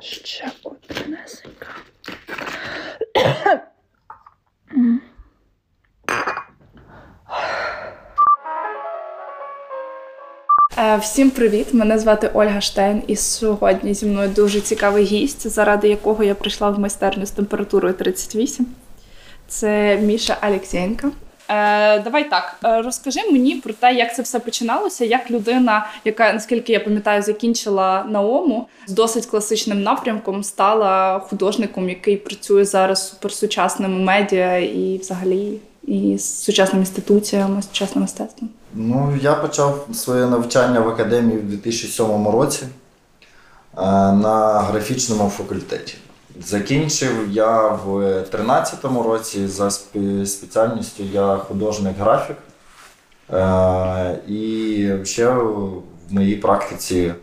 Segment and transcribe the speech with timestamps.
[0.00, 1.66] Ще однесенька.
[10.78, 11.74] Е, Всім привіт!
[11.74, 16.70] Мене звати Ольга Штейн, і сьогодні зі мною дуже цікавий гість, заради якого я прийшла
[16.70, 18.66] в майстерню з температурою 38.
[19.48, 21.10] Це Міша Алєксєнко.
[21.48, 26.32] Е, давай так, е, розкажи мені про те, як це все починалося, як людина, яка,
[26.32, 33.98] наскільки я пам'ятаю, закінчила наому з досить класичним напрямком, стала художником, який працює зараз суперсучасними
[33.98, 38.50] медіа і взагалі і з сучасними інституціями, сучасним мистецтвом.
[38.74, 43.80] Ну, я почав своє навчання в академії в 2007 році е,
[44.12, 45.94] на графічному факультеті.
[46.40, 52.36] Закінчив я в 2013 році за спеціальністю я художник-графік.
[53.32, 57.14] Е, І ще в моїй практиці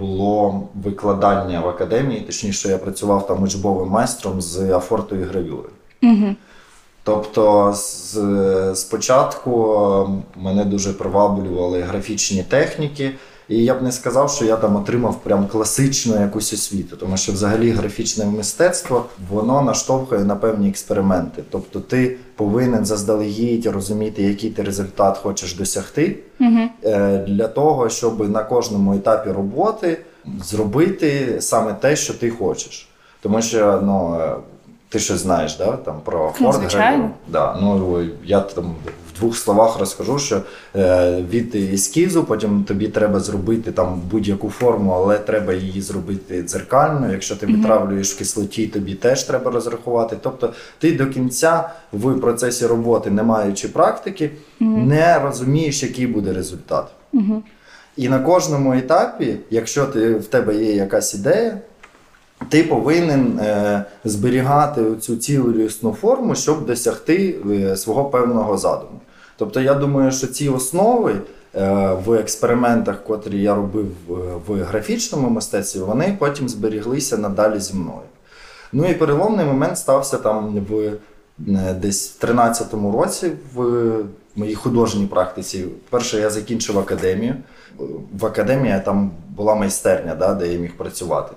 [0.00, 5.68] було викладання в академії, точніше, я працював там учбовим майстром з афорту і гравюри.
[6.02, 6.34] Угу.
[7.04, 13.10] Тобто, з, спочатку мене дуже приваблювали графічні техніки,
[13.48, 17.32] і я б не сказав, що я там отримав прям класичну якусь освіту, тому що
[17.32, 21.42] взагалі графічне мистецтво воно наштовхує на певні експерименти.
[21.50, 26.68] Тобто, ти повинен заздалегідь розуміти, який ти результат хочеш досягти, Угу.
[27.26, 29.98] для того, щоб на кожному етапі роботи
[30.44, 32.88] зробити саме те, що ти хочеш.
[33.20, 34.36] Тому що ну, е,
[34.88, 38.74] ти щось знаєш да, там, про Ну, Ford Да, ну, я там
[39.22, 40.42] двох словах розкажу, що
[40.76, 47.12] е, від ескізу потім тобі треба зробити там будь-яку форму, але треба її зробити дзеркально.
[47.12, 50.16] Якщо ти витравлюєш в кислоті, тобі теж треба розрахувати.
[50.22, 56.86] Тобто ти до кінця в процесі роботи, не маючи практики, не розумієш, який буде результат.
[57.96, 61.58] І на кожному етапі, якщо ти, в тебе є якась ідея,
[62.48, 69.00] ти повинен е, зберігати цю цілісну форму, щоб досягти е, свого певного задуму.
[69.36, 71.20] Тобто, я думаю, що ці основи е,
[72.04, 74.14] в експериментах, котрі я робив в,
[74.46, 78.06] в графічному мистецтві, вони потім зберіглися надалі зі мною.
[78.72, 80.74] Ну і переломний момент стався там в
[81.48, 83.92] е, десь 13-му році в
[84.36, 85.64] моїй художній практиці.
[85.90, 87.34] Перше я закінчив академію.
[88.18, 91.32] В академії там була майстерня, да, де я міг працювати.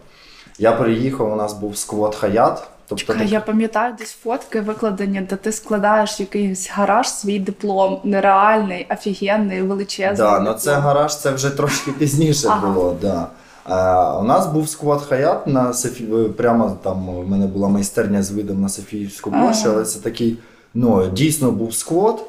[0.59, 2.67] Я приїхав, у нас був сквот хаят.
[2.87, 8.87] Тобто Чекай, я пам'ятаю десь фотки викладені, де ти складаєш якийсь гараж свій диплом, нереальний,
[8.91, 10.17] офігенний, величезний.
[10.17, 12.67] Да, ну це гараж, це вже трошки пізніше Ага.
[12.67, 12.95] було.
[13.01, 13.27] Да.
[13.63, 16.03] А, у нас був сквот хаят на Софі...
[16.37, 19.75] прямо там в мене була майстерня з видом на Софіївську площу, Ага.
[19.75, 20.37] але це такий,
[20.73, 22.25] ну, дійсно був сквот.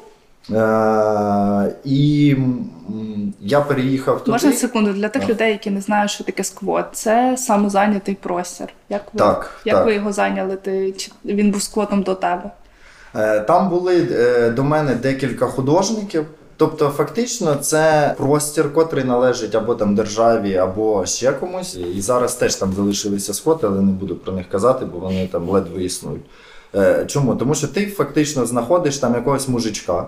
[0.51, 2.35] Е, і
[3.41, 4.31] я переїхав туди.
[4.31, 6.85] Можна секунду для тих людей, які не знають, що таке сквот.
[6.93, 8.67] Це самозайнятий простір.
[8.89, 9.85] Як ви, Так, як так.
[9.85, 10.55] ви його зайняли?
[10.55, 12.51] Ти чи він був сквотом до тебе?
[13.15, 16.25] Е, Там були е, до мене декілька художників.
[16.59, 21.75] Тобто, фактично, це простір, котрий належить або там державі, або ще комусь.
[21.95, 25.49] І зараз теж там залишилися сходи, але не буду про них казати, бо вони там
[25.49, 26.25] ледве існують.
[27.07, 27.35] Чому?
[27.35, 30.07] Тому що ти фактично знаходиш там якогось мужичка,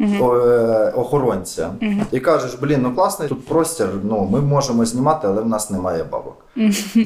[0.00, 1.70] е, охоронця,
[2.12, 6.04] і кажеш, блін, ну класний тут простір, ну ми можемо знімати, але в нас немає
[6.04, 6.36] бабок.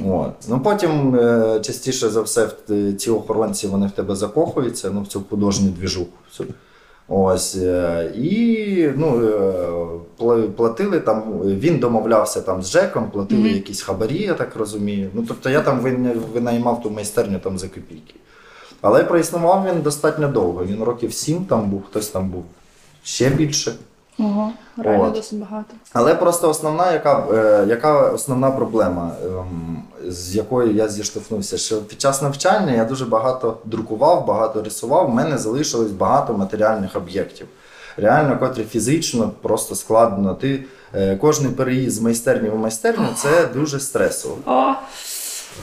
[0.09, 0.33] От.
[0.49, 2.49] Ну потім е, частіше за все
[2.99, 6.09] ці охоронці вони в тебе закохуються, ну в цю художню двіжуху.
[7.09, 9.21] Ось е, і ну,
[10.57, 11.23] платили там.
[11.45, 13.55] Він домовлявся там з Жеком, платили Мгм.
[13.55, 15.11] якісь хабарі, я так розумію.
[15.15, 15.81] Ну тобто я там
[16.35, 18.15] винаймав ту майстерню там за копійки.
[18.81, 20.65] Але проіснував він достатньо довго.
[20.65, 22.45] Він років сім там був, хтось там був
[23.05, 23.73] ще більше.
[24.19, 25.13] Ого, реально От.
[25.15, 25.75] досить багато.
[25.93, 32.01] Але просто основна, яка, е, яка основна проблема, ем, з якою я зіштовхнувся, що під
[32.01, 37.47] час навчання я дуже багато друкував, багато рисував, в мене залишилось багато матеріальних об'єктів.
[37.97, 40.35] Реально, котрі фізично просто складно.
[40.35, 40.65] Ти
[40.95, 44.37] е, кожний переїзд з майстерні в майстерню це дуже стресово.
[44.47, 44.73] О,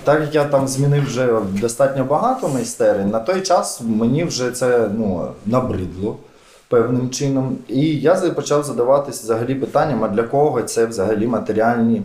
[0.03, 4.89] Так як я там змінив вже достатньо багато майстерень, на той час мені вже це
[4.97, 6.17] ну, набридло
[6.71, 7.57] певним чином.
[7.67, 12.01] І я почав задаватися взагалі питанням, а для кого це взагалі матеріальні.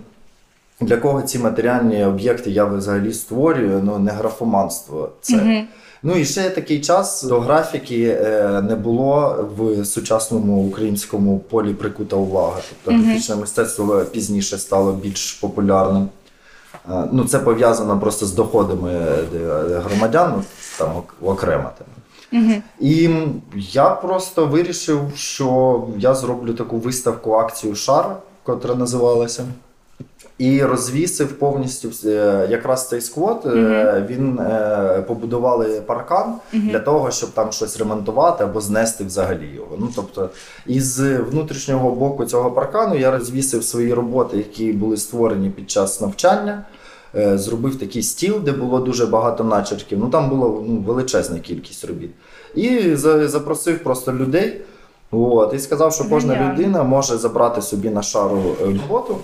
[0.81, 5.37] Для кого ці матеріальні об'єкти я взагалі створюю, ну не графоманство це.
[5.37, 5.67] Мгм.
[6.03, 12.17] Ну і ще такий час до графіки е, не було в сучасному українському полі прикута
[12.17, 12.61] увага.
[12.85, 16.09] Тобто графічне мистецтво пізніше стало більш популярним.
[16.91, 20.43] Е, Ну, це пов'язано просто з доходами е, громадян,
[20.79, 21.71] там ок- окремо.
[22.33, 22.63] Мгм.
[22.81, 23.11] І
[23.57, 29.45] я просто вирішив, що я зроблю таку виставку акцію шар котра називалася.
[30.39, 33.47] І розвісив повністю е, якраз цей сквот.
[33.47, 39.77] е, Він е, побудували паркан для того, щоб там щось ремонтувати або знести взагалі його.
[39.79, 40.31] Ну тобто,
[40.67, 46.65] із внутрішнього боку цього паркану я розвісив свої роботи, які були створені під час навчання.
[47.17, 49.99] Е, Зробив такий стіл, де було дуже багато начерків.
[49.99, 52.11] Ну там було ну, величезна кількість робіт.
[52.55, 54.61] І за- запросив просто людей.
[55.11, 56.55] От, і сказав, що кожна Геніально.
[56.55, 59.17] людина може забрати собі на шару е, роботу,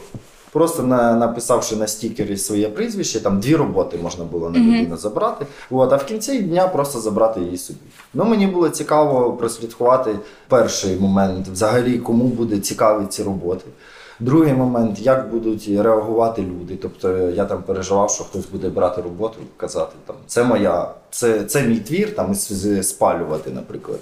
[0.52, 5.46] просто на, написавши на стікері своє прізвище, там дві роботи можна було на людину забрати.
[5.70, 7.78] От, а в кінці дня просто забрати її собі.
[8.14, 10.18] Ну мені було цікаво прослідкувати
[10.48, 13.64] перший момент, взагалі, кому буде цікаві ці роботи.
[14.22, 16.76] Другий момент, як будуть реагувати люди.
[16.82, 21.44] Тобто я там переживав, що хтось буде брати роботу і казати, там це моя, це,
[21.44, 23.98] це мій твір, там і спалювати, наприклад.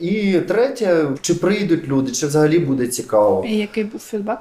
[0.00, 3.44] І третє, чи прийдуть люди, чи взагалі буде цікаво.
[3.48, 4.38] І який був фідбек?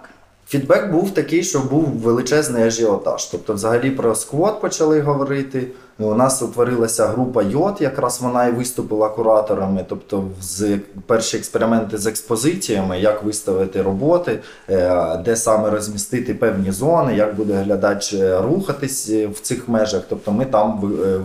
[0.48, 3.26] Фідбек був такий, що був величезний ажіотаж.
[3.26, 5.68] Тобто, взагалі про сквот почали говорити.
[6.00, 9.86] У нас утворилася група Йод, якраз вона і виступила кураторами.
[9.90, 14.40] Тобто, з перші експерименти з експозиціями, як виставити роботи,
[14.70, 20.02] е, де саме розмістити певні зони, як буде глядач е, рухатись е, в цих межах.
[20.10, 20.80] Тобто, ми там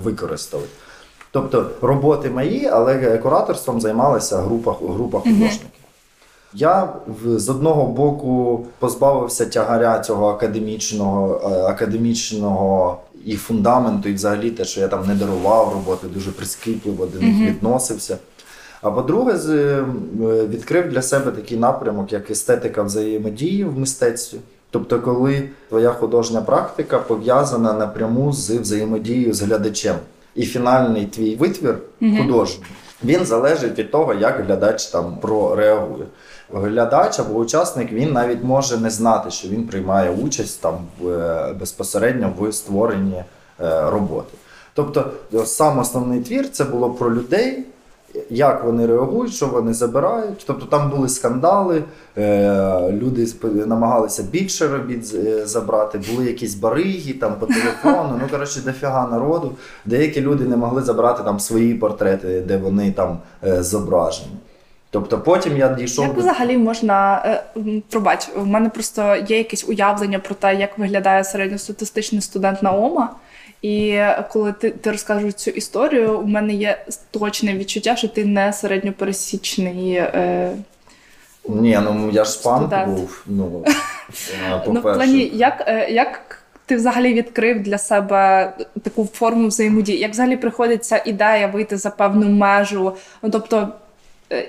[0.04, 0.64] використали.
[1.32, 5.70] Тобто роботи мої, але кураторством займалася група, група художників.
[6.54, 6.88] Я
[7.24, 11.34] з одного боку позбавився тягаря цього академічного,
[11.68, 17.20] академічного і фундаменту, і взагалі те, що я там не дарував роботи, дуже прискіпливо до
[17.20, 18.18] них відносився.
[18.82, 19.84] А по-друге, е,
[20.48, 24.38] відкрив для себе такий напрямок, як естетика взаємодії в мистецтві.
[24.70, 29.96] Тобто, коли твоя художня практика пов'язана напряму з взаємодією з глядачем.
[30.34, 31.78] І фінальний твій витвір
[32.18, 32.64] художній,
[33.04, 36.04] він залежить від того, як глядач там прореагує.
[36.52, 41.54] Глядач або учасник він навіть може не знати, що він приймає участь там в, е,
[41.60, 43.24] безпосередньо в створенні
[43.60, 44.34] е, роботи.
[44.74, 47.64] Тобто, е, сам основний твір це було про людей,
[48.30, 50.44] як вони реагують, що вони забирають.
[50.46, 51.82] Тобто там були скандали,
[52.90, 53.26] люди
[53.66, 55.14] намагалися більше робіт
[55.48, 58.20] забрати, були якісь бариги там по телефону.
[58.22, 59.52] Ну коротше, дофіга народу.
[59.84, 64.36] Деякі люди не могли забрати там свої портрети, де вони там зображені.
[64.90, 67.22] Тобто потім я дійшов Як взагалі можна
[67.56, 67.60] е,
[67.90, 73.14] пробач, у мене просто є якесь уявлення про те, як виглядає середньостатистичний студент НАОМа.
[73.62, 74.00] І
[74.30, 79.94] коли ти, ти розкажеш цю історію, у мене є точне відчуття, що ти не середньопересічний.
[79.94, 80.52] Е,
[81.48, 83.22] ні, ну я ж спанк був.
[83.26, 83.64] Ну,
[84.50, 88.52] е, ну, в плані, як, е, як ти взагалі відкрив для себе
[88.82, 89.98] таку форму взаємодії?
[89.98, 92.92] Як взагалі приходить ця ідея вийти за певну межу?
[93.22, 93.68] Ну, тобто,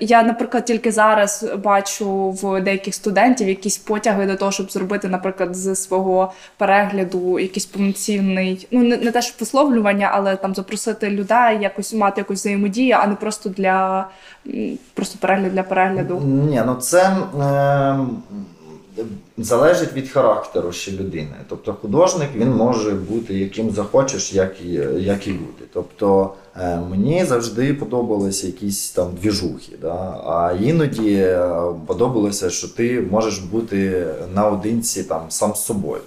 [0.00, 5.56] я, наприклад, тільки зараз бачу в деяких студентів якісь потяги до того, щоб зробити, наприклад,
[5.56, 11.58] з свого перегляду якийсь повноцінний, ну не, не те, що висловлювання, але там запросити людей,
[11.60, 14.08] якось мати якусь взаємодію, а не просто для
[14.94, 16.20] просто перегляд для перегляду.
[16.20, 17.98] Ні, ну це е,
[19.38, 21.36] залежить від характеру ще людини.
[21.48, 25.64] Тобто художник він може бути яким захочеш, як і, як і люди.
[25.72, 30.20] Тобто е, мені завжди подобалися якісь там двіжухи, да?
[30.26, 31.50] а іноді е,
[31.86, 36.00] подобалося, що ти можеш бути наодинці там сам з собою.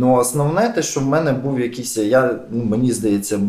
[0.00, 1.96] Ну, основне те, що в мене був якийсь.
[1.96, 3.40] Я, ну, мені здається,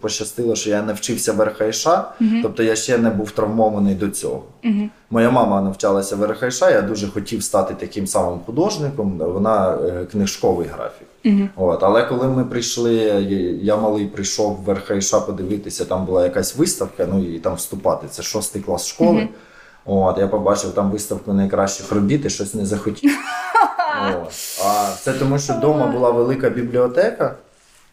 [0.00, 1.88] пощастило, що я навчився в РХШ,
[2.42, 4.42] тобто я ще не був травмований до цього.
[4.62, 4.90] Мгм.
[5.10, 9.18] Моя мама навчалася в РХШ, я дуже хотів стати таким самим художником.
[9.18, 11.06] Вона е, книжковий графік.
[11.24, 11.48] Мгм.
[11.56, 12.94] От, але коли ми прийшли,
[13.62, 18.06] я малий прийшов в РХШ подивитися, там була якась виставка, ну і там вступати.
[18.10, 19.12] Це шостий клас школи.
[19.12, 19.28] Мгм.
[19.84, 23.10] От, я побачив там виставку найкращих робіт і щось не захотів.
[24.64, 27.34] А це тому, що вдома була велика бібліотека,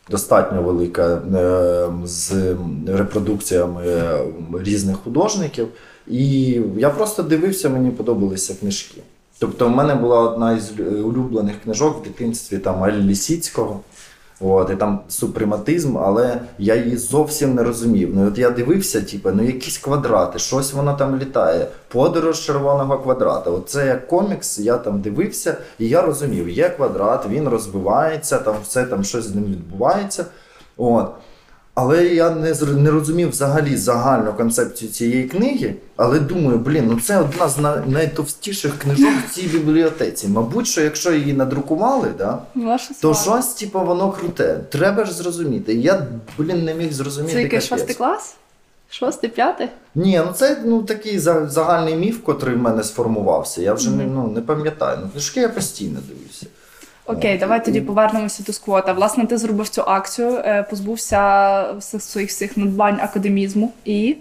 [0.10, 2.56] достатньо велика, е, з
[2.88, 4.20] репродукціями е,
[4.60, 5.68] різних художників.
[6.08, 9.02] І я просто дивився, мені подобалися книжки.
[9.40, 13.80] Тобто, в мене була одна із улюблених книжок в дитинстві там Аль Лісіцького.
[14.40, 18.12] От, і там супрематизм, але я її зовсім не розумів.
[18.16, 21.68] Ну от я дивився, типу, ну якісь квадрати, щось воно там літає.
[21.88, 23.52] Подорож червоного квадрата.
[23.52, 28.84] Оце як комікс, я там дивився, і я розумів, є квадрат, він розбивається, там все
[28.84, 30.26] там щось з ним відбувається.
[30.78, 31.12] От.
[31.80, 35.76] Але я не, не розумів взагалі загальну концепцію цієї книги.
[35.96, 37.58] Але думаю, блін, ну це одна з
[37.88, 40.28] найтовстіших книжок в цій бібліотеці.
[40.28, 43.42] Мабуть, що якщо її надрукували, да, Ваша то слава.
[43.42, 44.60] щось, типу, воно круте.
[44.70, 45.74] Треба ж зрозуміти.
[45.74, 46.08] Я,
[46.38, 47.34] блін, не міг зрозуміти.
[47.34, 48.36] Це який шостий клас?
[48.90, 49.68] Шостий, п'ятий?
[49.96, 53.62] Ні, ну це ну, такий загальний міф, котрий в мене сформувався.
[53.62, 54.14] Я вже не, Мгм.
[54.16, 55.00] ну, не пам'ятаю.
[55.04, 56.46] Ну, книжки я постійно дивлюся.
[57.08, 58.94] Окей, давай тоді повернемося до сквота.
[58.94, 64.16] Власне, ти зробив цю акцію, е, позбувся всіх своїх всіх надбань академізму і.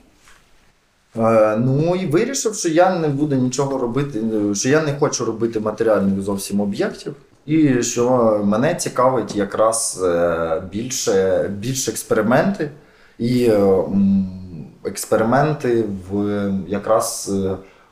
[1.18, 5.24] Е, ну і вирішив, що я не буду нічого робити, е, що я не хочу
[5.24, 7.14] робити матеріальних зовсім об'єктів.
[7.46, 10.04] І що мене цікавить якраз
[10.72, 12.70] більше, більше експерименти
[13.18, 13.50] і
[14.84, 17.32] експерименти в якраз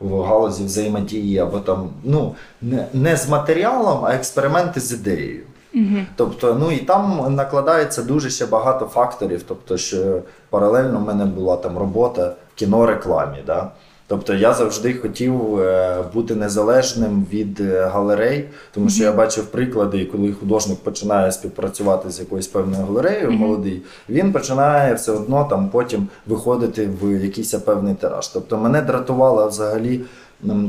[0.05, 5.43] в галузі взаємодії або там ну не, не з матеріалом, а експерименти з ідеєю.
[5.75, 5.97] Угу.
[6.17, 9.43] Тобто, ну і там накладається дуже ще багато факторів.
[9.49, 13.39] Тобто, що паралельно в мене була там робота в кінорекламі.
[13.47, 13.71] Да?
[14.07, 20.05] Тобто я завжди хотів е, бути незалежним від е, галерей, тому що я бачив приклади,
[20.05, 26.09] коли художник починає співпрацювати з якоюсь певною галереєю, молодий, він починає все одно там потім
[26.27, 28.29] виходити в якийсь певний тираж.
[28.29, 30.01] Тобто мене дратувала взагалі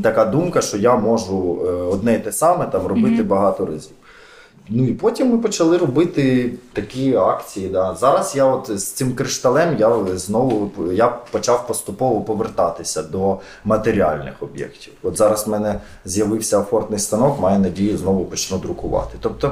[0.04, 3.92] така думка, що я можу е, одне й те саме там робити багато разів.
[4.70, 7.68] Ну і потім ми почали робити такі акції.
[7.70, 7.96] Да.
[7.96, 14.94] Зараз я от з цим кришталем я знову я почав поступово повертатися до матеріальних об'єктів.
[15.04, 19.18] От зараз в мене з'явився афортний станок, маю надію, знову почну друкувати.
[19.20, 19.52] Тобто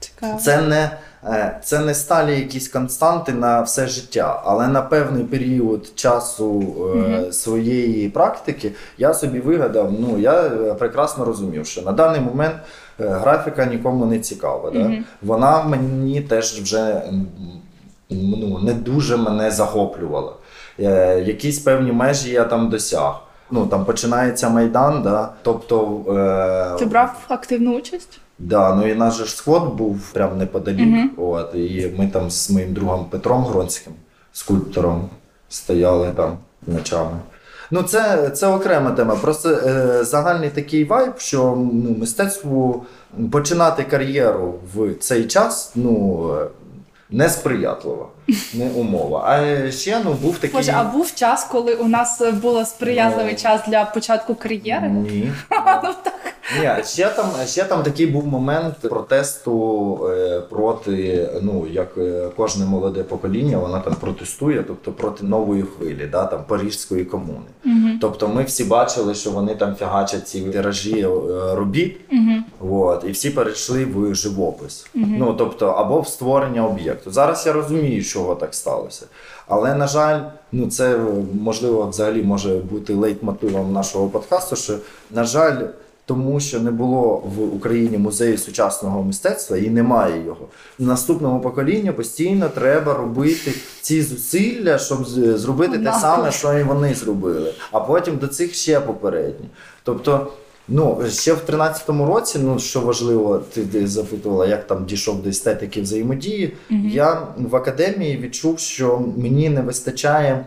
[0.00, 0.38] Цікаво.
[0.40, 0.90] це не,
[1.24, 6.52] е, це не сталі якісь константи на все життя, але на певний період часу
[6.94, 7.32] Мгм.
[7.32, 9.92] своєї практики я собі вигадав.
[10.00, 10.42] Ну я
[10.78, 12.54] прекрасно розумів, що на даний момент
[13.00, 14.70] графіка нікому не цікава.
[14.70, 14.92] Да?
[15.22, 17.02] Вона мені теж вже
[18.10, 20.32] ну, не дуже мене захоплювала.
[20.80, 23.20] Е, якісь певні межі я там досяг.
[23.50, 25.28] Ну там починається майдан, да?
[25.42, 26.00] тобто
[26.76, 28.20] е, Ти брав активну участь?
[28.38, 30.80] Да, ну і наш же сход був прямо неподалік.
[30.80, 31.10] Мгм.
[31.16, 33.92] От, і ми там з моїм другом Петром Гронським,
[34.32, 35.08] скульптором,
[35.48, 37.16] стояли там ночами.
[37.70, 39.16] Ну, це, це окрема тема.
[39.16, 42.84] Просто е, загальний такий вайб, що ну, мистецтву
[43.32, 46.30] починати кар'єру в цей час ну,
[47.12, 48.06] Несприятлива
[48.54, 49.24] не умова.
[49.26, 50.56] А ще ну, був такий.
[50.56, 53.38] Боже, а був час, коли у нас був сприятливий Ну.
[53.38, 54.88] час для початку кар'єри?
[54.88, 55.32] Ні.
[55.82, 56.14] Ну так.
[56.58, 62.66] Ні, ще там, ще там такий був момент протесту е, проти, ну як е, кожне
[62.66, 67.50] молоде покоління, вона там протестує, тобто проти нової хвилі, да, там Парижської комуни.
[67.64, 67.88] Угу.
[68.00, 71.08] Тобто ми всі бачили, що вони там фігачать ці тиражі е,
[71.54, 72.76] робіт, Угу.
[72.76, 74.86] от, і всі перейшли в живопис.
[74.94, 75.16] Мгм.
[75.18, 77.10] Ну тобто, або в створення об'єкту.
[77.10, 79.06] Зараз я розумію, чого так сталося.
[79.46, 80.20] Але на жаль,
[80.52, 80.98] ну це
[81.42, 84.56] можливо взагалі може бути лейтмотивом нашого подкасту.
[84.56, 84.74] Що
[85.10, 85.56] на жаль,
[86.10, 90.48] тому що не було в Україні музею сучасного мистецтва і немає його.
[90.78, 97.54] Наступному поколінню постійно треба робити ці зусилля, щоб зробити те саме, що і вони зробили,
[97.72, 99.46] а потім до цих ще попередні.
[99.82, 100.32] Тобто.
[100.72, 105.82] Ну, ще в 13-му році, ну що важливо, ти, запитувала, як там дійшов до естетики
[105.82, 106.52] взаємодії.
[106.70, 106.88] Мгм.
[106.88, 110.46] Я в академії відчув, що мені не вистачає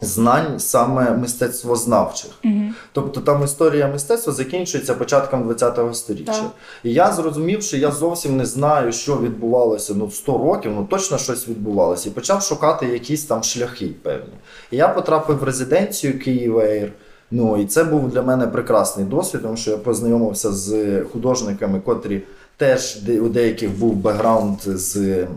[0.00, 2.30] знань саме мистецтвознавчих.
[2.44, 2.62] Угу.
[2.92, 6.32] Тобто там історія мистецтва закінчується початком 20-го сторіччя.
[6.32, 6.50] Так.
[6.84, 11.18] І я зрозумів, що я зовсім не знаю, що відбувалося ну 100 років, ну точно
[11.18, 12.08] щось відбувалося.
[12.08, 14.34] І почав шукати якісь там шляхи певні.
[14.70, 16.92] І я потрапив в резиденцію Kyiv Air.
[17.30, 22.22] Ну і це був для мене прекрасний досвід, тому що я познайомився з художниками, котрі
[22.56, 25.28] теж у деяких був бекграунд з, е,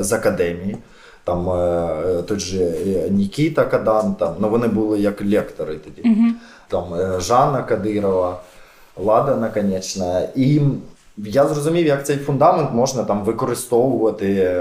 [0.00, 0.76] з академії.
[1.24, 6.28] Там е, той же е, Нікіта Кадан, там, ну вони були як лектори тоді Угу.
[6.68, 8.40] там е, Жанна Кадирова,
[8.96, 10.28] Лада Наконечна.
[10.36, 10.60] І
[11.16, 14.60] я зрозумів, як цей фундамент можна там використовувати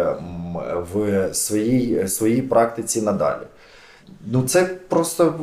[0.94, 3.44] в своїй, своїй практиці надалі.
[4.26, 5.34] Ну, це просто.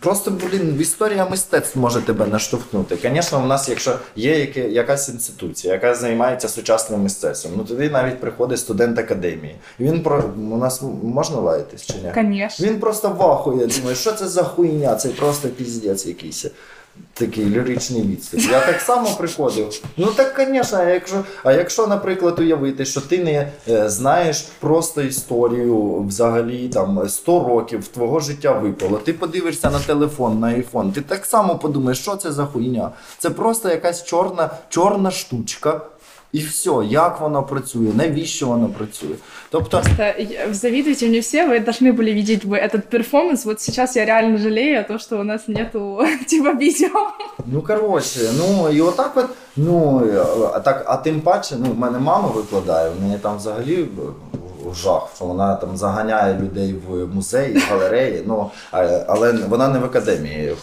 [0.00, 2.98] Просто, блін, історія мистецтв може тебе наштовхнути.
[3.02, 8.58] Звісно, у нас, якщо є якась інституція, яка займається сучасним мистецтвом, ну тоді навіть приходить
[8.58, 9.56] студент академії.
[9.80, 12.12] Він про у нас можна лаятись чи ні?
[12.14, 12.66] Звісно.
[12.66, 16.46] Він просто вахує, Думаю, що це за хуйня, це просто піздець якийсь.
[17.14, 18.40] Такий ліричний відступ.
[18.40, 19.80] Я так само приходив.
[19.96, 25.02] Ну так, звісно, а якщо, а якщо, наприклад, уявити, що ти не е, знаєш просто
[25.02, 31.00] історію взагалі там 100 років твого життя випало, ти подивишся на телефон, на айфон, ти
[31.00, 32.90] так само подумаєш, що це за хуйня.
[33.18, 35.80] Це просто якась чорна, чорна штучка.
[36.31, 39.15] І все, як вона працює, навіщо вона працює.
[39.49, 43.45] Тобто, Просто я- завидуйте мне все, вы должны были видеть бы этот перформанс.
[43.45, 46.89] Вот сейчас я реально жалею о том, что у нас нету типа видео.
[47.45, 49.25] Ну коротше, ну і отак от,
[49.57, 50.03] ну
[50.53, 53.87] а так, а тим паче, ну в мене мама викладає, в неї там взагалі
[54.74, 58.22] жах, що вона там заганяє людей в музеї, в галереї.
[58.26, 60.54] Ну а- але вона не в академії е,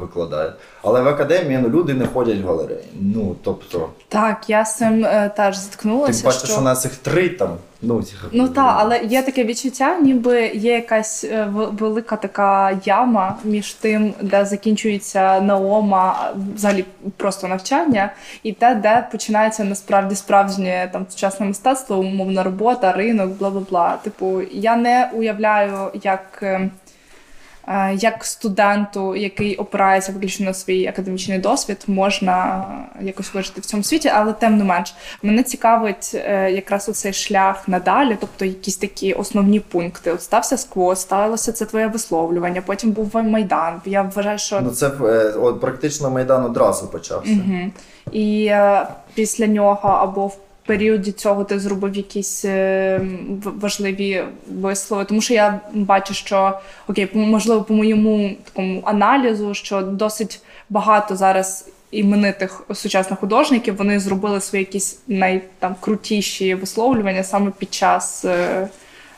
[0.00, 0.52] викладає.
[0.82, 2.84] Але в академії ну, люди не ходять в галереї.
[3.00, 6.26] Ну тобто, Так, я з цим е, теж ти зіткнулася.
[6.26, 6.58] бачиш, що...
[6.58, 7.50] у нас їх три там.
[7.86, 8.02] Ну,
[8.32, 14.14] Ну так, але є таке відчуття, ніби є якась е, велика така яма між тим,
[14.20, 16.84] де закінчується наома, взагалі
[17.16, 18.12] просто навчання,
[18.42, 23.98] і те, де починається насправді справжнє там сучасне мистецтво, умовна робота, ринок, бла бла бла.
[24.02, 26.44] Типу, я не уявляю, як.
[27.68, 32.64] Е, Як студенту, який опирається виключно на свій академічний досвід, можна
[33.00, 37.68] якось вижити в цьому світі, але тим не менш, мене цікавить е, якраз оцей шлях
[37.68, 40.12] надалі, тобто якісь такі основні пункти.
[40.12, 43.80] От стався сквот, сталося це твоє висловлювання, потім був майдан.
[43.84, 47.32] Я вважаю, що Ну це е, от практично майдан одразу почався.
[47.32, 47.70] Угу.
[48.12, 53.00] І е, після нього або в періоді цього ти зробив якісь е,
[53.44, 55.04] важливі вислови.
[55.04, 56.58] Тому що я бачу, що
[56.88, 61.68] окей, можливо, по моєму такому аналізу, що досить багато зараз.
[61.90, 68.68] Іменитих сучасних художників вони зробили свої якісь найкрутіші висловлювання саме під час е,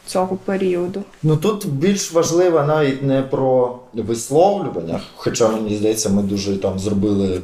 [0.06, 1.02] цього періоду.
[1.22, 7.40] Ну тут більш важливо навіть не про висловлювання, хоча мені здається, ми дуже там зробили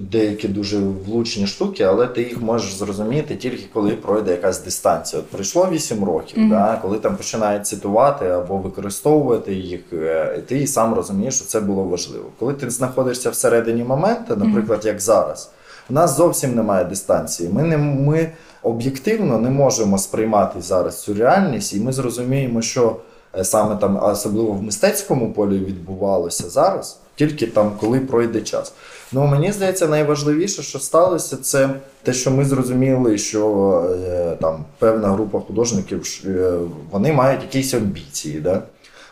[0.00, 5.22] деякі дуже влучні штуки, але ти їх можеш зрозуміти тільки коли пройде якась дистанція.
[5.22, 6.50] От пройшло 8 років, Мгм.
[6.50, 11.60] да, коли там починають цитувати або використовувати їх, е, ти і сам розумієш, що це
[11.60, 12.24] було важливо.
[12.38, 15.50] Коли ти знаходишся всередині моменту, наприклад, як зараз,
[15.90, 17.48] у нас зовсім немає дистанції.
[17.52, 18.30] Ми не ми
[18.62, 22.96] об'єктивно не можемо сприймати зараз цю реальність, і ми зрозуміємо, що
[23.38, 28.72] е, саме там, особливо в мистецькому полі відбувалося зараз, тільки там, коли пройде час.
[29.12, 31.70] Ну мені здається, найважливіше, що сталося, це
[32.02, 36.52] те, що ми зрозуміли, що е, там певна група художників е,
[36.90, 38.40] вони мають якісь амбіції.
[38.40, 38.62] Да?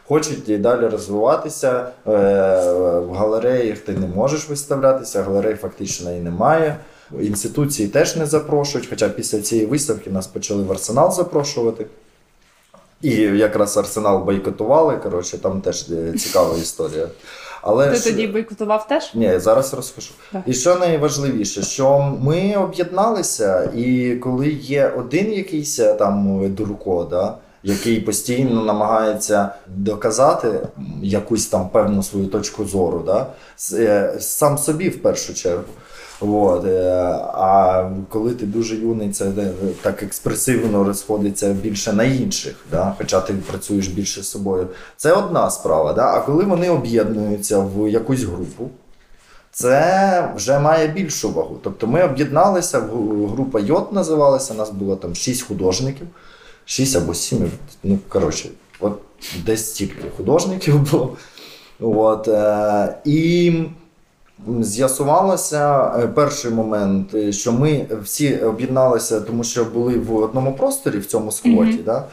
[0.08, 1.86] Хочуть і далі розвиватися.
[2.06, 2.12] Е,
[2.98, 6.76] в галереях ти не можеш виставлятися, галерей фактично і немає.
[7.20, 11.86] Інституції теж не запрошують, хоча після цієї виставки нас почали в арсенал запрошувати.
[13.02, 14.96] І якраз арсенал бойкотували.
[14.96, 15.86] Коротше, там теж
[16.18, 17.08] цікава історія.
[17.62, 19.14] Але Ти ж- тоді бойкотував теж?
[19.14, 20.10] ні, зараз розкажу.
[20.32, 20.42] Так.
[20.46, 27.34] І що найважливіше, що ми об'єдналися, і коли є один якийсь е, там дурко, да,
[27.62, 30.48] який постійно намагається доказати
[31.02, 33.26] якусь там певну свою точку зору, да,
[33.72, 35.64] е, сам собі в першу чергу.
[36.22, 36.90] От, е,
[37.34, 42.94] а коли ти дуже юний, це е, так експресивно розходиться більше на інших, да?
[42.98, 44.68] хоча ти працюєш більше з собою.
[44.96, 45.92] Це одна справа.
[45.92, 46.06] Да?
[46.06, 48.70] А коли вони об'єднуються в якусь групу,
[49.50, 51.58] це вже має більшу вагу.
[51.62, 52.80] Тобто ми об'єдналися,
[53.34, 56.06] група Йод називалася, нас було там шість художників,
[56.64, 57.50] шість або сім,
[57.82, 58.48] ну коротше,
[58.80, 58.98] от
[59.46, 61.16] десь стільки художників було.
[61.80, 63.52] От, е, і
[64.60, 70.98] з'ясувалося е, перший момент, е, що ми всі об'єдналися, тому що були в одному просторі
[70.98, 71.72] в цьому сквоті.
[71.72, 71.82] Мгм.
[71.84, 72.04] Да?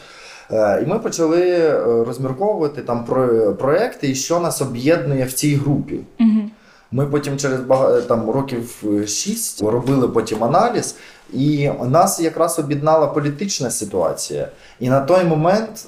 [0.51, 5.99] Е, І ми почали розмірковувати там про проекти, і що нас об'єднує в цій групі.
[6.19, 6.49] Угу.
[6.91, 7.59] Ми потім через
[8.07, 10.95] там, років 6 робили потім аналіз,
[11.33, 14.47] і нас якраз об'єднала політична ситуація.
[14.79, 15.87] І на той момент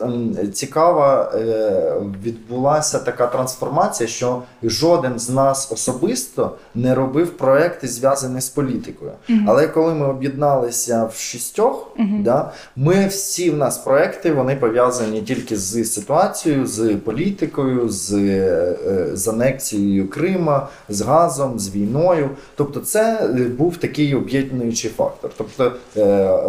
[0.53, 8.49] цікава е, відбулася така трансформація, що жоден з нас особисто не робив проекти, зв'язані з
[8.49, 9.11] політикою.
[9.29, 9.45] Мгм.
[9.49, 12.23] Але коли ми об'єдналися в шістьох, Мгм.
[12.23, 18.75] да, ми всі в нас проекти вони пов'язані тільки з ситуацією, з політикою, з, е,
[18.87, 22.29] е, з анексією Крима, з газом, з війною.
[22.55, 25.31] Тобто, це був такий об'єднуючий фактор.
[25.37, 25.71] Тобто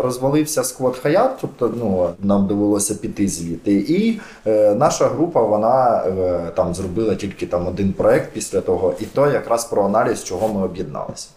[0.02, 3.72] розвалився сквот Хаят, тобто ну, нам довелося піти звідти.
[3.72, 9.04] І е, наша група вона е, там зробила тільки там один проект після того, і
[9.04, 11.28] то якраз про аналіз, чого ми об'єдналися.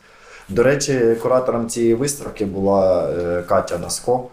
[0.49, 4.23] До речі, куратором цієї виставки була е, Катя Наско.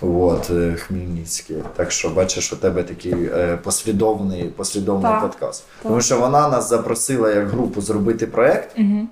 [0.00, 1.56] От, е, Хмельницький.
[1.76, 5.64] Так що бачиш, у тебе такий е, послідовний, послідовний Так, подкаст.
[5.82, 5.82] так.
[5.88, 9.06] Тому що вона нас запросила як групу зробити проект, Угу.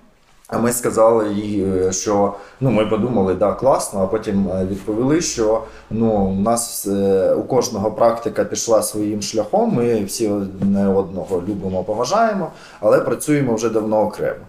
[0.53, 5.21] А ми сказали їй, е, що ну ми подумали, да, класно, а потім е, відповіли,
[5.21, 9.75] що ну у нас е, у кожного практика пішла своїм шляхом.
[9.75, 14.45] Ми всі одне одного любимо, поважаємо, але працюємо вже давно окремо.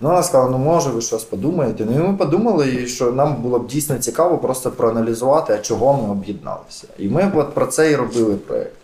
[0.00, 1.86] Ну, вона сказала, ну може, ви щось подумаєте.
[1.90, 6.10] Ну і ми подумали, що нам було б дійсно цікаво просто проаналізувати, а чого ми
[6.10, 6.86] об'єдналися.
[6.98, 8.76] І ми от про це і робили проєкт.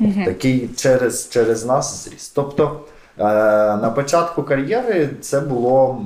[0.00, 0.24] Мгм.
[0.24, 2.32] Такий через, через нас зріс.
[2.34, 2.80] Тобто
[3.20, 6.02] на початку кар'єри це було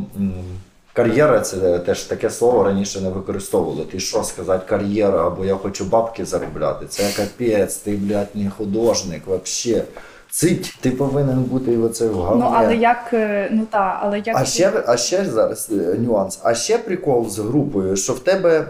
[0.94, 3.84] Кар'єра це теж таке слово раніше не використовували.
[3.84, 6.86] Ти що сказати кар'єра, або я хочу бабки заробляти.
[6.86, 9.84] Це капець, ти, блядь, не художник вообще.
[10.30, 12.42] Цить, ти повинен бути оце в говні.
[12.42, 16.40] Ну але як е, ну та, але як А ще, а ще зараз е, нюанс.
[16.42, 18.66] А ще прикол з групою, що в тебе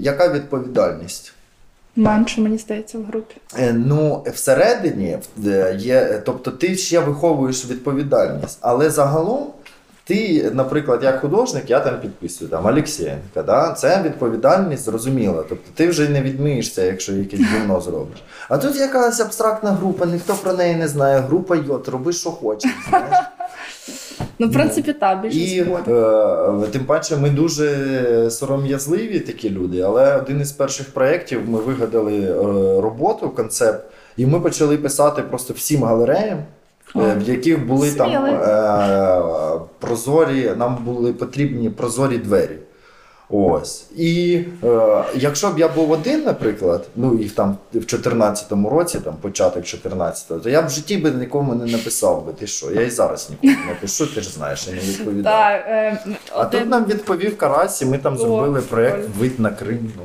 [0.00, 1.32] яка відповідальність?
[1.96, 3.34] Менше мені здається в групі.
[3.58, 9.46] Е, Ну, всередині е, є, тобто ти ще виховуєш відповідальність, але загалом.
[10.08, 13.72] Ти, наприклад, як художник, я там підписую там Олексієнка, да?
[13.72, 15.44] це відповідальність зрозуміла.
[15.48, 18.22] Тобто ти вже не відмиєшся, якщо якесь гівно зробиш.
[18.48, 21.18] А тут якась абстрактна група, ніхто про неї не знає.
[21.20, 22.70] Група йот, роби, що хочеш.
[22.88, 23.08] Знаєш?
[24.38, 25.38] Ну, в принципі, так, більше
[26.64, 32.20] е, тим паче ми дуже сором'язливі такі люди, але один із перших проєктів ми вигадали
[32.20, 32.34] е,
[32.80, 33.84] роботу, концепт,
[34.16, 36.38] і ми почали писати просто всім галереям.
[36.96, 42.56] е, В яких були там е, прозорі, нам були потрібні прозорі двері.
[43.30, 43.86] Ось.
[43.96, 49.14] І е, якщо б я був один, наприклад, ну їх там в 14-му році, там
[49.20, 52.32] початок 14-го, то я б в житті би нікому не написав би.
[52.32, 52.70] Ти що?
[52.70, 55.62] Я і зараз нікому не напишу, ти ж знаєш, я не відповідаю.
[55.62, 59.08] Так, е, А тут нам відповів Карась, і ми там зробили проєкт.
[59.18, 59.92] Вид на Крим.
[59.96, 60.02] Ну.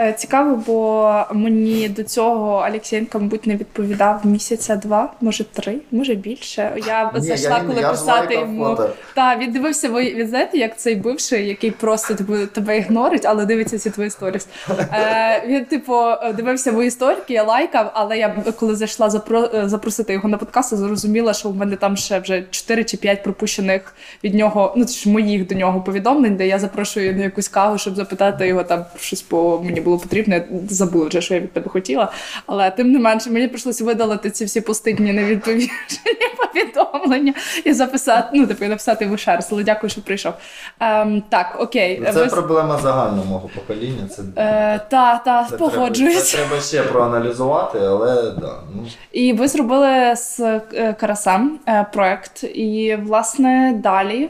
[0.00, 6.14] Е, цікаво, бо мені до цього Олексієнко, мабуть, не відповідав місяця два, може три, може
[6.14, 6.72] більше.
[6.86, 8.78] Я Ні, зайшла, я, коли я писати йому.
[9.14, 13.78] Та він дивився ви, знаєте, як цей бивший, який просто типу, тебе ігнорить, але дивиться
[13.78, 14.46] ці твої сторіс.
[14.92, 15.94] Е, він, типу,
[16.36, 20.74] дивився мої сторіки, я лайкав, але я коли зайшла запро, е, запросити його на подкаст,
[20.76, 25.08] зрозуміла, що в мене там ще вже 4 чи 5 пропущених від нього, ну ж
[25.08, 29.24] моїх до нього повідомлень, де я запрошую на якусь каву, щоб запитати його там щось,
[29.30, 30.34] бо мені було потрібно.
[30.34, 32.12] Я забула вже, що я від тебе хотіла.
[32.46, 35.70] Але тим не менше, мені прийшлося видалити ці всі постидні невідповіжені
[36.52, 39.48] повідомлення і записати, ну, типу, написати йому ще раз.
[39.52, 40.32] Але дякую, що прийшов.
[40.80, 42.02] Ем, так, окей.
[42.04, 44.08] Це ви- проблема загального мого покоління.
[44.16, 46.32] Це, Е, та, та, це погоджуюсь.
[46.32, 48.56] Треба, це треба ще проаналізувати, але да.
[48.74, 48.86] Ну.
[49.12, 52.44] І ви зробили з е, Карасем е, проект.
[52.44, 54.28] І, власне, далі.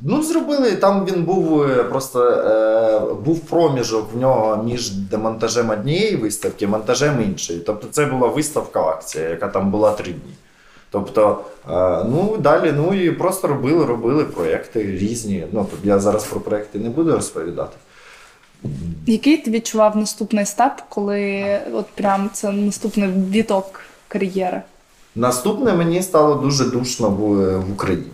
[0.00, 0.72] Ну, зробили.
[0.72, 7.22] Там він був е, просто е, був проміжок в нього між демонтажем однієї виставки монтажем
[7.22, 7.58] іншої.
[7.58, 10.34] Тобто це була виставка акція, яка там була три дні.
[10.90, 15.46] Тобто, е, ну далі, ну і просто робили, робили проекти різні.
[15.52, 17.76] Ну, я зараз про проекти не буду розповідати.
[19.06, 24.62] Який ти відчував наступний степ, коли от прям це наступний віток кар'єри?
[25.14, 28.06] Наступне мені стало дуже душно в, в Україні.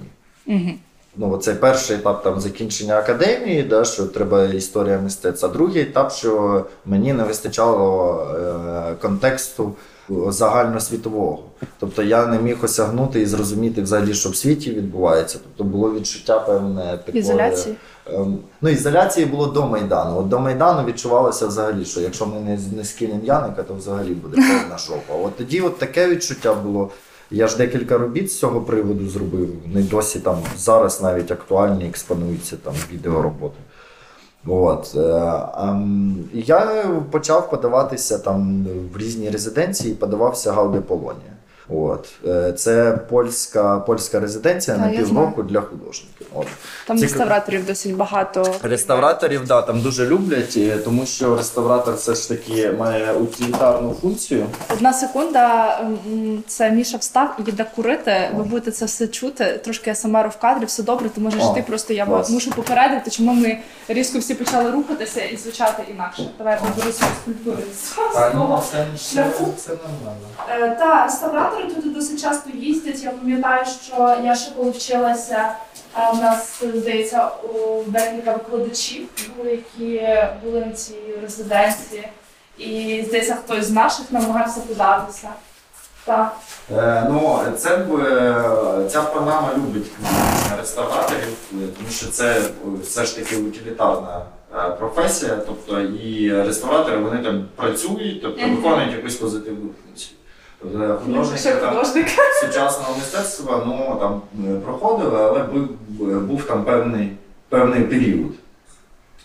[0.46, 0.70] Угу.
[1.16, 5.48] Ну, це перший етап там закінчення академії, да, що треба історія мистецтва.
[5.48, 8.26] Другий етап, що мені не вистачало
[8.90, 9.72] е, контексту
[10.28, 11.38] загальносвітового.
[11.80, 15.38] Тобто я не міг осягнути і зрозуміти взагалі, що в світі відбувається.
[15.42, 17.74] Тобто було відчуття певне такої, Ізоляції?
[18.06, 20.18] Ем, Ну, ізоляції було до Майдану.
[20.18, 24.36] От до Майдану відчувалося взагалі, що якщо ми не, не скинемо Яника, то взагалі буде
[24.36, 25.14] повна шопа.
[25.14, 26.90] От тоді от таке відчуття було.
[27.32, 29.48] Я ж декілька робіт з цього приводу зробив.
[29.74, 33.58] Не досі там зараз навіть актуальні, експонуються там відеороботи.
[34.46, 34.94] От.
[34.96, 41.31] е, ем, я почав подаватися там в різні резиденції, подавався Гауде Полонія.
[41.68, 42.08] От.
[42.26, 46.26] Е, Це польська, польська резиденція Та, на півроку для художників.
[46.34, 46.46] От.
[46.86, 47.02] Там Цікаво.
[47.02, 48.54] реставраторів досить багато.
[48.62, 54.46] Реставраторів да, там дуже люблять, е, тому що реставратор все ж таки має утилітарну функцію.
[54.72, 55.80] Одна секунда,
[56.46, 57.42] це Міша встав і
[57.76, 58.30] курити.
[58.34, 59.60] Ви будете це все чути.
[59.64, 61.64] Трошки СМР в кадрі, все добре, ти можеш йти.
[61.68, 62.30] Просто я клас.
[62.30, 66.30] мушу попередити, чому ми різко всі почали рухатися і звучати інакше.
[66.38, 67.56] Давай я поберу свою скульптуру
[69.56, 70.26] це нормально.
[70.48, 71.08] Е, Та
[71.52, 73.02] реставратори тут досить часто їздять.
[73.02, 75.54] Я пам'ятаю, що я ще коли вчилася.
[76.12, 80.08] У нас здається у декілька викладачів були, які
[80.44, 82.08] були на цій резиденції,
[82.58, 85.28] і здається, хтось з наших намагався податися.
[86.04, 86.36] Так.
[86.76, 89.90] Е, ну, це е, ця програма любить
[90.58, 92.42] реставраторів, тому що це
[92.82, 94.22] все ж таки утилітарна
[94.54, 95.36] е, професія.
[95.46, 100.16] Тобто і реставратори вони там працюють, тобто виконують якусь позитивну функцію.
[100.62, 100.78] Тобто
[101.36, 102.06] Ще художники там художник.
[102.40, 105.68] сучасного мистецтва ну, там, е, проходили, але був,
[106.20, 107.12] був там певний,
[107.48, 108.32] певний період.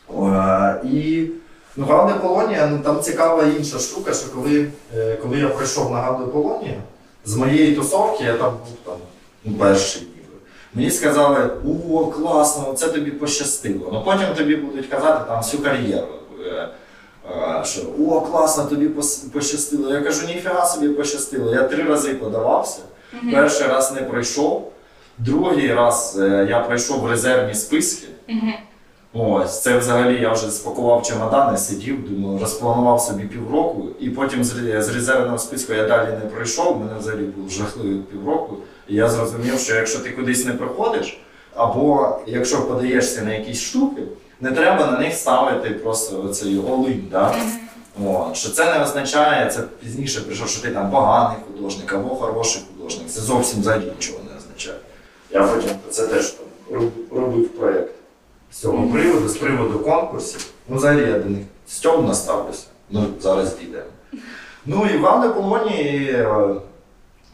[0.09, 1.27] Е, І
[1.75, 5.97] ну, Галда Полонія, ну, там цікава інша штука, що коли, е, коли я прийшов на
[6.01, 6.81] Галду Полонію,
[7.25, 8.97] з моєї тусовки я там був там,
[9.45, 10.35] ну, перший ніби.
[10.73, 11.49] Мені сказали,
[11.91, 13.89] о, класно, це тобі пощастило.
[13.93, 16.07] Ну потім тобі будуть казати там всю кар'єру.
[17.63, 18.89] Що о, класно, тобі
[19.33, 19.93] пощастило.
[19.93, 21.53] Я кажу, ніфіга собі пощастило.
[21.53, 22.79] Я три рази подавався,
[23.33, 24.71] перший раз не пройшов.
[25.17, 28.07] Другий раз е, я пройшов резервні списки.
[29.13, 34.89] Ось, це взагалі я вже спакував чемодани, сидів, думаю, розпланував собі півроку, і потім з,
[34.89, 36.79] резервного списку я далі не пройшов.
[36.79, 38.57] Мене взагалі був жахливий півроку.
[38.87, 41.19] І я зрозумів, що якщо ти кудись не приходиш,
[41.55, 44.01] або якщо подаєшся на якісь штуки,
[44.41, 47.35] не треба на них ставити просто оцей all-in, да?
[48.05, 52.61] От, що це не означає, це пізніше прийшов, що ти там поганий художник або хороший
[52.73, 53.07] художник.
[53.07, 54.77] Це зовсім взагалі нічого не означає.
[55.31, 56.35] Я потім це теж
[57.11, 57.91] робив проєкт
[58.51, 60.45] з цього приводу, з приводу конкурсів.
[60.69, 62.65] Ну, взагалі я до них стьомно ставлюся.
[62.89, 63.83] Ну, зараз дійдемо.
[64.65, 66.55] Ну і в Анне Полоні е,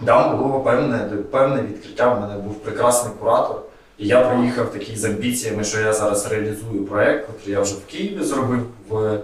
[0.05, 2.13] там було певне, певне відкриття.
[2.13, 3.61] В мене був прекрасний куратор.
[3.97, 7.85] І я приїхав такий з амбіціями, що я зараз реалізую проєкт, який я вже в
[7.85, 9.17] Києві зробив в,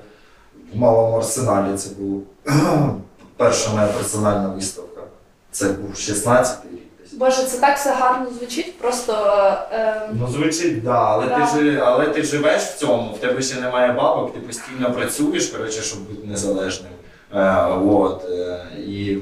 [0.73, 1.77] в малому арсеналі.
[1.77, 2.23] Це був
[3.37, 5.01] перша моя персональна виставка.
[5.51, 7.13] Це був 16-й рік десь.
[7.13, 9.13] Боже, це так все гарно звучить, просто
[9.71, 11.35] е, Ну, звучить, да, але, Да.
[11.45, 15.45] Ти, жи- але ти живеш в цьому, в тебе ще немає бабок, ти постійно працюєш,
[15.47, 16.91] коротше, щоб бути незалежним.
[17.33, 19.17] Е, от, е, і,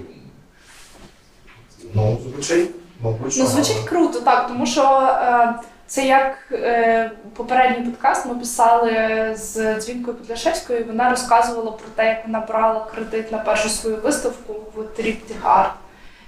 [1.94, 2.70] ну, звучить,
[3.02, 4.82] мабуть, ну звучить круто, так, тому що
[5.22, 5.54] е,
[5.88, 8.92] це як е, попередній подкаст ми писали
[9.36, 14.54] з Дзвінкою Підляшевською, вона розказувала про те, як вона брала кредит на першу свою виставку
[14.76, 15.72] в Triptych Art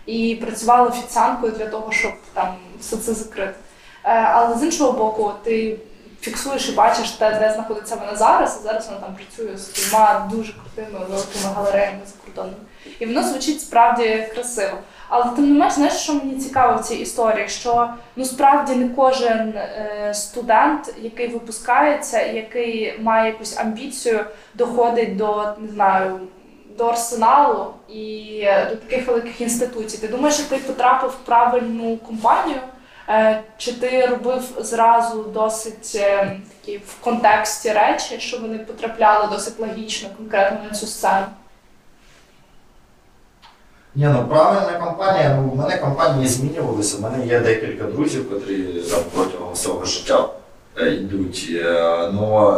[0.06, 3.54] і працювала офіціанткою для того, щоб там все це закрити.
[4.04, 5.78] Е, але з іншого боку, ти
[6.22, 10.28] фіксуєш і бачиш те, де знаходиться вона зараз, і зараз вона там працює з кількома
[10.32, 12.64] дуже крутими великими галереями закордонними.
[13.00, 14.78] І воно звучить справді красиво.
[15.10, 17.50] Але тим не менш, знаєш, що мені цікаво в цій історії?
[17.50, 25.54] Що ну справді не кожен е, студент, який випускається, який має якусь амбіцію, доходить до
[25.60, 26.20] не знаю.
[26.78, 29.98] До арсеналу і е, до таких великих інституцій.
[29.98, 32.60] Ти думаєш, що ти потрапив в правильну компанію?
[33.10, 39.60] Е, Чи ти робив зразу досить е, такі в контексті речі, що вони потрапляли досить
[39.60, 41.26] логічно, конкретно на цю сцену?
[43.96, 45.36] Ні, ну правильна компанія.
[45.36, 46.98] Ну, в мене компанії змінювалися.
[46.98, 50.30] У мене є декілька друзів, котрі там протягом всього життя
[50.78, 51.50] е, йдуть.
[52.14, 52.58] Ну,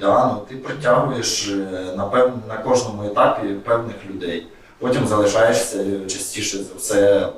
[0.00, 1.54] да, ну, ти притягуєш
[1.96, 2.32] на, пев...
[2.48, 4.46] на кожному етапі певних людей.
[4.78, 7.28] Потім залишаєшся частіше за все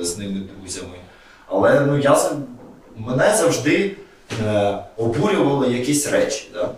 [0.00, 0.96] з ними друзями.
[1.50, 2.30] Але ну, я,
[2.96, 3.96] мене завжди
[4.46, 6.50] е, обурювали якісь речі.
[6.54, 6.70] Да?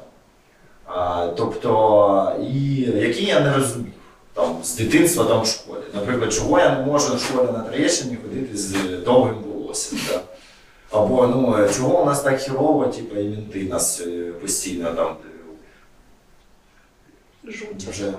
[0.86, 3.92] А, тобто, і, які я не розумів
[4.34, 5.80] там, з дитинства там, в школі.
[5.94, 8.72] Наприклад, чого я не можу в школі на Троєщині ходити з
[9.04, 9.98] довгим волоссям.
[10.08, 10.20] Да?
[10.90, 15.16] Або ну, чого у нас так хірово, типу, і мінти нас е, постійно там
[17.46, 17.84] е, Жуть.
[17.90, 18.12] вже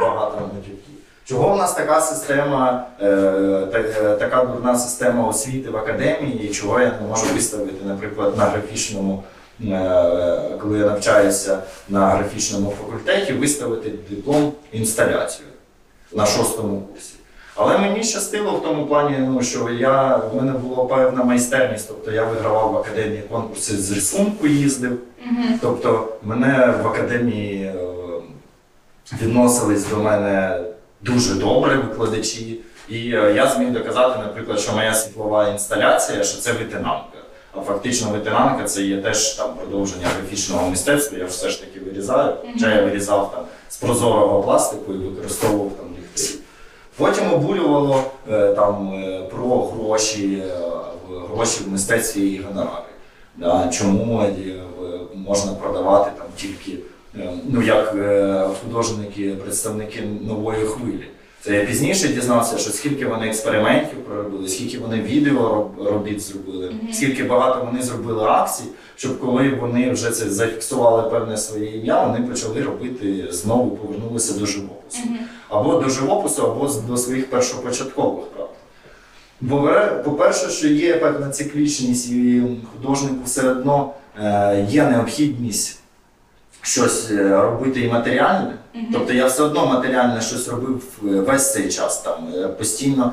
[0.00, 0.96] багато матюків.
[1.28, 6.80] Чого в нас така система, е, е, така дурна система освіти в академії, і чого
[6.80, 9.24] я не можу виставити, наприклад, на графічному,
[9.60, 11.58] е, коли я навчаюся
[11.88, 15.48] на графічному факультеті, виставити диплом інсталяцію
[16.12, 17.14] на шостому курсі.
[17.54, 22.10] Але мені щастило в тому плані, ну, що я, в мене була певна майстерність, тобто
[22.10, 24.98] я вигравав в академії конкурси з рисунку їздив.
[25.24, 25.58] Мгм.
[25.62, 27.72] Тобто мене в академії
[29.22, 30.60] відносились до мене
[31.00, 36.52] дуже добре викладачі, і е, я зміг доказати, наприклад, що моя світлова інсталяція, що це
[36.52, 37.18] витинанка.
[37.52, 41.18] А фактично витинанка це є теж там продовження графічного мистецтва.
[41.18, 42.34] Я ж все ж таки вирізаю.
[42.52, 46.38] Хоча я вирізав там з прозорого пластику і використовував там ліхтарі.
[46.96, 50.42] Потім обурювало е, там е, про гроші,
[51.30, 52.82] гроші в мистецтві і гонорари.
[53.36, 54.22] Да, чому
[55.14, 56.78] можна продавати там тільки
[57.48, 61.04] ну, як е, художники, представники нової хвилі.
[61.40, 66.92] Це я пізніше дізнався, що скільки вони експериментів проробили, скільки вони відео робіт зробили, Мгм.
[66.92, 68.64] скільки багато вони зробили акцій,
[68.96, 74.46] щоб коли вони вже це зафіксували певне своє ім'я, вони почали робити знову повернулися до
[74.46, 75.18] живопису Мгм.
[75.48, 78.52] або до живопису, або до своїх першопочаткових прав.
[79.40, 79.70] Бо,
[80.04, 83.90] по-перше, що є певна циклічність, і художнику все одно
[84.22, 85.78] е, є необхідність
[86.66, 88.54] щось е, робити і матеріальне.
[88.74, 88.86] Мгм.
[88.92, 91.98] Тобто я все одно матеріальне щось робив е, весь цей час.
[91.98, 93.12] Там, е, постійно,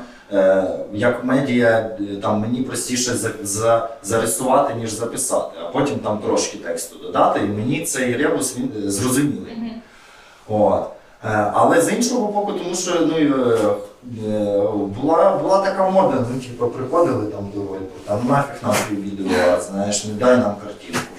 [0.92, 1.90] як медіа,
[2.22, 7.40] там, мені простіше за, за, зарисувати, ніж записати, а потім там трошки тексту додати.
[7.40, 9.56] І мені цей ребус він зрозумілий.
[9.56, 9.70] Мгм.
[10.48, 10.84] От.
[11.24, 13.36] Е, Але з іншого боку, тому що ну,
[14.86, 20.04] була, була така мода, ну, типу, приходили там до Вольпу, там нафіг нам відео, знаєш,
[20.04, 21.13] не дай нам картинку.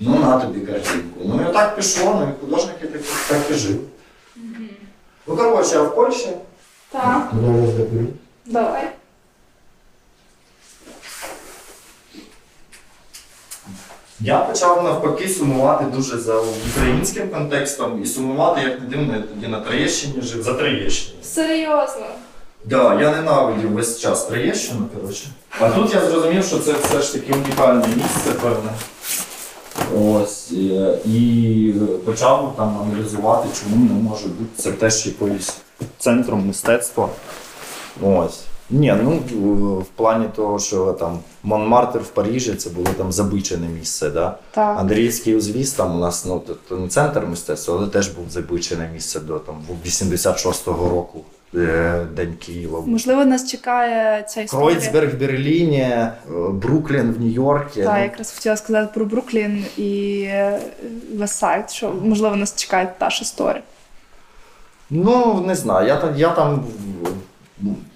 [0.00, 1.20] Ну на тобі картинку.
[1.24, 3.80] Ну і так пішло, ну і художники так, так і жив.
[5.26, 6.28] Ну коротше, а в Польщі
[6.90, 7.70] Так, я вас
[8.46, 8.88] давай.
[14.20, 19.48] Я почав навпаки сумувати дуже за українським контекстом і сумувати, як не дивно, я тоді
[19.48, 21.18] на Троєщині жив за Троєщині.
[21.22, 22.06] Серйозно.
[22.64, 25.26] Да, я ненавидів весь час Троєщину, коротше.
[25.60, 28.70] А тут я зрозумів, що це все ж таки унікальне місце, певне.
[29.98, 30.52] Ось.
[30.52, 35.54] е, І почав там аналізувати, чому не може бути це теж якоюсь
[35.98, 37.08] центром мистецтва.
[38.02, 38.40] Ось.
[38.70, 39.10] Ні, ну
[39.80, 44.38] в- плані того, що там Монмартр в Парижі це було там забичене місце, да?
[44.50, 44.78] Так.
[44.78, 48.90] Андріївський узвіз там у нас ну, то- то не центр мистецтва, але теж був забичене
[48.94, 49.54] місце до там
[49.86, 51.20] 86-го року,
[51.52, 52.82] День Києва.
[52.86, 54.66] Можливо, нас чекає ця історія.
[54.66, 56.12] Кройцберг в Берліні, е,
[56.52, 57.74] Бруклін в Нью-Йорку.
[57.74, 60.60] Так, Ну, якраз хотіла сказати про Бруклін і е,
[61.16, 63.62] Вестсайд, що можливо нас чекає та ж історія.
[64.90, 65.86] Ну, не знаю.
[65.88, 66.64] Я, там- я там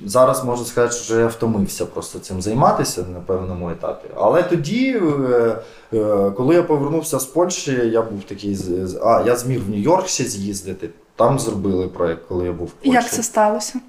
[0.04, 4.08] зараз можу сказати, що я втомився просто цим займатися на певному етапі.
[4.16, 5.00] Але тоді,
[5.32, 5.56] е,
[5.94, 8.58] е, коли я повернувся з Польщі, я був такий.
[9.04, 10.88] А, я зміг в Нью-Йорк ще з'їздити.
[11.16, 12.94] Там зробили проєкт, коли я був в Польщі.
[12.94, 13.80] Як це сталося?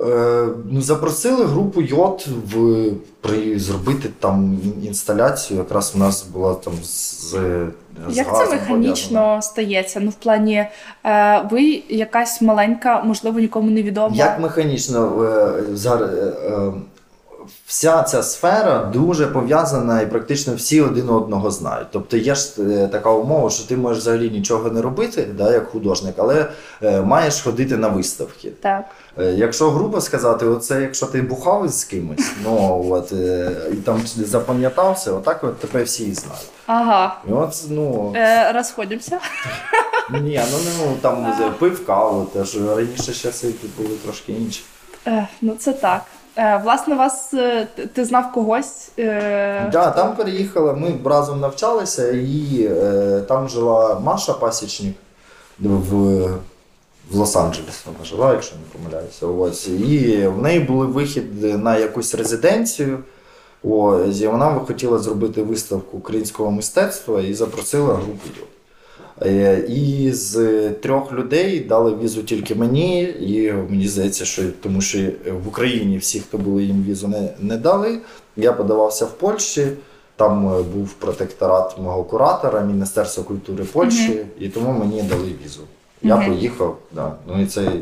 [0.00, 2.84] Е, ну, запросили групу Йод в,
[3.20, 5.58] при, зробити там інсталяцію.
[5.58, 7.34] Якраз у нас була там з, з
[8.10, 9.42] Як це механічно пов'язана.
[9.42, 10.00] стається?
[10.00, 10.66] Ну, в плані,
[11.04, 14.16] е, ви якась маленька, можливо, нікому не відома.
[14.16, 16.10] Як механічно е, зараз.
[16.10, 16.72] Е, е,
[17.66, 21.88] Вся ця сфера дуже пов'язана і практично всі один одного знають.
[21.90, 25.68] Тобто є ж е, така умова, що ти можеш взагалі нічого не робити, да, як
[25.70, 26.46] художник, але
[26.82, 28.50] е, маєш ходити на виставки.
[28.60, 28.84] Так.
[29.18, 34.00] Е, Якщо грубо сказати, оце якщо ти бухав з кимось, ну от е, і там
[34.16, 36.48] запам'ятався, отак от тебе всі і знають.
[36.66, 37.16] Ага.
[37.28, 39.18] І от ну Е, розходимося.
[40.10, 44.62] ні, ну ну там пив каву, теж раніше часи були трошки інші.
[45.06, 46.02] Е, ну, це так.
[46.38, 48.88] Е, власне, вас е, ти- знав когось.
[48.98, 52.70] Е, Да, там переїхала, ми разом навчалися, і
[53.28, 54.94] там жила Маша Пасічник
[55.58, 55.94] в,
[57.10, 59.26] в Лос-Анджелесі вона жила, якщо не помиляюся.
[59.26, 59.68] Ось.
[59.68, 62.98] І в неї був вихід на якусь резиденцію.
[63.64, 68.28] Ось, і вона хотіла зробити виставку українського мистецтва і запросила групу
[69.68, 74.98] І з трьох людей дали візу тільки мені, і мені здається, що тому що
[75.44, 77.98] в Україні всі, хто були їм візу, не, не дали.
[78.36, 79.66] Я подавався в Польщі.
[80.16, 85.60] Там е, був протекторат мого куратора, Міністерства культури Польщі, і тому мені дали візу.
[86.02, 86.26] Я Мгм.
[86.26, 87.12] поїхав, да.
[87.28, 87.72] ну і це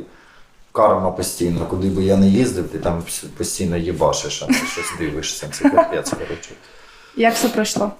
[0.73, 3.03] карма постійно, куди би я не їздив, ти там
[3.37, 5.49] постійно їбашиш, а ти щось дивишся.
[5.53, 6.51] Це капець, коротше.
[7.17, 7.93] Як це пройшло?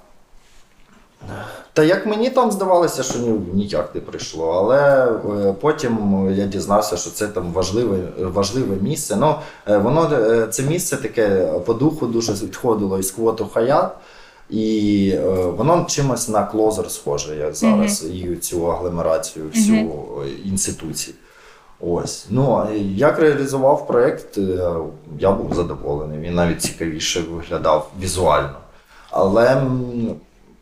[1.75, 4.51] Та як мені там здавалося, що ні, ніяк не прийшло.
[4.51, 5.05] Але
[5.47, 9.15] е, потім я дізнався, що це там важливе, важливе місце.
[9.15, 9.35] Ну,
[9.67, 13.91] е, воно е, це місце таке по духу дуже відходило із квоту Хаят.
[14.49, 21.13] І е, воно чимось на клозер схоже як зараз, і цю агломерацію, всю е, інституцій.
[21.79, 22.25] Ось.
[22.29, 24.73] Ну, як реалізував проєкт, е,
[25.19, 26.19] я був задоволений.
[26.19, 28.57] Він навіть цікавіше виглядав візуально.
[29.11, 29.63] Але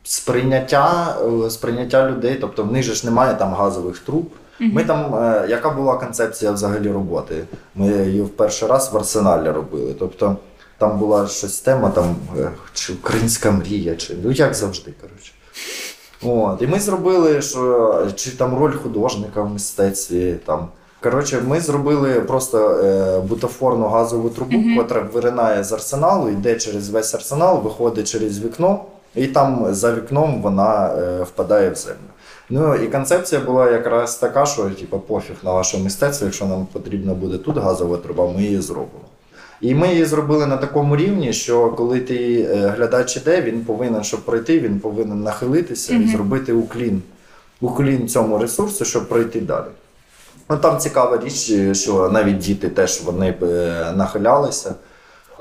[0.03, 4.25] сприйняття, е, сприйняття людей, тобто в них же ж немає там газових труб.
[4.59, 7.43] Ми там, е, яка була концепція взагалі роботи?
[7.75, 9.95] Ми її в перший раз в арсеналі робили.
[9.99, 10.37] Тобто
[10.77, 15.31] там була щось тема, там, е, чи українська мрія, чи ну як завжди, коротше.
[16.23, 20.35] От, і ми зробили, що чи там роль художника в мистецтві.
[20.45, 20.67] Там.
[21.03, 24.77] Коротше, ми зробили просто е, бутафорну газову трубу, Мгм.
[24.77, 28.85] котра виринає з арсеналу, йде через весь арсенал, виходить через вікно,
[29.15, 31.97] і там за вікном вона е, впадає в землю.
[32.49, 37.13] Ну і концепція була якраз така, що типу, пофіг на ваше мистецтво, якщо нам потрібна
[37.13, 39.05] буде тут газова труба, ми її зробимо.
[39.61, 44.03] І ми її зробили на такому рівні, що коли ти е, глядач іде, він повинен,
[44.03, 47.01] щоб пройти, він повинен нахилитися і зробити уклін.
[47.61, 49.65] Уклін цьому ресурсу, щоб пройти далі.
[50.49, 54.75] Ну, там цікава річ, що навіть діти теж вони е, нахилялися.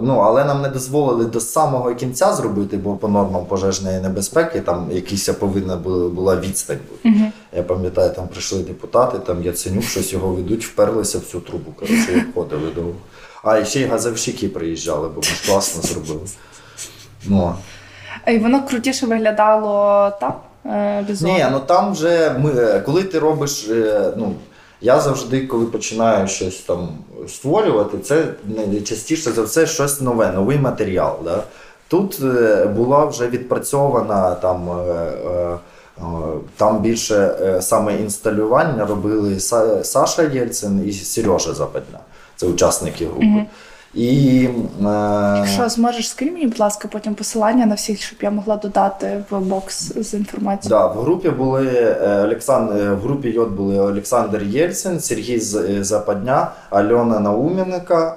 [0.05, 4.89] Ну, але нам не дозволили до самого кінця зробити, бо по нормам пожежної небезпеки там
[4.91, 7.19] якась повинна була, відстань бути.
[7.19, 7.33] Угу.
[7.57, 11.73] Я пам'ятаю, там прийшли депутати, там Яценюк, щось його ведуть, вперлися в цю трубу.
[11.73, 12.95] Коротше, і обходили довго.
[13.43, 16.21] А і ще й газовщики приїжджали, бо ми класно зробили.
[17.25, 17.55] Ну.
[18.29, 20.41] І воно крутіше виглядало так?
[20.67, 21.39] Е, візуально?
[21.39, 24.35] Ні, ну там вже ми, е, коли ти робиш, е, ну.
[24.83, 26.89] Я завжди, коли починаю щось там
[27.29, 31.19] створювати, це найчастіше за все щось нове, новий матеріал.
[31.25, 31.43] Да?
[31.89, 34.93] Тут е, була вже відпрацьована там, е,
[35.31, 35.59] е,
[36.57, 39.41] там більше саме інсталювання робили
[39.83, 41.99] Саша Єльцин і Сережа Западня.
[42.37, 43.25] Це учасники групи.
[43.25, 43.47] Мгм.
[43.95, 44.49] І
[44.81, 49.25] е, Якщо зможеш, скинь мені, будь ласка, потім посилання на всіх, щоб я могла додати
[49.31, 50.81] в бокс з інформацією.
[50.81, 55.85] Да, в групі були е, Олександр, е, в групі Йод були Олександр Єльцин, Сергій е,
[55.85, 58.17] Западня, Альона Науменка,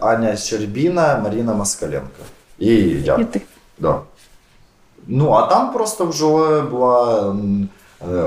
[0.00, 2.22] Аня Щербіна, Маріна Москаленко.
[2.58, 3.16] І я.
[3.16, 3.40] І ти.
[3.78, 3.98] Да.
[5.06, 7.36] Ну, а там просто вже була.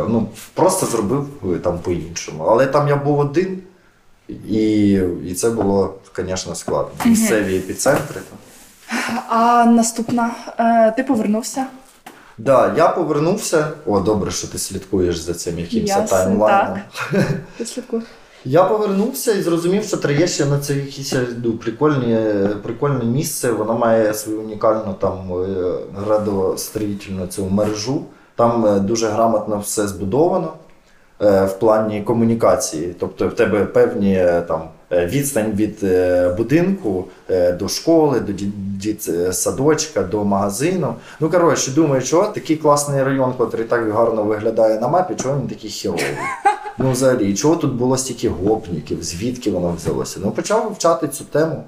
[0.07, 1.27] Ну, просто зробив
[1.63, 2.43] там по-іншому.
[2.43, 3.61] Але там я був один,
[4.49, 4.91] і,
[5.25, 6.91] і це було, звісно, складно.
[7.05, 8.21] Місцеві епіцентри.
[9.29, 11.65] А наступна, е, ти повернувся.
[12.37, 13.67] Да, я повернувся.
[13.85, 16.79] О, добре, що ти слідкуєш за цим якимось таймлайном.
[17.57, 18.01] Ти слідкуй.
[18.45, 23.51] Я повернувся і зрозумів, що Троєщина це якесь ну, прикольне, прикольне місце.
[23.51, 28.05] Воно має свою унікальну там е, градостроїтельну цю мережу.
[28.35, 30.53] Там е, дуже грамотно все збудовано
[31.23, 32.95] в плані комунікації.
[32.99, 34.61] Тобто в тебе певні е, там
[34.91, 38.33] е, відстань від е, будинку е, до школи, до
[38.83, 40.95] дитсадочка, до магазину.
[41.19, 45.47] Ну коротше, думаю, що такий класний район, який так гарно виглядає на мапі, чого він
[45.47, 46.05] такий херовий.
[46.77, 50.19] Ну, взагалі, чого тут було стільки гопників, звідки воно взялося?
[50.23, 51.63] Ну, почав вивчати цю тему.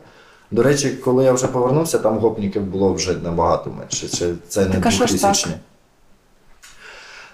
[0.52, 4.08] До речі, коли я вже повернувся, там гопників було вже набагато менше.
[4.08, 5.22] Це, це не Так, а що ж так?
[5.22, 5.50] 2000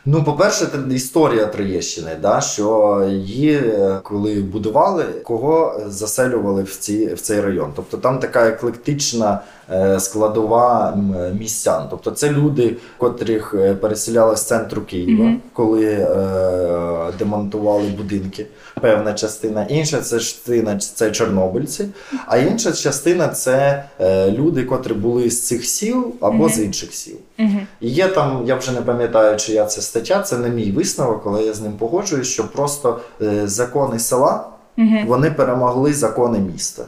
[0.06, 7.14] Ну, по-перше, це історія Троєщини, да, що її, е, коли будували, кого заселювали в, ці,
[7.14, 7.72] в цей район.
[7.76, 9.40] Тобто там така еклектична
[10.00, 11.88] складова м, містян.
[11.90, 15.40] Тобто це люди, котрих е, переселяли з центру Києва, Мгм.
[15.54, 16.08] коли е,
[17.20, 18.46] демонтували будинки.
[18.82, 19.64] Певна частина.
[19.70, 21.86] Інша це частина це чорнобильці,
[22.28, 26.50] а інша частина це е, люди, котрі були з цих сіл або Мгм.
[26.50, 27.16] з інших сіл.
[27.40, 27.50] Угу.
[27.82, 31.44] І є там, я вже не пам'ятаю, чия це стаття, це не мій висновок, але
[31.44, 34.48] я з ним погоджуюсь, що просто е, закони села
[35.08, 36.84] вони перемогли закони міста.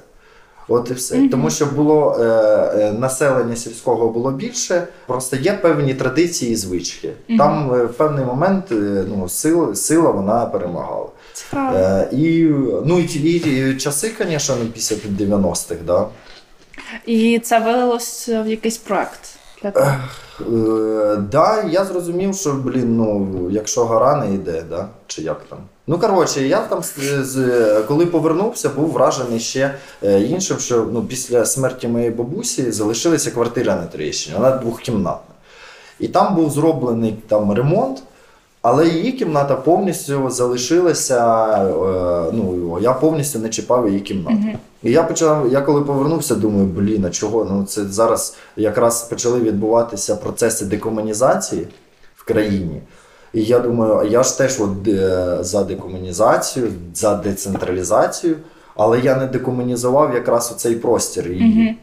[0.68, 1.18] От і все.
[1.18, 1.30] Мгм.
[1.30, 7.14] Тому що було е, е, населення сільського було більше, просто є певні традиції і звички.
[7.28, 7.38] Мгм.
[7.38, 11.08] Там е, в певний момент е, ну, сила, сила вона перемагала.
[11.34, 11.78] Цікаво.
[11.78, 12.44] Е, і,
[12.86, 16.08] ну, і, і, і часи, звісно, ну, після 90-х, да.
[17.06, 19.38] І це вилилось в якийсь проект.
[19.66, 24.88] Е, да, я зрозумів, що блін, ну якщо гора не йде, да?
[25.08, 25.60] чи як там.
[25.88, 26.82] Ну коротше, я там
[27.88, 29.74] коли повернувся, був вражений ще
[30.04, 35.36] е, іншим, що ну, після смерті моєї бабусі залишилася квартира на Троєщині, вона двохкімнатна.
[36.00, 38.04] І там був зроблений там ремонт,
[38.62, 41.46] але її кімната повністю залишилася.
[41.64, 44.38] Е, ну, я повністю не чіпав її кімнату.
[44.84, 47.46] І я почав, я коли повернувся, думаю, блін, а чого?
[47.46, 51.68] Ну це зараз якраз почали відбуватися процеси декомунізації
[52.16, 52.82] в країні.
[53.34, 58.38] І я думаю, а я ж теж от, е, за декомунізацію, за децентралізацію,
[58.76, 61.66] але я не декомунізував якраз у цей простір її.
[61.66, 61.76] Мгм.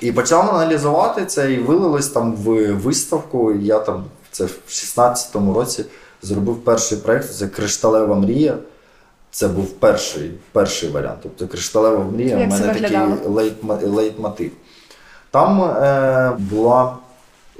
[0.00, 3.52] І почав аналізувати це, і вилилось там в виставку.
[3.52, 5.84] Я там це в 16-му році
[6.22, 8.56] зробив перший проєкт, це Кришталева мрія.
[9.32, 11.18] Це був перший, перший варіант.
[11.22, 12.98] Тобто Кришталева мрія Як в мене такий
[13.88, 14.50] лейтмотив.
[15.30, 16.99] Там е, була і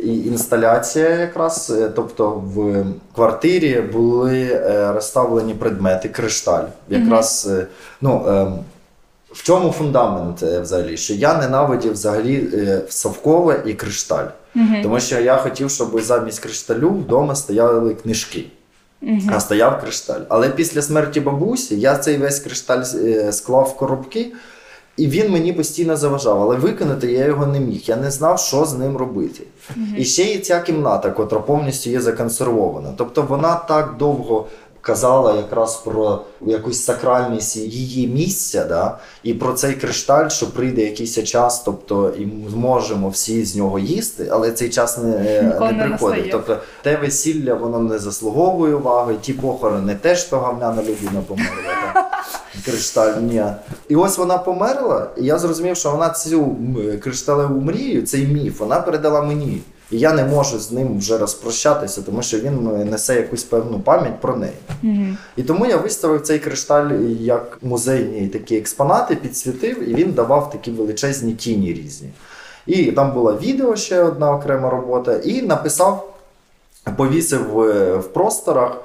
[0.05, 2.85] інсталяція якраз, е, тобто в
[3.15, 6.65] квартирі були е, розставлені предмети, кришталь.
[6.89, 7.67] Якраз е,
[8.01, 8.19] ну,
[9.33, 10.97] в чому фундамент взагалі?
[10.97, 12.49] Що я ненавидів взагалі
[12.89, 14.27] совкове і кришталь.
[14.83, 18.45] Тому що я хотів, щоб замість кришталю вдома стояли книжки,
[19.03, 19.31] Мгм.
[19.35, 20.21] а стояв кришталь.
[20.29, 22.83] Але після смерті бабусі я цей весь кришталь
[23.31, 24.33] склав в коробки,
[24.97, 26.43] і він мені постійно заважав.
[26.43, 27.83] Але виконати я його не міг.
[27.85, 29.43] Я не знав, що з ним робити.
[29.97, 32.93] І ще є ця кімната, котра повністю є законсервована.
[32.97, 34.47] Тобто вона так довго
[34.81, 38.99] казала якраз про якусь сакральність її місця, да?
[39.23, 43.79] і про цей кришталь, що прийде якийсь час, тобто і ми зможемо всі з нього
[43.79, 45.91] їсти, але цей час не, е, не не приходить.
[45.91, 46.29] настає.
[46.33, 51.93] Тобто те весілля воно не заслуговує уваги, ті похорони теж то гавняна людина померла.
[51.95, 52.05] Там.
[52.65, 53.13] Кришталь.
[53.89, 56.57] І ось вона померла, і я зрозумів, що вона цю
[57.03, 59.61] кришталеву мрію, цей міф, вона передала мені.
[59.91, 63.81] І я не можу з ним вже розпрощатися, тому що він е, несе якусь певну
[63.81, 64.57] пам'ять про неї.
[64.83, 65.19] Мгм.
[65.37, 70.71] І тому я виставив цей кришталь як музейні такі експонати, підсвітив, і він давав такі
[70.71, 72.09] величезні тіні різні.
[72.67, 76.15] І там була відео ще одна окрема робота, і написав,
[76.97, 78.77] повісив е, в просторах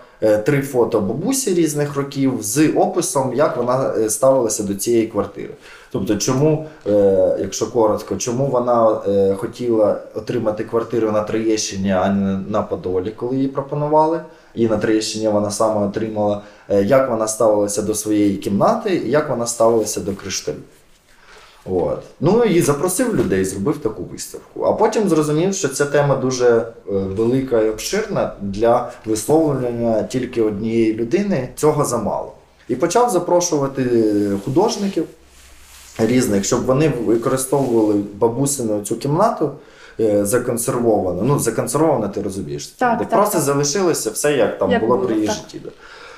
[0.46, 5.54] три фото бабусі різних років з описом, як вона е, ставилася до цієї квартири.
[5.92, 12.40] Тобто, чому, е, якщо коротко, чому вона е, хотіла отримати квартиру на Троєщині, а не
[12.50, 14.22] на Подолі, коли їй пропонували.
[14.56, 19.30] І на Троєщині вона саме отримала, е, як вона ставилася до своєї кімнати, і як
[19.30, 20.56] вона ставилася до кришталю.
[21.66, 22.00] От.
[22.20, 24.64] Ну і запросив людей, зробив таку виставку.
[24.64, 30.94] А потім зрозумів, що ця тема дуже е, велика і обширна для висловлення тільки однієї
[30.94, 31.50] людини.
[31.56, 32.32] Цього замало.
[32.70, 33.84] І почав запрошувати
[34.46, 35.06] художників
[35.98, 39.52] різних, щоб вони використовували бабусину цю кімнату.
[40.00, 41.22] е, Законсервовано.
[41.24, 42.68] Ну, законсервовано, ти розумієш.
[42.68, 43.42] Так, де так, просто так.
[43.44, 45.62] залишилося все, як там Як було було, при її житті.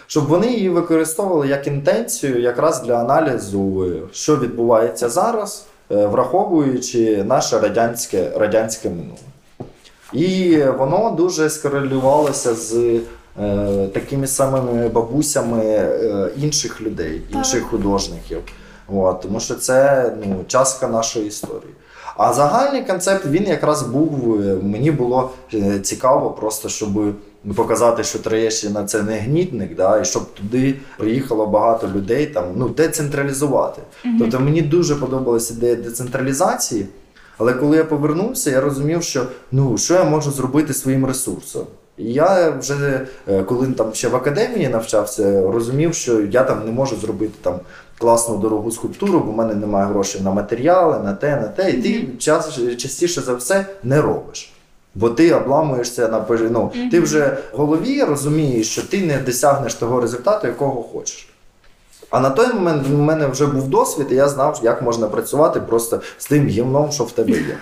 [0.07, 7.23] Щоб вони її використовували як інтенцію, якраз для аналізу, е, що відбувається зараз, е, враховуючи
[7.23, 9.17] наше радянське, радянське минуле.
[10.13, 12.99] І воно дуже скорелювалося з
[13.39, 17.37] е, такими самими бабусями е, інших людей, Так.
[17.37, 18.37] інших художників.
[18.87, 21.73] От, тому що це ну, частка нашої історії.
[22.17, 24.39] А загальний концепт він якраз був.
[24.63, 25.29] Мені було
[25.83, 26.89] цікаво, просто щоб
[27.53, 32.69] показати, що Троєщина це не гнітник, да, і щоб туди приїхало багато людей, там, ну,
[32.69, 33.81] децентралізувати.
[34.19, 36.85] Тобто мені дуже подобалася ідея децентралізації.
[37.37, 41.67] Але коли я повернувся, я розумів, що ну що я можу зробити своїм ресурсом.
[41.97, 46.71] І я вже е, коли там ще в академії навчався, розумів, що я там не
[46.71, 47.59] можу зробити там
[47.97, 51.71] класну дорогу скульптуру, бо в мене немає грошей на матеріали, на те, на те.
[51.71, 54.53] І ти час, частіше за все не робиш.
[54.95, 60.01] Бо ти обламуєшся на ну, ти вже в голові розумієш, що ти не досягнеш того
[60.01, 61.29] результату, якого хочеш.
[62.09, 65.59] А на той момент у мене вже був досвід, і я знав, як можна працювати
[65.59, 67.57] просто з тим гімном, що в тебе є.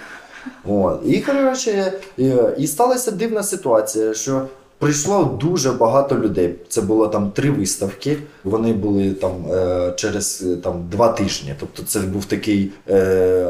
[0.66, 1.02] От.
[1.06, 4.42] І, коротше, і, і сталася дивна ситуація, що
[4.80, 6.56] прийшло дуже багато людей.
[6.70, 8.18] Це було там три виставки.
[8.44, 11.56] Вони були там е, через е, там, два тижні.
[11.60, 13.48] Тобто це був такий е, е,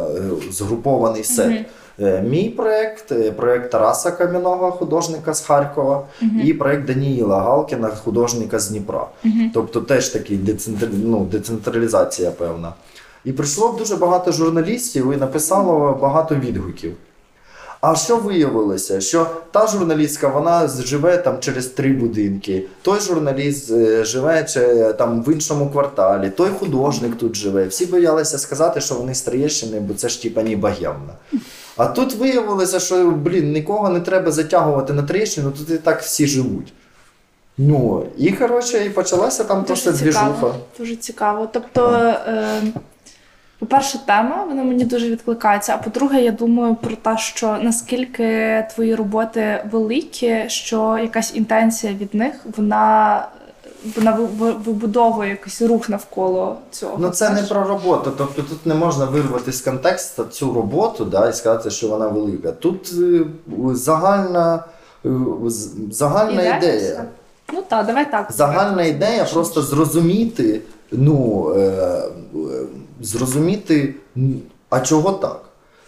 [0.52, 1.48] згрупований сет.
[1.48, 1.66] Мгм.
[2.00, 6.04] Е, Мій проєкт, е, проєкт Тараса Кам'яного, художника з Харкова,
[6.44, 9.08] і проєкт Даніїла Галкіна, художника з Дніпра.
[9.24, 9.52] Мгм.
[9.54, 10.90] Тобто теж такий децентр...
[11.04, 12.74] ну, децентралізація певна.
[13.26, 16.94] І прийшло дуже багато журналістів і написало багато відгуків.
[17.82, 19.02] А що виявилося?
[19.02, 25.24] Що та журналістка вона живе там через три будинки, той журналіст е, живе чи, там
[25.24, 27.66] в іншому кварталі, той художник тут живе.
[27.66, 31.14] Всі боялися сказати, що вони з Троєщини, бо це ж типа не богемна.
[31.78, 36.28] А тут виявилося, що блін, нікого не треба затягувати на Троєщину, тут і так всі
[36.28, 36.74] живуть.
[37.58, 40.30] Ну, і коротше, і почалася там просто Дуже цікаво.
[40.32, 40.54] двіжуха.
[40.80, 41.50] Дуже цікаво.
[41.54, 41.90] Тобто,
[42.28, 42.62] е,
[43.60, 45.74] по-перше, тема вона мені дуже відкликається.
[45.74, 52.14] А по-друге, я думаю про те, що наскільки твої роботи великі, що якась інтенція від
[52.16, 53.28] них вона.
[53.96, 56.98] Вона ви- ви- вибудовує якийсь рух навколо цього.
[57.00, 58.12] Ну це не про роботу.
[58.18, 62.52] Тобто тут не можна вирвати з контексту цю роботу да, і сказати, що вона велика.
[62.52, 63.26] Тут е,
[63.74, 64.64] загальна,
[65.06, 65.10] е,
[65.92, 67.06] загальна Ідея ідея.
[67.54, 68.32] Ну так, давай так.
[68.32, 70.62] Загальна ідея просто зрозуміти,
[70.92, 72.04] ну, е, е,
[73.02, 73.96] зрозуміти,
[74.70, 75.42] а чого так.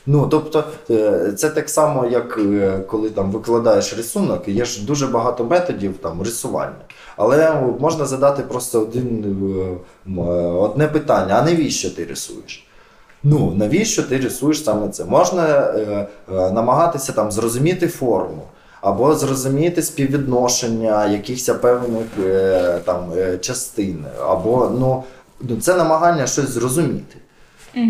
[0.10, 5.08] Ну, тобто, е, це так само, як е, коли там викладаєш рисунок, є ж дуже
[5.08, 6.86] багато методів там рисування.
[7.18, 9.26] Але можна задати просто один,
[10.18, 12.68] е, одне питання: а навіщо ти рисуєш?
[13.24, 15.06] Ну, навіщо ти рисуєш саме це?
[15.06, 18.42] Можна е, е, намагатися там зрозуміти форму,
[18.82, 25.04] або зрозуміти співвідношення якихось певних е, там частин, або ну,
[25.42, 27.18] ну, це намагання щось зрозуміти.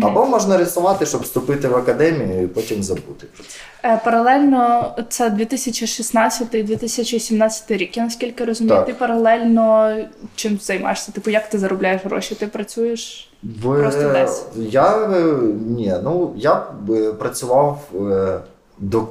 [0.02, 3.50] Або можна рисувати, щоб вступити в академію і потім забути про це.
[3.84, 7.96] Е, Паралельно це 2016-2017 рік.
[7.96, 8.86] Я наскільки розумію, Так.
[8.86, 9.96] ти паралельно
[10.34, 11.12] чим займаєшся?
[11.12, 12.34] Типу, як ти заробляєш гроші?
[12.34, 13.30] Ти працюєш?
[13.42, 14.44] В, Просто десь.
[14.56, 15.22] Я е,
[15.66, 18.38] ні, ну я е, працював е,
[18.78, 19.04] до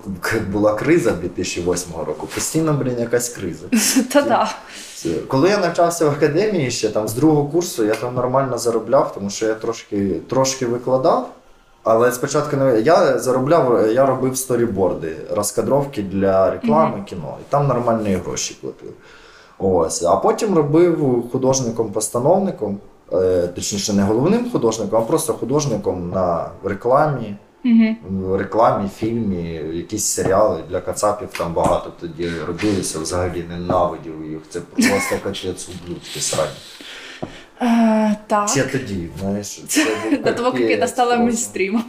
[0.51, 2.27] була криза 2008 року.
[2.35, 3.65] Постійно, блін, якась криза.
[4.13, 4.51] Та-да.
[4.97, 9.13] Це- Коли я навчався в академії ще там з другого курсу, я там нормально заробляв,
[9.13, 11.29] тому що я трошки, трошки викладав.
[11.83, 17.35] Але спочатку не я заробляв, я робив сторіборди, розкадровки для реклами, кіно.
[17.41, 18.93] І там нормальні гроші платив.
[19.59, 20.03] Ось.
[20.03, 22.77] А потім робив художником-постановником,
[23.13, 27.35] е, точніше, не головним художником, а просто художником на рекламі.
[28.09, 34.39] В рекламі, фільмі, якісь серіали для кацапів там багато тоді робилися, взагалі ненавидів їх.
[34.49, 36.49] Це просто капець ублюдки срані.
[37.61, 38.49] Е, так.
[38.49, 41.23] Ще тоді, знаєш, це був До того, як я капець стала просто.
[41.23, 41.83] мейнстрімом.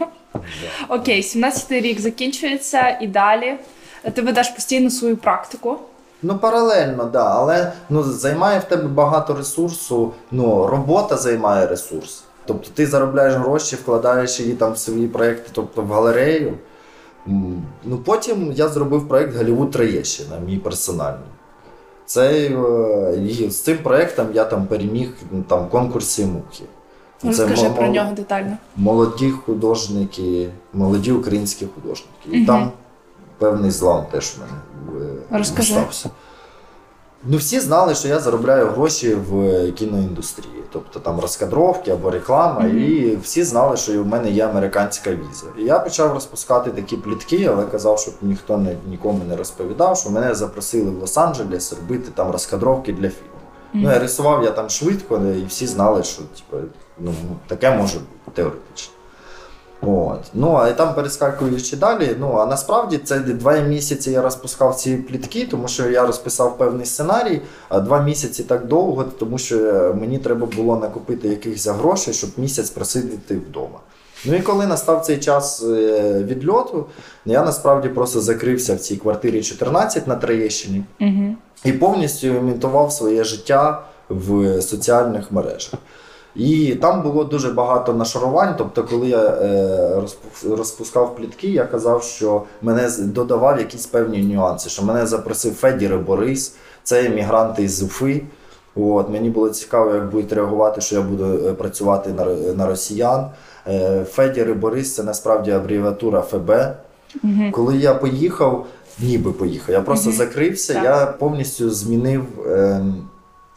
[0.88, 3.54] Окей, 17-й рік закінчується і далі.
[4.14, 5.78] Ти ведеш постійно свою практику.
[6.22, 10.12] Ну, паралельно, да, але ну, займає в тебе багато ресурсу.
[10.30, 12.24] Ну, робота займає ресурс.
[12.48, 16.54] Тобто ти заробляєш гроші, вкладаєш її там в свої проекти, тобто в галерею.
[17.84, 21.28] Ну, потім я зробив проект Голлівуд Троєщина, мій персональний.
[22.06, 26.64] Це, е, і з цим проектом я там переміг ну, там, конкурсі мухи.
[27.24, 28.56] Розкажи мо- про мо- нього детально.
[28.76, 32.28] молоді художники, молоді українські художники.
[32.32, 32.70] І там
[33.38, 35.72] певний злам теж в мене е, Розкажи.
[35.72, 36.10] стався.
[37.24, 43.16] Ну, всі знали, що я заробляю гроші в кіноіндустрії, тобто там розкадровки або реклама, і
[43.22, 45.46] всі знали, що в мене є американська віза.
[45.58, 50.10] І я почав розпускати такі плітки, але казав, щоб ніхто не, нікому не розповідав, що
[50.10, 53.32] мене запросили в Лос-Анджелес робити там розкадровки для фільму.
[53.74, 56.62] Ну, я рисував я там швидко, і всі знали, що типу,
[56.98, 57.12] ну,
[57.46, 58.94] таке може бути теоретично.
[59.82, 60.20] От.
[60.34, 62.16] Ну, а там перескакуючи далі.
[62.20, 66.86] Ну, а насправді це два місяці я розпускав ці плітки, тому що я розписав певний
[66.86, 69.56] сценарій, а два місяці так довго, тому що
[70.00, 73.78] мені треба було накопити якихось грошей, щоб місяць просидіти вдома.
[74.24, 76.86] Ну і коли настав цей час е, відльоту,
[77.24, 81.34] я насправді просто закрився в цій квартирі 14 на Троєщині Угу.
[81.64, 85.74] і повністю імітував своє життя в соціальних мережах.
[86.38, 88.54] І там було дуже багато нашарувань.
[88.58, 90.02] Тобто, коли я е,
[90.56, 95.96] розпускав плітки, я казав, що мене додавав якісь певні нюанси, що мене запросив Федір і
[95.96, 98.22] Борис, це емігранти із Уфи.
[98.76, 102.24] От, мені було цікаво, як будуть реагувати, що я буду е, працювати на,
[102.54, 103.26] на росіян.
[103.66, 106.52] Е, Федір і Борис це насправді абревіатура ФБ.
[107.52, 108.66] Коли я поїхав,
[108.98, 110.84] ніби поїхав, я просто закрився, Так.
[110.84, 113.07] я повністю змінив ем,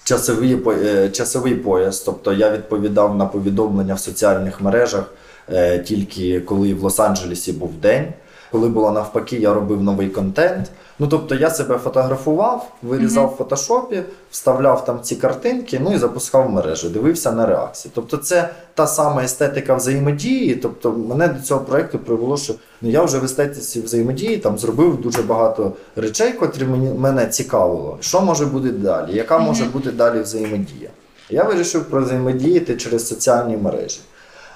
[0.03, 1.99] часовий, е, часовий пояс.
[1.99, 5.13] Тобто я відповідав на повідомлення в соціальних мережах
[5.49, 8.13] е, тільки коли в Лос-Анджелесі був день.
[8.51, 10.71] Коли було навпаки, я робив новий контент.
[10.99, 16.47] Ну тобто я себе фотографував, вирізав в фотошопі, вставляв там ці картинки, ну і запускав
[16.47, 17.91] в мережу, дивився на реакції.
[17.95, 20.55] Тобто, це та сама естетика взаємодії.
[20.55, 25.01] Тобто, мене до цього проекту привело, що ну я вже в естетиці взаємодії там зробив
[25.01, 27.97] дуже багато речей, котрі мені мене цікавило.
[27.99, 29.15] Що може бути далі?
[29.15, 30.89] Яка може бути далі взаємодія?
[31.29, 33.99] Я вирішив взаємодіяти через соціальні мережі.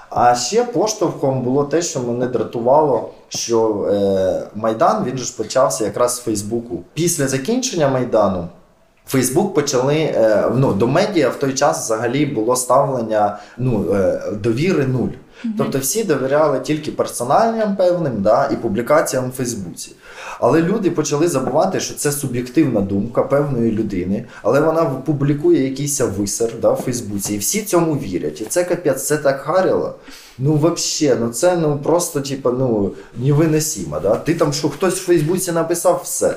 [0.10, 6.16] А ще поштовхом було те, що мене дратувало, що е, Майдан він ж почався якраз
[6.16, 6.84] з Фейсбуку.
[6.94, 8.48] Після закінчення Майдану
[9.08, 14.88] Фейсбук почали е, ну, до медіа в той час взагалі було ставлення ну, е, довіри
[14.88, 15.10] нуль.
[15.58, 19.92] Тобто всі довіряли тільки персональним певним да, і публікаціям в Фейсбуці.
[20.40, 26.50] Але люди почали забувати, що це суб'єктивна думка певної людини, але вона публікує якийсь висер
[26.62, 28.42] да, в Фейсбуці, і всі цьому вірять.
[28.42, 29.96] І це капець, це так гаріло.
[30.38, 34.00] Ну, взагалі, ну це ну просто типа, ну, невиносимо.
[34.00, 34.16] Да?
[34.16, 36.36] Ти там що хтось в Фейсбуці написав все.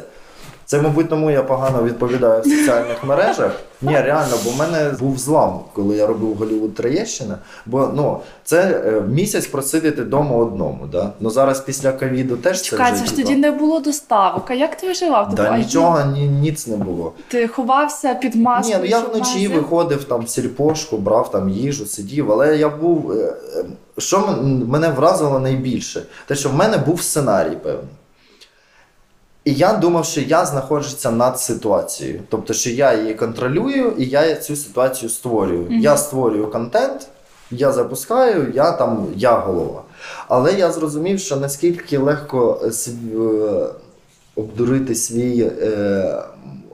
[0.69, 3.53] Це, мабуть, тому я погано відповідаю в соціальних мережах.
[3.83, 7.39] Ні, реально, бо в мене був злам, коли я робив Голівуд Троєщина.
[7.66, 10.87] Бо ну, це е, місяць просидіти вдома одному.
[10.93, 11.12] Да?
[11.21, 14.51] Ну зараз після ковіду теж Чекай, це це ж тоді не було доставок.
[14.51, 15.35] А як ти виживав?
[15.35, 17.12] Да, Тобто, нічого, ні, ніц не було.
[17.29, 18.77] Ти ховався під маскою?
[18.77, 23.12] Ні, ну я вночі виходив там в сільпошку, брав там їжу, сидів, але я був.
[23.12, 23.64] е, е,
[23.99, 26.03] Що мене вразило найбільше?
[26.27, 27.85] Те, що в мене був сценарій певний.
[29.49, 32.20] І я думав, що я знаходжуся над ситуацією.
[32.28, 35.66] Тобто, що я її контролюю і я цю ситуацію створюю.
[35.70, 37.09] Я створюю контент,
[37.51, 39.82] я запускаю, я там я голова.
[40.28, 43.66] Але я зрозумів, що наскільки легко е, е,
[44.36, 46.22] обдурити свій е,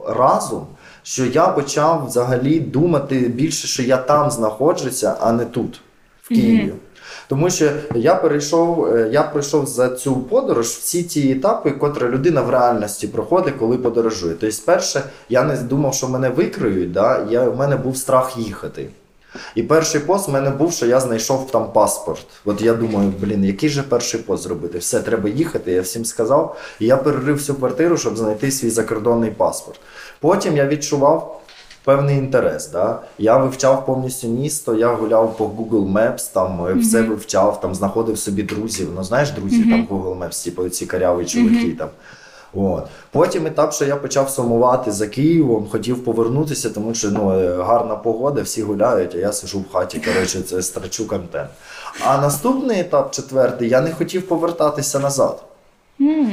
[0.07, 0.67] разум,
[1.03, 5.81] що я почав взагалі думати більше, що я там знаходжуся, а не тут,
[6.23, 6.73] в Києві.
[7.27, 12.41] Тому що я перейшов, е, я пройшов за цю подорож всі ті етапи, котрі людина
[12.41, 14.35] в реальності проходить, коли подорожує.
[14.39, 17.25] Тобто, перше, я не думав, що мене викриють, да?
[17.29, 18.87] я, в мене був страх їхати.
[19.55, 22.25] І перший пост в мене був, що я знайшов там паспорт.
[22.45, 24.77] От я думаю, блін, який же перший пост зробити?
[24.77, 25.71] Все, треба їхати.
[25.71, 26.57] Я всім сказав.
[26.79, 29.79] І я перерив всю квартиру, щоб знайти свій закордонний паспорт.
[30.19, 31.41] Потім я відчував
[31.85, 32.69] певний інтерес.
[32.69, 32.99] Да?
[33.17, 38.17] Я вивчав повністю місто, я гуляв по Google Maps, там е, все вивчав, там знаходив
[38.17, 38.89] собі друзів.
[38.95, 41.89] Ну знаєш, друзів там Google Maps, типу ці каряві чоловіки там.
[42.53, 42.83] От.
[43.11, 47.95] Потім етап, що я почав сумувати за Києвом, хотів повернутися, тому що ну, е, гарна
[47.95, 51.49] погода, всі гуляють, а я сижу в хаті, коротше, це страчу контент.
[52.05, 55.43] А наступний етап, четвертий, я не хотів повертатися назад.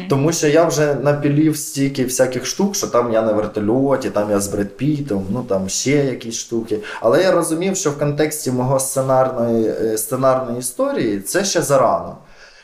[0.08, 4.40] Тому що я вже напілів стільки всяких штук, що там я на вертольоті, там я
[4.40, 6.78] з Бред Пітом, ну там ще якісь штуки.
[7.00, 12.16] Але я розумів, що в контексті мого сценарної, е, сценарної історії це ще зарано.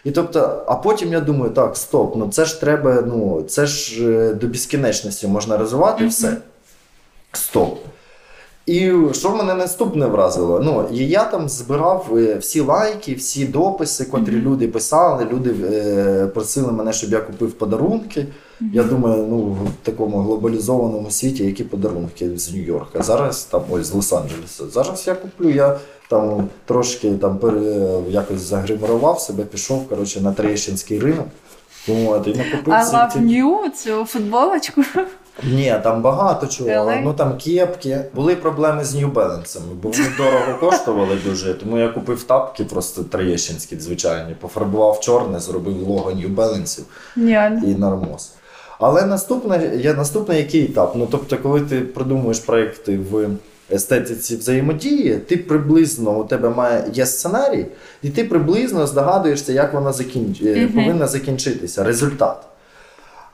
[0.05, 4.09] І тобто, а потім я думаю, так, стоп, ну це ж треба, ну це ж
[4.11, 6.37] е, до безкінечності можна розвивати все.
[7.33, 7.79] Стоп.
[8.69, 10.61] І що мене наступне вразило?
[10.65, 15.27] Ну, і я там збирав е, всі лайки, всі дописи, котрі люди писали.
[15.33, 18.27] Люди е, просили мене, щоб я купив подарунки.
[18.73, 23.03] Я думаю, ну в такому глобалізованому світі, які подарунки з Нью-Йорка.
[23.03, 24.71] Зараз там ось з Лос-Анджелеса.
[24.73, 25.51] Зараз я куплю.
[25.51, 25.79] Я
[26.11, 31.27] там трошки там пере, якось загримурував себе, пішов коротше, на Троєщинський ринок.
[31.89, 34.83] От, і накупив I всі love ці- you, цю футболочку.
[35.43, 36.71] Ні, там багато чого.
[36.71, 37.01] Really?
[37.05, 38.05] Ну там кепки.
[38.15, 41.55] Були проблеми з New Balance, бо вони дорого коштували дуже.
[41.55, 44.35] Тому я купив тапки просто троєщинські, звичайні.
[44.41, 46.81] Пофарбував чорне, зробив лого New Balance
[47.67, 48.33] і нормоз.
[48.81, 50.93] Але наступне, є наступний який етап?
[50.97, 53.29] Ну тобто, коли ти продумуєш проекти в
[53.71, 57.67] естетиці взаємодії, ти приблизно у тебе має є сценарій,
[58.03, 60.41] і ти приблизно здогадуєшся, як вона закінч...
[60.43, 60.69] Мгм.
[60.69, 62.48] повинна закінчитися, результат.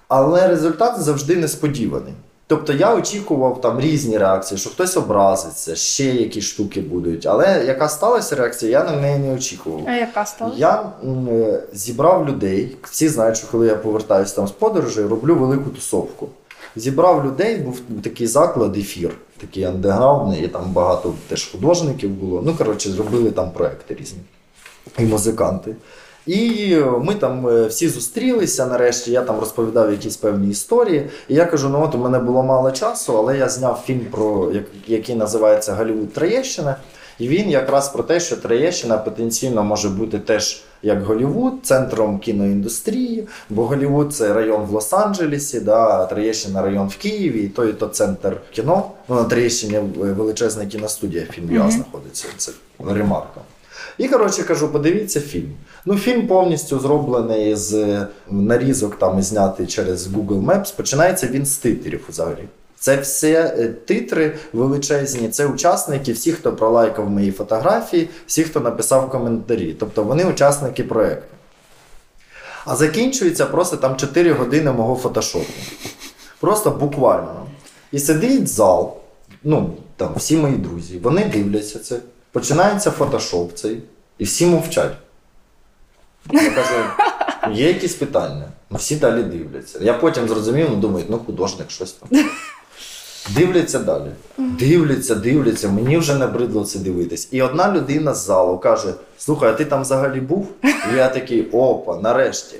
[0.09, 2.13] Але результат завжди несподіваний.
[2.47, 7.27] Тобто я очікував там різні реакції, що хтось образиться, ще якісь штуки будуть.
[7.27, 9.81] Але яка сталася реакція, я на неї не очікував.
[9.89, 10.53] А яка стала?
[10.57, 12.77] Я м, е, зібрав людей.
[12.83, 16.29] Всі знають, що коли я повертаюсь там з подорожі, роблю велику тусовку.
[16.77, 22.43] Зібрав людей, був такий заклад, ефір, такий андеграундний, і там багато теж художників було.
[22.47, 24.21] Ну, коротше, зробили там проекти різні.
[24.99, 25.77] І музиканти.
[26.27, 29.12] І ми там е, всі зустрілися нарешті.
[29.12, 31.07] Я там розповідав якісь певні історії.
[31.29, 34.51] І я кажу: ну от у мене було мало часу, але я зняв фільм, про
[34.53, 36.77] як- який називається Голівуд Троєщина.
[37.18, 43.29] І він якраз про те, що Троєщина потенційно може бути теж як Голівуд, центром кіноіндустрії,
[43.51, 47.87] бо Голівуд це район в Лос-Анджелесі, да, Троєщина район в Києві, і то, і то
[47.87, 48.91] центр кіно.
[49.09, 51.70] Ну, на Троєщині величезна кіностудія фільм Мгм.
[51.70, 52.27] знаходиться.
[52.37, 52.53] Це
[52.89, 53.41] ремарка.
[53.99, 55.51] І коротше кажу, подивіться фільм.
[55.87, 60.76] Ну, фільм повністю зроблений з е, нарізок, там знятий через Google Maps.
[60.76, 62.49] Починається він з титрів взагалі.
[62.78, 69.11] Це все е, титри величезні, це учасники, всі, хто пролайкав мої фотографії, всі, хто написав
[69.11, 69.76] коментарі.
[69.80, 71.35] Тобто вони учасники проєкту.
[72.64, 75.53] А закінчується просто там 4 години мого фотошопу.
[76.41, 77.47] Просто буквально.
[77.93, 78.97] І сидить зал,
[79.43, 81.99] ну, там всі мої друзі, вони дивляться це.
[82.32, 83.82] Починається фотошоп цей,
[84.18, 84.93] і всі мовчать.
[86.33, 86.75] Я кажу,
[87.53, 88.45] є якісь питання?
[88.70, 89.79] Ну, всі далі дивляться.
[89.83, 92.25] Я потім зрозумів, ну думаю, ну художник щось там.
[93.31, 94.11] Дивляться далі.
[94.39, 97.29] Дивляться, дивляться, мені вже набридло це дивитись.
[97.31, 100.49] І одна людина з залу каже: Слухай, а ти там взагалі був?
[100.62, 102.57] І я такий, опа, нарешті.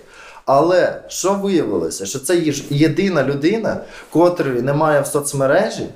[0.47, 3.77] Але що виявилося, що це єдина людина,
[4.11, 5.89] котрої немає в соцмережі,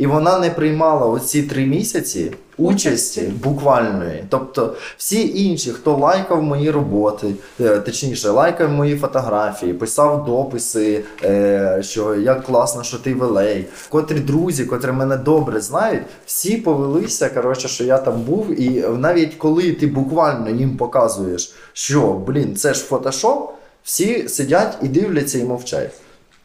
[0.00, 4.24] і вона не приймала оці три місяці участі буквальної.
[4.28, 11.78] Тобто всі інші, хто лайкав мої роботи, е, точніше, лайкав мої фотографії, писав дописи, е,
[11.82, 17.68] що як класно, що ти велей, котрі друзі, котрі мене добре знають, всі повелися, коротше,
[17.68, 18.60] що я там був.
[18.60, 23.50] І навіть коли ти буквально їм показуєш, що блін, це ж фотошоп,
[23.84, 25.90] всі сидять і дивляться і мовчать.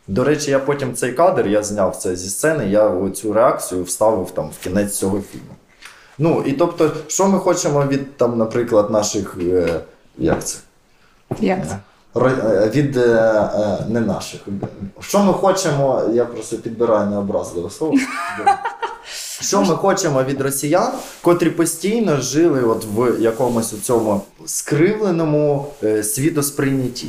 [0.08, 4.32] До речі, я потім цей кадр я зняв це зі сцени, я цю реакцію вставив
[4.32, 5.56] там в кінець цього фільму.
[6.18, 9.38] Ну і тобто, що ми хочемо від там, наприклад, наших.
[9.42, 9.80] Е,
[10.18, 10.58] як це?
[11.40, 11.78] Як це?
[12.16, 14.42] Ро- е, Від е, е, не наших.
[15.00, 17.94] Що ми хочемо, я просто підбираю необразливе слово.
[19.42, 20.92] Що ми хочемо від росіян,
[21.22, 27.08] котрі постійно жили от в якомусь у цьому скривленому е, світосприйнятті.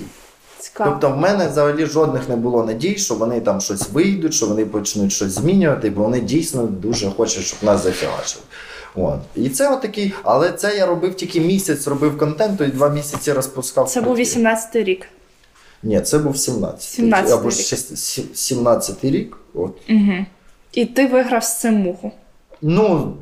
[0.77, 0.91] Цікаво.
[0.91, 4.65] Тобто в мене взагалі жодних не було надій, що вони там щось вийдуть, що вони
[4.67, 8.45] почнуть щось змінювати, бо вони дійсно дуже хочуть, щоб нас зафігачили.
[8.95, 9.19] От.
[9.35, 13.89] І це отакий, але це я робив тільки місяць, робив контенту і два місяці розпускав.
[13.89, 15.07] Це був 18-й рік.
[15.83, 17.05] Ні, це був 17.
[17.05, 18.37] 17-й Або рік.
[18.37, 19.37] 17 рік.
[19.55, 19.77] От.
[19.91, 20.27] Угу.
[20.73, 22.13] І ти виграв з цим муху.
[22.63, 23.17] Ну,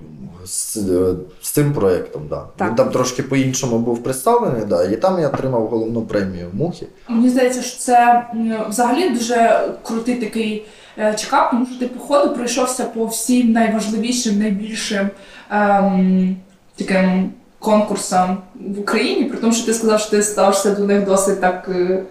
[0.44, 2.42] з, е, з цим проєктом, да.
[2.56, 2.68] Так.
[2.68, 6.86] Він там трошки по-іншому був представлений, да, і там я отримав головну премію мухи.
[7.08, 8.26] Мені здається, що це
[8.68, 10.66] взагалі дуже крутий такий
[10.98, 15.10] е, чекап, тому що ти по ходу пройшовся по всім найважливішим, найбільшим
[15.50, 16.36] ем,
[16.76, 21.40] таким конкурсам в Україні, при тому, що ти сказав, що ти ставишся до них досить
[21.40, 21.68] так.
[21.68, 22.02] е,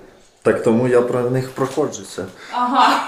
[0.42, 2.26] Так тому я про них проходжуся.
[2.54, 3.04] Ага.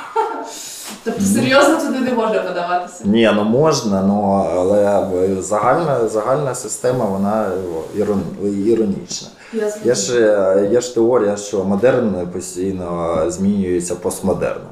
[1.06, 3.04] Тобто серйозно туди не можна подаватися.
[3.06, 5.06] Ні, ну можна, ну, але
[5.42, 7.52] загальна, загальна система вона
[7.96, 8.22] ірон,
[8.66, 9.28] іронічна.
[9.54, 14.72] Я Є ж, е, є ж теорія, що модерн постійно змінюється постмодерном.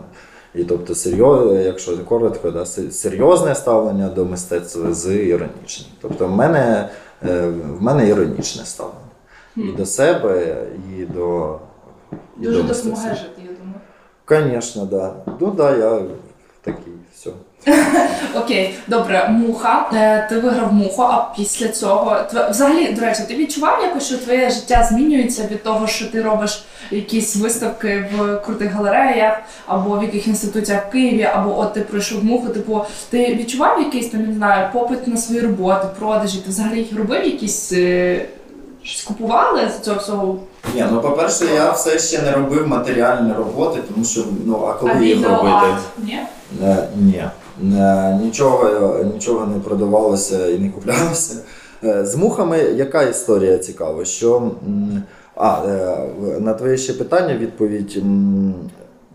[0.56, 5.90] І тобто, серйоз, якщо коротко, да, серйозне ставлення до мистецтва з іронічним.
[6.02, 6.90] Тобто, в мене,
[7.26, 7.48] е,
[7.80, 9.00] в мене іронічне ставлення.
[9.58, 10.56] І до себе,
[10.98, 11.58] і до.
[12.42, 13.50] І Дуже допомагає жити, я
[14.30, 14.54] думаю.
[14.54, 15.14] Звісно, да.
[15.40, 16.02] Ну да, я
[16.64, 17.30] такий, все.
[18.36, 19.90] Окей, добре, муха.
[19.94, 24.18] Е, Ти виграв муху, а після цього тв- взагалі, до речі, ти відчував якось, що
[24.18, 29.38] твоє життя змінюється від того, що ти робиш якісь виставки в крутих галереях,
[29.68, 32.50] або в яких інституціях в Києві, або от ти пройшов муху.
[32.50, 36.38] Типу, ти відчував якийсь там, не знаю, попит на свої роботи, продажі?
[36.38, 38.26] Ти взагалі їх робив якісь е,
[38.84, 40.40] щось купували з цього всього?
[40.76, 45.06] Ні, ну по-перше, я все ще не робив матеріальні роботи, тому що ну а коли
[45.08, 45.44] їх робити?
[45.44, 45.82] відеоарт?
[45.98, 46.20] Ні?
[46.98, 47.24] Ні.
[48.24, 51.36] Нічого, нічого не продавалося і не куплялося.
[51.84, 54.06] Е, з мухами яка історія цікава?
[54.06, 54.52] Що,
[55.36, 55.98] а, е,
[56.40, 58.04] на твоє ще питання відповідь.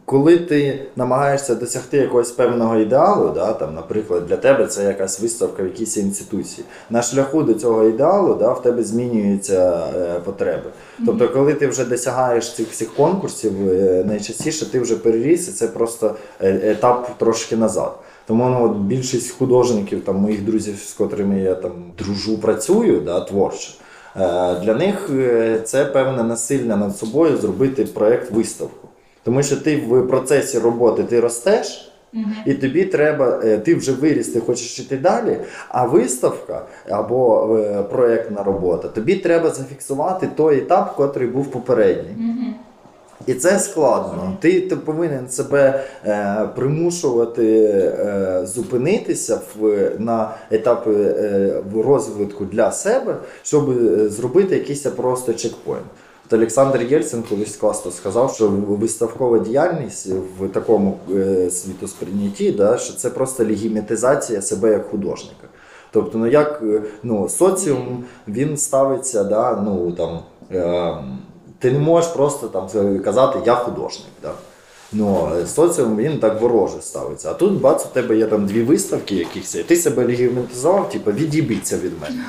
[0.08, 5.62] Коли ти намагаєшся досягти якогось певного ідеалу, да, там, наприклад, для тебе це якась виставка
[5.62, 10.70] в якійсь інституції, на шляху до цього ідеалу да, в тебе змінюються е, потреби.
[11.06, 15.66] Тобто, коли ти вже досягаєш цих всіх конкурсів, е, найчастіше ти вже переріс, і це
[15.66, 17.98] просто е, етап трошки назад.
[18.26, 23.20] Тому ну, от більшість художників, там, моїх друзів, з котрими я там дружу, працюю да,
[23.20, 23.70] творчо,
[24.16, 24.20] е,
[24.64, 28.87] для них е, це певне насильне над собою зробити проєкт виставку.
[29.28, 31.92] Тому що ти в процесі роботи ти ростеш,
[32.46, 35.36] і тобі треба, е, ти вже виріс, ти хочеш йти далі.
[35.68, 42.54] А виставка або е, проєктна робота, тобі треба зафіксувати той етап, котрий був попередній.
[43.26, 44.36] І це складно.
[44.40, 53.16] Ти, ти повинен себе е, примушувати е, зупинитися в, на етапі е, розвитку для себе,
[53.42, 55.86] щоб е, зробити якийсь просто чекпоінт.
[56.28, 60.06] От Олександр Єльцин колись класно сказав, що виставкова діяльність
[60.40, 65.48] в такому е, світосприйнятті, да, що це просто легімітизація себе як художника.
[65.90, 70.20] Тобто, ну як е, ну, соціум він ставиться, да, ну там.
[70.52, 70.94] Е,
[71.58, 72.68] ти не можеш просто там
[73.00, 74.12] казати я художник.
[74.22, 74.32] Да?
[74.92, 77.30] Ну, соціум він так вороже ставиться.
[77.30, 81.12] А тут бац, у тебе є там дві виставки якісь, і ти себе легіментизував, типу,
[81.12, 82.24] від'їбіться від мене.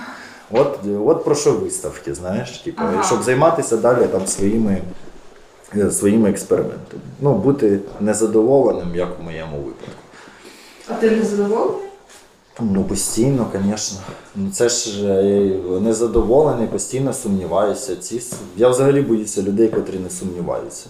[0.51, 3.03] От, от про що виставки, знаєш, типу, Ага.
[3.03, 4.81] щоб займатися далі там своїми,
[5.77, 7.01] е, своїми експериментами.
[7.21, 10.01] Ну, бути незадоволеним, як у моєму випадку.
[10.87, 11.81] А ти не задоволений?
[12.61, 13.99] Ну, постійно, звісно.
[14.35, 15.25] Ну, це ж е,
[15.73, 17.95] я незадоволений, постійно сумніваюся.
[17.95, 18.21] Ці,
[18.57, 20.85] я взагалі боюся людей, котрі не сумніваються.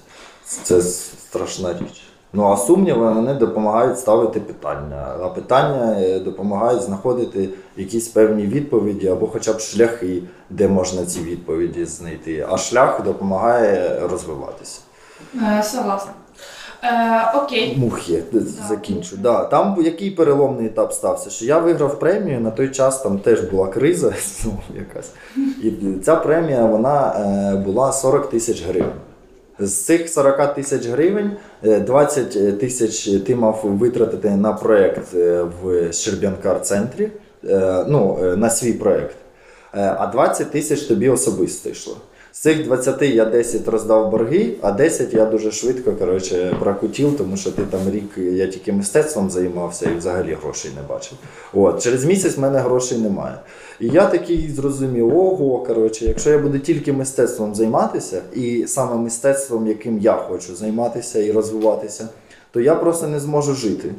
[0.64, 2.02] Це страшна річ.
[2.34, 5.08] Ну, а сумніви вони допомагають ставити питання.
[5.24, 11.20] А питання е, допомагають знаходити якісь певні відповіді або хоча б шляхи, де можна ці
[11.20, 12.48] відповіді знайти.
[12.50, 14.80] А шлях допомагає розвиватися.
[15.36, 16.12] Е, согласна.
[16.84, 17.78] Е, окей.
[17.78, 18.24] Мухи
[18.70, 19.18] закінчу.
[19.18, 19.44] Да.
[19.44, 21.30] Там який переломний етап стався?
[21.30, 24.14] Що я виграв премію, на той час там теж була криза
[24.76, 25.12] якась.
[25.64, 25.72] І
[26.04, 28.92] ця премія вона е, була 40 тисяч гривень.
[29.60, 31.32] З цих 40 тисяч гривень
[31.64, 37.12] е, 20 тисяч ти мав витратити на проєкт е, в Щербянкар центрі,
[37.50, 39.16] е, ну, е, на свій проєкт.
[39.74, 41.98] Е, А 20 тисяч тобі особисто йшло.
[42.32, 47.38] З цих 20 я 10 роздав борги, а 10 я дуже швидко коротше, прокутів, тому
[47.38, 51.18] що ти там рік я тільки мистецтвом займався і взагалі грошей не бачив.
[51.54, 53.36] От, через місяць в мене грошей немає.
[53.80, 59.68] І я такий зрозумів, ого, коротше, якщо я буду тільки мистецтвом займатися, і саме мистецтвом,
[59.68, 62.08] яким я хочу займатися і розвиватися,
[62.52, 63.94] то я просто не зможу жити.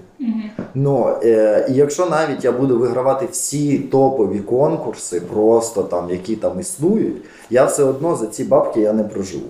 [0.74, 6.60] Ну, е, і якщо навіть я буду вигравати всі топові конкурси, просто там, які там
[6.60, 7.16] існують,
[7.50, 9.46] я все одно за ці бабки я не проживу.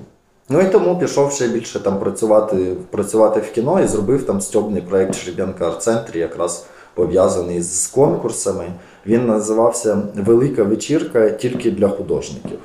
[0.48, 4.82] Ну і тому пішов ще більше там працювати, працювати в кіно і зробив там стьобний
[4.82, 8.64] проєкт Шріб'янка арт-центрі, якраз пов'язаний з конкурсами.
[9.06, 12.58] Він називався Велика вечірка тільки для художників.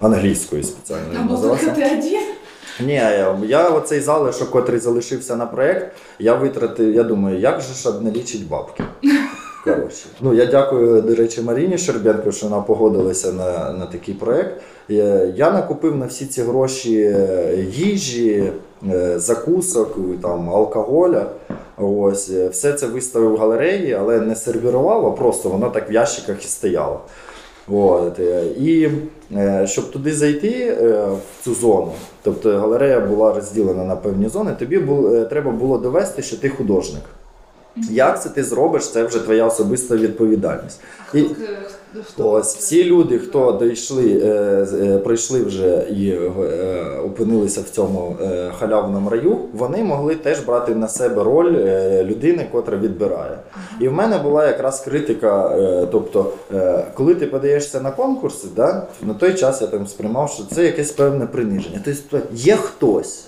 [0.00, 1.70] Англійською спеціально Або називався.
[1.70, 2.20] ти один?
[2.80, 3.02] Ні,
[3.46, 8.10] я, оцей залишок, котрий залишився на проєкт, я витратив, я думаю, як же ж одне
[8.10, 8.84] лічить бабки.
[9.64, 10.06] Коротше.
[10.20, 14.60] Ну, я дякую, до речі, Маріні Щербенко, що вона погодилася на, на такий проєкт.
[14.90, 18.52] Е, Я накупив на всі ці гроші е, їжі,
[18.90, 21.26] е, закусок, там, алкоголя.
[21.76, 26.44] Ось, все це виставив в галереї, але не сервірував, а просто воно так в ящиках
[26.44, 27.00] і стояло.
[27.72, 28.88] От, е, і
[29.36, 30.48] е, щоб туди зайти
[30.80, 31.92] е, в цю зону,
[32.22, 36.48] тобто галерея була розділена на певні зони, тобі бу- е, треба було довести, що ти
[36.48, 37.02] художник.
[37.90, 40.80] Як це ти зробиш, це вже твоя особиста відповідальність.
[41.14, 41.24] І
[42.18, 44.28] ось всі люди, хто дійшли, е,
[44.82, 46.30] е, пройшли вже і е,
[47.04, 52.46] опинилися в цьому е, халявному раю, вони могли теж брати на себе роль е, людини,
[52.52, 53.38] котра відбирає.
[53.80, 55.56] І в мене була якраз критика.
[55.58, 60.30] е, Тобто, е, коли ти подаєшся на конкурси, да, на той час я там сприймав,
[60.30, 61.80] що це якесь певне приниження.
[61.84, 63.24] Тобто є хтось,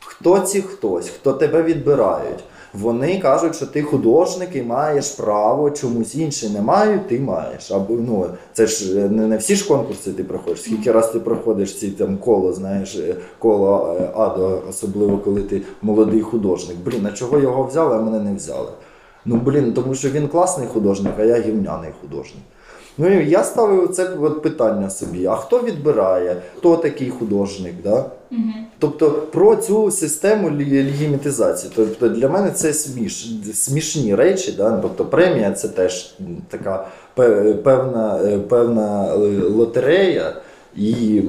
[0.00, 2.44] хто ці хтось, хто тебе відбирають.
[2.80, 7.72] Вони кажуть, що ти художник і маєш право, чомусь інші не мають, ти маєш.
[7.72, 10.62] Або ну це ж е, не, не всі ж конкурси ти проходиш.
[10.62, 15.62] Скільки раз ти проходиш ці там коло, знаєш, е, коло е, АДО, особливо коли ти
[15.82, 16.76] молодий художник.
[16.84, 18.68] Блін, а чого його взяли, а мене не взяли?
[19.24, 22.42] Ну блін, тому що він класний художник, а я гівняний художник.
[22.98, 27.74] Ну і я ставив це от питання собі: а хто відбирає, хто такий художник?
[27.84, 28.04] Да?
[28.78, 31.72] Тобто про цю систему легімітизації.
[31.76, 34.52] Тобто для мене це сміш, смішні речі.
[34.52, 34.78] Да?
[34.82, 36.14] Тобто премія це теж
[36.48, 36.86] така
[37.64, 39.18] певна, е, певна е,
[39.48, 40.36] лотерея.
[40.76, 41.22] І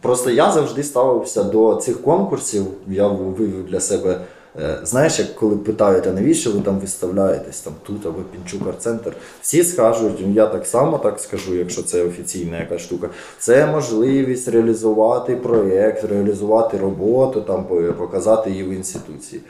[0.00, 2.66] просто я завжди ставився до цих конкурсів.
[2.88, 4.20] Я вивів для себе.
[4.60, 9.12] Е, Знаєш, як коли питають, а навіщо ви там виставляєтесь там тут або Пінчук арт-центр,
[9.42, 13.08] всі скажуть, я так само так скажу, якщо це офіційна якась штука.
[13.38, 17.64] Це можливість реалізувати проєкт, реалізувати роботу, там
[17.98, 19.42] показати її в інституції.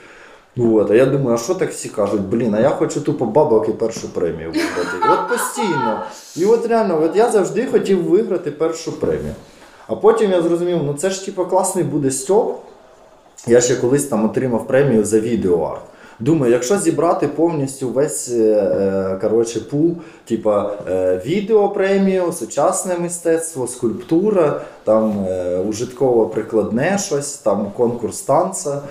[0.59, 2.21] Ну, От, а я думаю, а що так всі кажуть?
[2.21, 5.13] Блін, а я хочу тупо бабок і першу премію виграти.
[5.13, 6.03] От постійно.
[6.37, 9.35] І от реально, от я завжди хотів виграти першу премію.
[9.87, 12.61] А потім я зрозумів, ну це ж типу класний буде стьоп.
[13.47, 15.81] Я ще колись там отримав премію за відеоарт.
[16.21, 24.61] Думаю, якщо зібрати повністю весь е, е, коротше, пул, типа е, відеопремію, сучасне мистецтво, скульптура,
[24.87, 28.83] там е, ужитково-прикладне щось, там конкурс танця,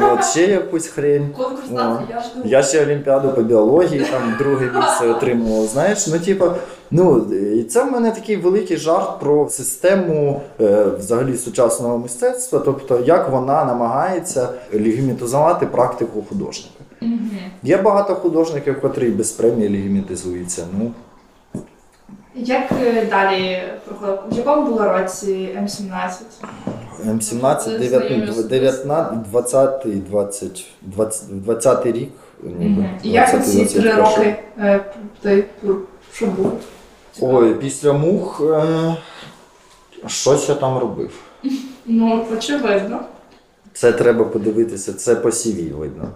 [0.00, 1.28] от, ще якусь хрень.
[1.36, 2.40] Конкурс танцю, я жду.
[2.44, 5.66] Я ще Олімпіаду по біології, там друге місце отримував.
[5.66, 6.54] Знаєш, ну типа,
[6.90, 13.00] ну і це в мене такий великий жарт про систему е, взагалі сучасного мистецтва, тобто
[13.06, 16.84] як вона намагається легімітизувати практику художника.
[17.62, 20.66] Є багато художників, котрі без премії легімітизуються.
[20.78, 20.92] Ну
[22.34, 23.62] Як е, далі?
[24.30, 26.10] В якому було році М17?
[27.06, 32.10] М17, 19, 19 20, 20, 20, 20 рік.
[32.42, 32.90] ніби.
[33.02, 34.80] І як 20, оці три роки е,
[35.20, 35.44] ти
[36.12, 36.52] що було?
[37.20, 38.96] Ой, після мух е,
[40.06, 41.10] щось я там робив.
[41.86, 43.00] Ну, очевидно.
[43.72, 46.08] Це треба подивитися, це по CV видно.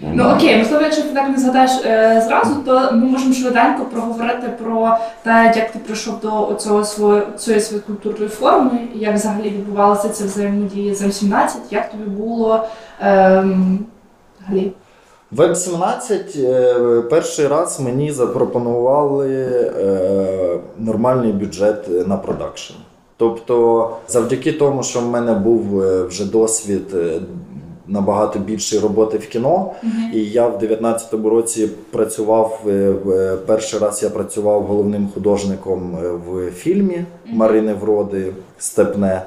[0.00, 4.48] Ну окей, можливо, якщо ти так не згадаєш е, зразу, то ми можемо швиденько проговорити
[4.62, 10.08] про те, як ти прийшов до цього свого цієї своєї культурної форми, як взагалі відбувалася
[10.08, 12.64] ця взаємодія з М17, як тобі було
[13.00, 13.78] ем,
[14.40, 14.72] взагалі?
[15.30, 16.74] Веб 17 е,
[17.10, 22.74] перший раз мені запропонували е, нормальний бюджет на продакшн.
[23.16, 27.20] Тобто, завдяки тому, що в мене був е, вже досвід е,
[27.88, 29.72] набагато більшої роботи в кіно,
[30.14, 32.70] і я в 19-му році працював е,
[33.10, 39.22] е, перший раз я працював головним художником е, в фільмі Марини Вроди Степне.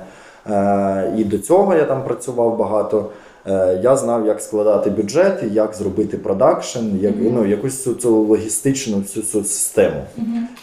[1.18, 3.10] І до цього я там працював багато.
[3.84, 9.26] Я знав, як складати бюджет, як зробити продакшн, як ну якусь цю, цю логістичну всю
[9.26, 10.02] цю систему.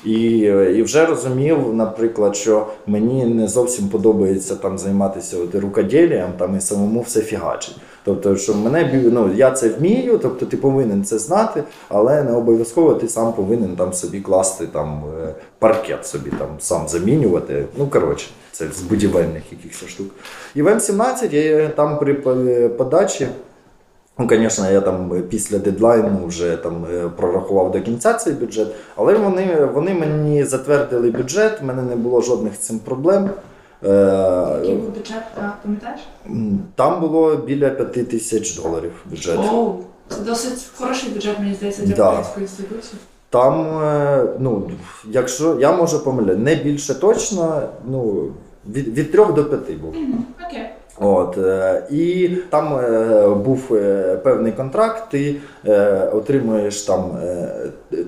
[0.05, 6.31] І, е, і вже розумів, наприклад, що мені не зовсім подобається там займатися от, рукоділлям,
[6.39, 7.77] там і самому все фігачить.
[8.07, 12.95] Тобто, що мене ну, я це вмію, тобто ти повинен це знати, але не обов'язково
[12.95, 17.65] ти сам повинен там собі класти там е, паркет собі там сам замінювати.
[17.79, 20.07] Ну коротше, це з будівельних якихось штук.
[20.55, 22.15] І в М17 я там при
[22.69, 23.29] подачі.
[24.19, 29.15] Ну, звісно, я там після дедлайну вже там е, прорахував до кінця цей бюджет, але
[29.15, 33.31] вони, вони мені затвердили бюджет, в мене не було жодних з цим проблем.
[33.85, 35.23] Е, Який був бюджет,
[35.63, 36.01] пам'ятаєш?
[36.75, 39.39] Там було біля 5 тисяч доларів бюджет.
[39.53, 39.75] Оу,
[40.09, 42.09] це досить хороший бюджет, мені здається, для Да.
[42.11, 43.01] української інституції.
[43.31, 44.71] Там, е, ну,
[45.11, 48.29] якщо я можу помиляти, не більше точно, ну,
[48.69, 49.95] від, від 3 до 5 був.
[50.47, 50.71] Окей.
[51.01, 52.81] От, е, і там
[53.45, 53.69] був
[54.23, 55.37] певний контракт, ти
[56.13, 57.49] отримуєш там е,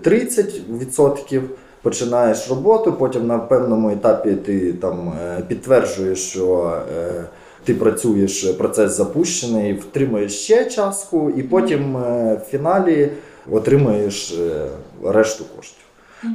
[0.03, 1.43] 30%,
[1.83, 7.25] починаєш роботу, потім на певному етапі ти там е, підтверджуєш, що е,
[7.65, 13.11] ти працюєш, процес запущений, втримуєш ще частку, і потім е, в фіналі
[13.53, 14.67] отримуєш е,
[15.05, 15.85] решту коштів.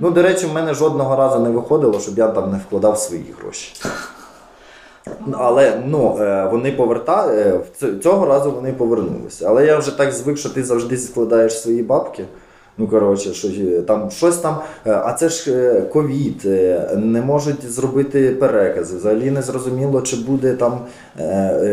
[0.01, 3.33] Ну, до речі, в мене жодного разу не виходило, щоб я там не вкладав свої
[3.41, 3.73] гроші.
[5.31, 7.27] Але ну, е, вони поверта...
[7.33, 9.45] е, в ц- цього разу вони повернулися.
[9.49, 12.25] Але я вже так звик, що ти завжди складаєш свої бабки.
[12.77, 14.57] Ну, коротше, що е, там щось там.
[14.87, 16.45] е, А це ж е, ковід,
[16.95, 18.97] не можуть зробити перекази.
[18.97, 20.79] Взагалі не зрозуміло, чи буде там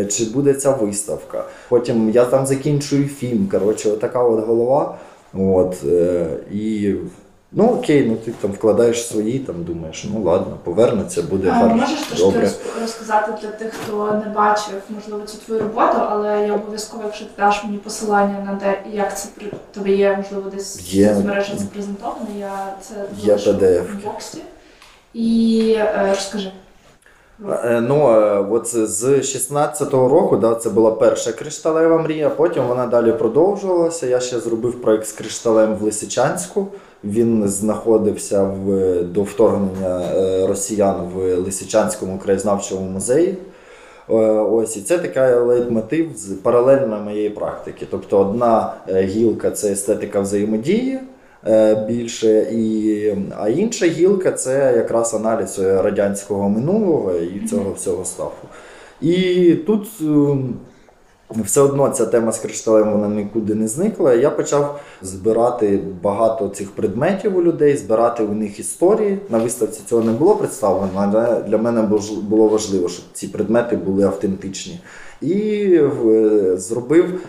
[0.09, 1.45] чи буде ця виставка.
[1.69, 3.49] Потім я там закінчую фільм.
[3.51, 4.95] Коротше, така от голова.
[5.35, 5.85] От,
[6.53, 6.95] і
[7.53, 11.77] Ну окей, ну ти там вкладаєш свої, там думаєш, ну ладно, повернеться, буде А, гарно.
[11.77, 12.51] Можеш добре.
[12.81, 17.31] розказати для тих, хто не бачив, можливо, цю твою роботу, але я обов'язково, якщо ти
[17.39, 21.13] даш мені посилання на де як це при тобі є, можливо, десь Є.
[21.13, 22.27] в соцмережах це презентовано.
[22.39, 23.35] Я це Є
[23.81, 24.39] в боксі.
[25.15, 26.53] І е, розкажи.
[27.49, 32.63] Е, Ну, е, от з- з 16-го року, да, це була перша кришталева мрія, потім
[32.67, 34.07] вона далі продовжувалася.
[34.07, 36.67] Я ще зробив проект з кришталем в Лисичанську.
[37.05, 43.37] Він знаходився в, до вторгнення е, росіян в Лисичанському краєзнавчому музеї.
[44.51, 46.09] Ось і це така лейтмотив
[46.43, 47.87] паралельно моєї практики.
[47.91, 51.01] Тобто, одна гілка це естетика взаємодії
[51.89, 58.49] більше, і, а інша гілка це якраз аналіз е, радянського минулого і цього всього стафу.
[59.01, 60.55] І тут ем,
[61.37, 64.15] все одно ця тема з кришталем вона нікуди не зникла.
[64.15, 69.19] Я почав збирати багато цих предметів у людей, збирати у них історії.
[69.31, 71.83] На виставці цього не було представлено, але для мене
[72.23, 74.81] було важливо, щоб ці предмети були автентичні.
[75.23, 75.35] І
[76.07, 77.21] е, зробив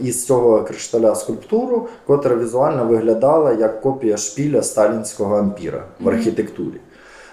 [0.00, 6.80] із цього кришталя скульптуру, котра візуально виглядала як копія шпіля сталінського ампіра в архітектурі.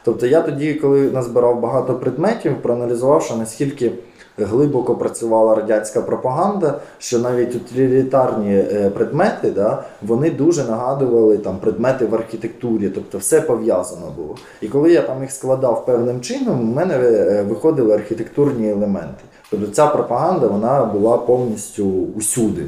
[0.04, 3.92] Тобто я тоді, коли назбирав багато предметів, проаналізувавши, наскільки
[4.38, 12.06] глибоко працювала радянська пропаганда, що навіть утилітарні е, предмети, да, вони дуже нагадували там предмети
[12.06, 14.36] в архітектурі, тобто все пов'язано було.
[14.62, 19.24] І коли я там їх складав певним чином, у мене е, виходили архітектурні елементи.
[19.52, 21.86] Тобто ця пропаганда вона була повністю
[22.16, 22.66] усюди.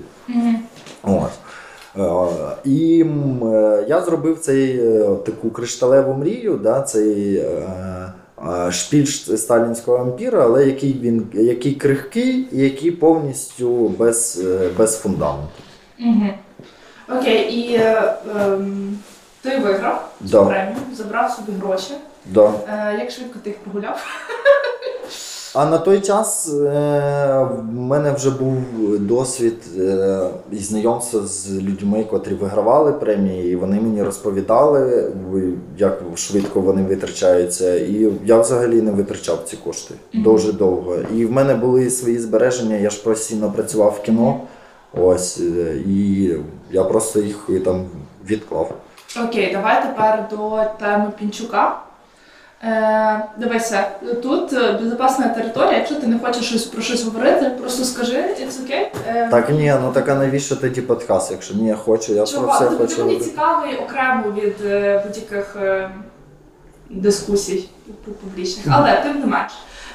[1.04, 1.30] От.
[1.98, 3.06] Е, І
[3.44, 7.46] е, я зробив цей е, таку кришталеву мрію, да, цей е,
[8.68, 14.44] е, шпіль сталінського ампіра, але який він який крихкий і який повністю без,
[14.78, 15.50] без фундаменту.
[16.00, 16.30] Угу.
[17.20, 18.98] Окей, і е, ем,
[19.42, 20.44] ти виграв цю Да.
[20.46, 21.94] премію, забрав собі гроші.
[22.26, 22.52] Да.
[22.68, 24.06] Е, як швидко ти їх прогуляв?
[25.54, 26.54] А на той час е,
[27.44, 28.58] в мене вже був
[29.00, 30.20] досвід е,
[30.52, 35.12] і знайомство з людьми, котрі вигравали премії, і вони мені розповідали,
[35.78, 37.76] як швидко вони витрачаються.
[37.76, 40.96] І я взагалі не витрачав ці кошти дуже довго.
[41.16, 44.40] І в мене були свої збереження, я ж постійно працював в кіно.
[45.02, 46.30] Ось, е, і
[46.72, 47.86] я просто їх там
[48.30, 48.72] відклав.
[49.26, 51.80] Окей, давай тепер до теми Пінчука.
[52.64, 53.88] Е, дивися,
[54.24, 55.78] тут е, безпечна територія.
[55.78, 58.88] Якщо ти не хочеш щось про щось говорити, просто скажи, it's okay.
[59.08, 61.32] Е, Так ні, ну так а навіщо тоді подкаст?
[61.32, 62.44] Якщо ні, я хочу, я Чого?
[62.44, 62.96] про все Тобто хочу.
[62.96, 65.90] ти мені цікавий окремо від е, будь-яких е,
[66.90, 67.70] дискусій
[68.08, 69.52] пу- публічних, але тим не менш.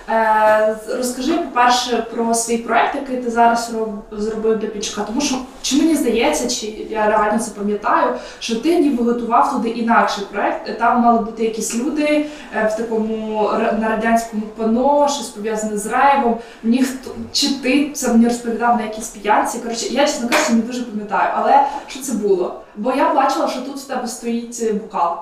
[0.08, 3.72] Е, розкажи, по-перше, про свій проект, який ти зараз
[4.12, 5.02] зробив для Пічка.
[5.06, 9.68] Тому що чи мені здається, чи я реально це пам'ятаю, що ти ніби готував туди
[9.68, 10.78] інакший проект.
[10.78, 12.26] Там мали бути якісь люди
[12.56, 13.50] е, в такому
[13.80, 16.38] на радянському пано, щось пов'язане з рейвом.
[16.62, 19.58] Мені хто чи ти це мені розповідав на якійсь п'янці.
[19.58, 22.60] Коротше, я чесно кажучи, не дуже пам'ятаю, але що це було?
[22.76, 25.16] Бо я бачила, що тут в тебе стоїть бокал.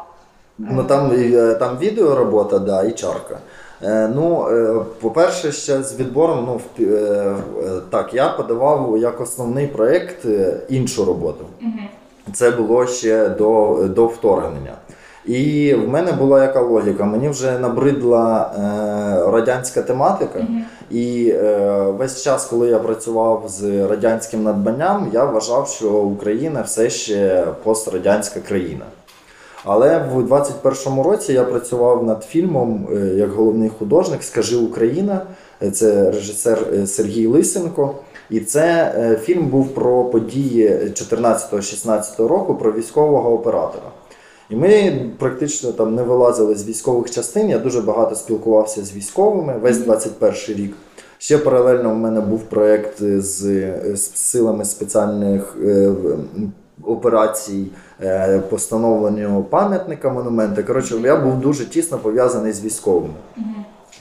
[0.58, 3.38] Ну там, е, там відеоробота, да, і чарка.
[3.84, 7.34] Е, ну, е, по-перше, ще з відбором, ну, в- е,
[7.90, 10.26] так, я подавав як основний проєкт
[10.68, 11.44] іншу роботу.
[12.32, 14.72] Це було ще до, до вторгнення.
[15.26, 17.04] І в мене була яка логіка?
[17.04, 20.38] Мені вже набридла е, радянська тематика.
[20.38, 20.64] Мгм.
[20.90, 26.90] І е, весь час, коли я працював з радянським надбанням, я вважав, що Україна все
[26.90, 28.84] ще пострадянська країна.
[29.64, 35.22] Але в 21-му році я працював над фільмом е, як головний художник Скажи Україна.
[35.62, 37.94] Е, Це режисер е, Сергій Лисенко.
[38.30, 43.86] І це фільм був про події 14-16 року про військового оператора.
[44.50, 47.50] І ми практично там не вилазили з військових частин.
[47.50, 50.76] Я дуже багато спілкувався з військовими весь 21 рік.
[51.18, 53.40] Ще паралельно в мене був проєкт з,
[53.96, 55.56] з силами спеціальних
[56.86, 57.66] операцій
[58.02, 58.58] е, по
[59.42, 60.62] пам'ятника монумента.
[60.62, 63.14] Коротше, я був дуже тісно пов'язаний з військовими.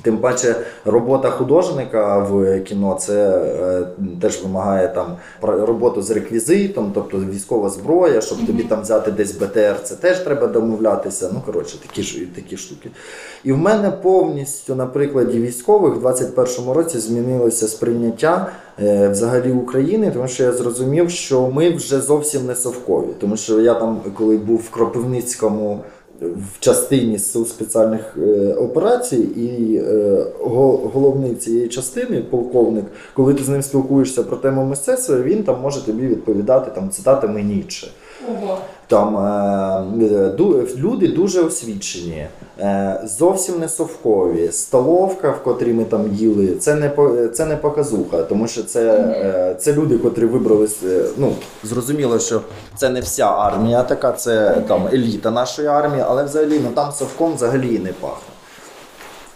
[0.01, 0.55] Тим паче,
[0.85, 3.87] робота художника в кіно це е,
[4.21, 8.47] теж вимагає там роботу з реквізитом, тобто військова зброя, щоб Мгм.
[8.47, 11.29] тобі там взяти десь БТР, це теж треба домовлятися.
[11.33, 12.89] Ну коротше, такі ж такі штуки.
[13.43, 18.51] І в мене повністю на прикладі військових в 21-му році змінилося сприйняття
[18.81, 23.07] е, взагалі України, тому що я зрозумів, що ми вже зовсім не совкові.
[23.19, 25.79] Тому що я там, коли був в Кропивницькому
[26.27, 33.43] в частині сил спеціальних е, операцій, і е, го- головний цієї частини, полковник, коли ти
[33.43, 37.87] з ним спілкуєшся про тему мистецтва, він там може тобі відповідати там цитатами Ніцше.
[38.29, 38.57] Ого.
[38.87, 40.31] Там е,
[40.77, 42.27] люди дуже освічені,
[42.59, 44.51] е, зовсім не совкові.
[44.51, 46.91] Столовка, в котрій ми там їли, це не
[47.33, 50.83] це не показуха, тому що це, е, це люди, котрі вибрались.
[50.83, 51.33] е, Ну
[51.63, 52.41] зрозуміло, що
[52.75, 57.35] це не вся армія, така, це там еліта нашої армії, але взагалі ну там совком
[57.35, 58.33] взагалі не пахне.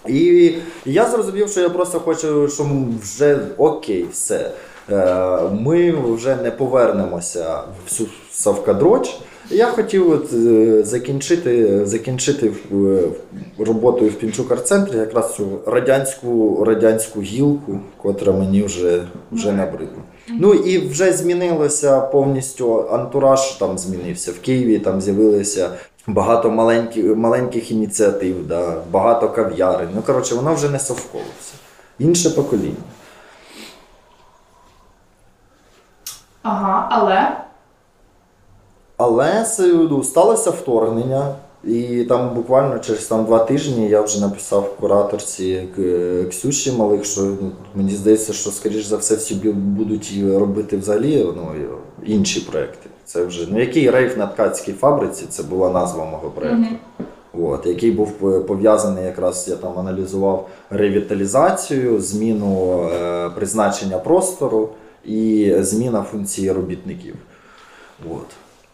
[0.07, 0.53] І
[0.85, 2.65] я зрозумів, що я просто хочу, що
[3.03, 4.51] вже окей, все.
[4.91, 7.91] Е, Ми вже не повернемося в
[8.37, 9.17] Савкадроч.
[9.49, 13.01] Я хотів от, е, закінчити, закінчити е,
[13.59, 20.03] роботою в Пінчук-арт-центрі якраз цю радянську, радянську гілку, котра мені вже, вже набридла.
[20.29, 24.31] Ну і вже змінилося повністю антураж там змінився.
[24.31, 25.69] В Києві там з'явилися
[26.07, 29.89] багато маленьких, маленьких ініціатив, да, багато кав'ярень.
[29.95, 31.53] Ну, коротше, воно вже не совково все.
[31.99, 32.83] Інше покоління.
[36.41, 37.46] Ага, але
[38.97, 45.67] Але ну, сталося вторгнення, і там буквально через там, два тижні я вже написав кураторці
[46.29, 51.51] Ксюші Малих, що ну, мені здається, що, скоріш за все, всі будуть робити взагалі ну,
[52.05, 52.89] інші проекти.
[53.05, 56.75] Це вже ну, який рейв на ткацькій фабриці, це була назва мого проекту.
[57.41, 64.69] От, який був е, пов'язаний якраз я там аналізував ревіталізацію, зміну е, призначення простору
[65.05, 67.15] і зміна функції робітників.
[68.11, 68.25] От.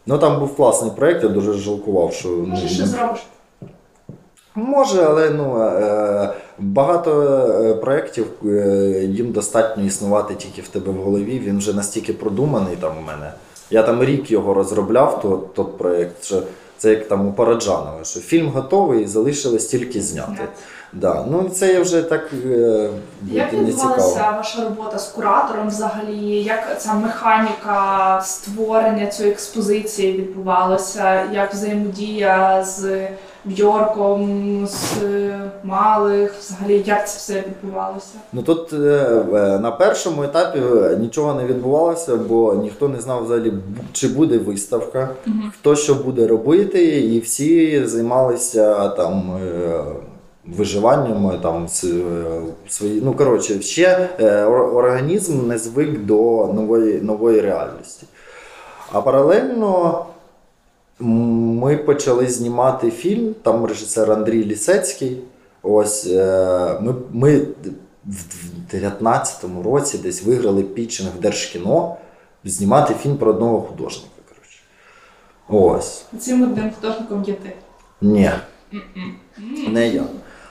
[0.05, 3.19] Ну там був класний проєкт, я дуже жалкував, що ну, може ще зробиш.
[4.55, 10.95] Може, але ну, е, багато е, проєктів е, їм достатньо існувати тільки в тебе в
[10.95, 11.39] голові.
[11.39, 13.33] Він вже настільки продуманий там у мене.
[13.69, 16.43] Я там рік його розробляв, то, тот проєкт, що
[16.77, 20.47] це як там у Параджанова, що фільм готовий і залишилось тільки зняти.
[20.95, 21.25] Да.
[21.31, 22.89] Ну це я вже так е,
[23.31, 23.65] Як не цікаво.
[23.65, 26.43] відбувалася ваша робота з куратором взагалі?
[26.43, 31.23] Як ця механіка створення цієї експозиції відбувалася?
[31.33, 33.07] Як взаємодія з
[33.45, 35.01] Бьорком, з
[35.63, 36.33] Малих?
[36.39, 38.13] Взагалі, як це все відбувалося?
[38.33, 38.77] Ну тут е,
[39.33, 43.53] е, на першому етапі е, нічого не відбувалося, бо ніхто не знав взагалі,
[43.91, 45.09] чи буде виставка,
[45.59, 49.31] хто що буде робити, і всі займалися там.
[49.43, 49.83] е,
[50.45, 51.67] Виживанням е, там е,
[52.67, 53.01] свої.
[53.01, 56.15] Ну коротше, ще е, організм не звик до
[56.53, 58.05] нової, нової реальності.
[58.91, 60.05] А паралельно
[60.99, 65.17] ми почали знімати фільм, там режисер Андрій Лісецький.
[65.61, 67.39] Ось е, ми, ми
[68.05, 71.95] в 19-му році десь виграли пітчинг в Держкіно
[72.43, 74.09] знімати фільм про одного художника.
[74.29, 74.59] Коротше.
[75.77, 76.05] Ось.
[76.19, 77.53] Цим одним художником є ти.
[78.01, 78.31] Ні.
[79.67, 80.03] Не я.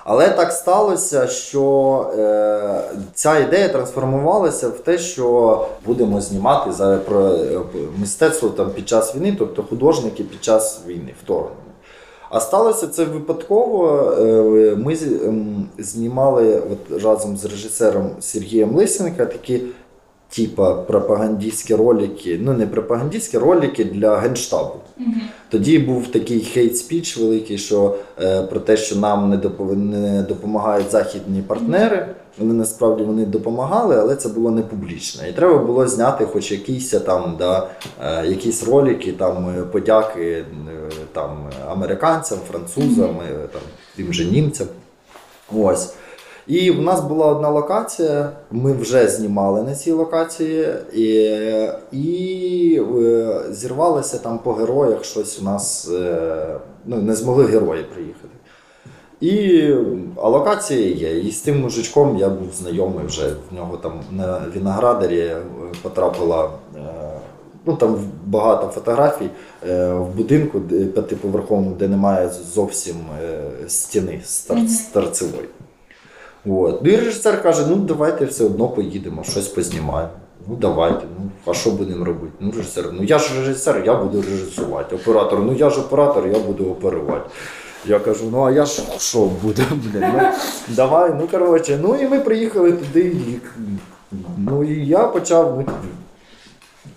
[0.05, 2.81] Але так сталося, що е,
[3.15, 7.39] ця ідея трансформувалася в те, що будемо знімати за про
[7.99, 11.57] мистецтво там під час війни, тобто художники під час війни, вторгнення.
[12.31, 14.13] А сталося це випадково.
[14.19, 19.63] Е, Ми ем, знімали от разом з режисером Сергієм Лисенка такі,
[20.35, 24.75] типа, пропагандистські ролики, ну не пропагандистські ролики для генштабу.
[25.49, 30.91] Тоді був такий хейт-спіч великий, що е, про те, що нам не, допо- не допомагають
[30.91, 32.07] західні партнери.
[32.39, 35.27] Вони насправді вони допомагали, але це було не публічно.
[35.27, 37.69] І треба було зняти хоч якісь там, да,
[38.05, 40.45] е, якісь ролики, там е, подяки е,
[41.13, 41.31] там,
[41.69, 43.63] американцям, французам, е, там,
[43.97, 44.67] тим же німцям.
[45.57, 45.95] Ось.
[46.47, 51.05] І в нас була одна локація, ми вже знімали на цій локації, і,
[51.93, 56.57] і е, зірвалося там по героях щось у нас, е,
[56.87, 58.29] ну, не змогли герої приїхати.
[59.21, 59.69] І
[60.17, 61.19] а локація є.
[61.21, 63.29] І з тим мужичком я був знайомий вже.
[63.51, 65.37] В нього там на виноградарі е,
[65.83, 66.51] потрапила.
[67.67, 69.31] Ну там багато фотографій
[69.91, 72.97] в будинку п'ятиповерховому, де немає зовсім
[73.67, 75.49] стіни стар- старцевої.
[76.47, 76.83] От.
[76.83, 80.13] Ну і режисер каже: ну давайте все одно поїдемо, щось познімаємо.
[80.49, 82.33] Ну давайте, ну а що будемо робити?
[82.41, 84.97] Ну, режисер, ну я ж режисер, я буду режисувати.
[84.97, 87.31] Оператор, ну я ж оператор, я буду оперувати.
[87.87, 90.21] Я кажу, ну а я ж що буду, блін, ну
[90.69, 93.17] давай, ну коротше, ну і ми приїхали туди.
[94.39, 95.65] Ну і я почав.
[95.67, 95.75] Ну,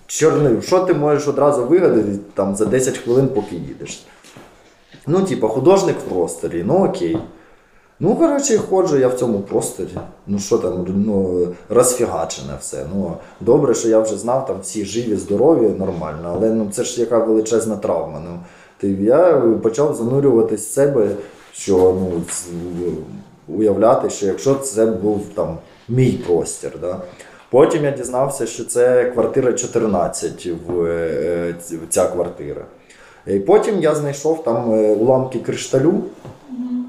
[0.07, 4.03] чорнив, що ти можеш одразу вигадати там за 10 хвилин, поки їдеш.
[5.07, 7.17] Ну, типа, художник в просторі, ну окей.
[7.99, 9.88] Ну, коротше, ходжу я в цьому просторі.
[10.27, 12.85] Ну що там, ну, розфігачене все.
[12.95, 16.99] Ну, добре, що я вже знав, там всі живі, здорові, нормально, але ну, це ж
[16.99, 18.22] яка величезна травма.
[18.26, 18.39] Ну,
[18.77, 21.07] ти, я почав занурюватись в себе,
[21.53, 22.22] що ну,
[23.47, 25.57] уявляти, що якщо це був там
[25.89, 26.72] мій простір.
[26.81, 27.01] Да?
[27.49, 31.55] Потім я дізнався, що це квартира 14 в е,
[31.89, 32.65] ця квартира.
[33.27, 35.93] І потім я знайшов там е, уламки кришталю.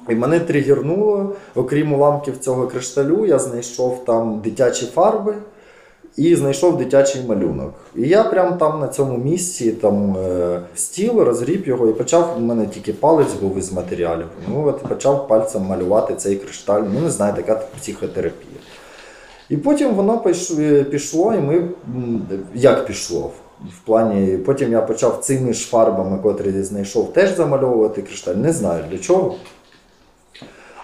[0.09, 5.35] І мене тригернуло, окрім уламків цього кришталю, я знайшов там дитячі фарби
[6.17, 7.75] і знайшов дитячий малюнок.
[7.95, 12.35] І я прям там на цьому місці там е, стіл, розріб його і почав.
[12.37, 14.27] У мене тільки палець був із матеріалів.
[14.49, 16.83] Ну от почав пальцем малювати цей кришталь.
[16.95, 18.61] Ну не знаю, така психотерапія.
[19.49, 20.25] І потім воно
[20.59, 21.69] е, пішло, і ми
[22.55, 23.31] як пішло?
[23.61, 28.35] В плані, потім я почав цими ж фарбами, котрі знайшов, теж замальовувати кришталь.
[28.35, 29.35] Не знаю для чого.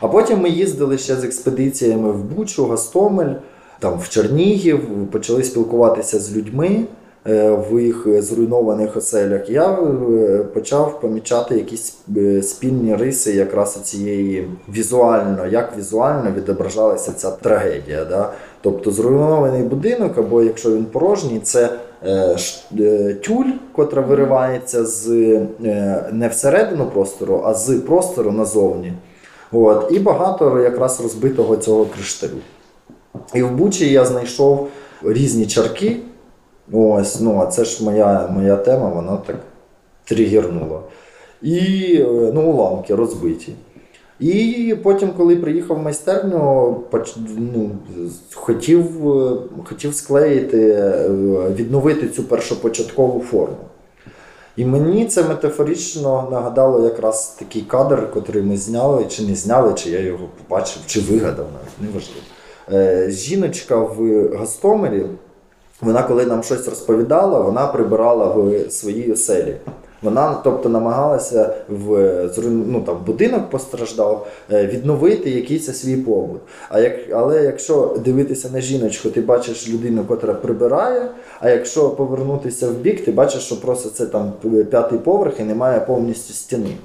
[0.02, 3.34] А потім ми їздили ще з експедиціями в Бучу, Гостомель,
[3.78, 6.84] там в Чернігів, почали спілкуватися з людьми
[7.26, 9.50] е, в їх зруйнованих оселях.
[9.50, 17.30] Я е, почав помічати якісь е, спільні риси якраз цієї візуально, як візуально відображалася ця
[17.30, 18.04] трагедія.
[18.04, 18.32] Да?
[18.60, 21.70] Тобто зруйнований будинок, або якщо він порожній, це
[23.22, 25.08] тюль, котра виривається з
[26.12, 28.92] не всередину простору, а з простору назовні.
[29.52, 32.38] От, і багато якраз розбитого цього кришталю.
[33.34, 34.68] І в Бучі я знайшов
[35.02, 35.96] різні чарки.
[36.72, 39.36] Ось, ну, а це ж моя, моя тема, вона так
[40.04, 40.80] тригернула.
[41.42, 41.98] І
[42.34, 43.52] ну, уламки розбиті.
[44.20, 46.76] І потім, коли приїхав в майстерню,
[47.36, 47.70] ну,
[48.34, 51.08] хотів, е, хотів склеїти, е,
[51.54, 53.56] відновити цю першопочаткову форму.
[54.56, 59.90] І мені це метафорично нагадало якраз такий кадр, який ми зняли, чи не зняли, чи
[59.90, 62.26] я його побачив, чи вигадав навіть, неважливо.
[62.72, 65.06] Е, жіночка в Гастомері,
[65.80, 69.56] вона, коли нам щось розповідала, вона прибирала в своїй оселі.
[70.02, 76.40] Вона, тобто, намагалася в ну, там, будинок постраждав, е, відновити якийсь свій побут.
[76.68, 81.08] А як, але якщо дивитися на жіночку, ти бачиш людину, котра прибирає,
[81.40, 84.32] а якщо повернутися в бік, ти бачиш, що просто це там
[84.70, 86.76] п'ятий поверх і немає повністю стіни.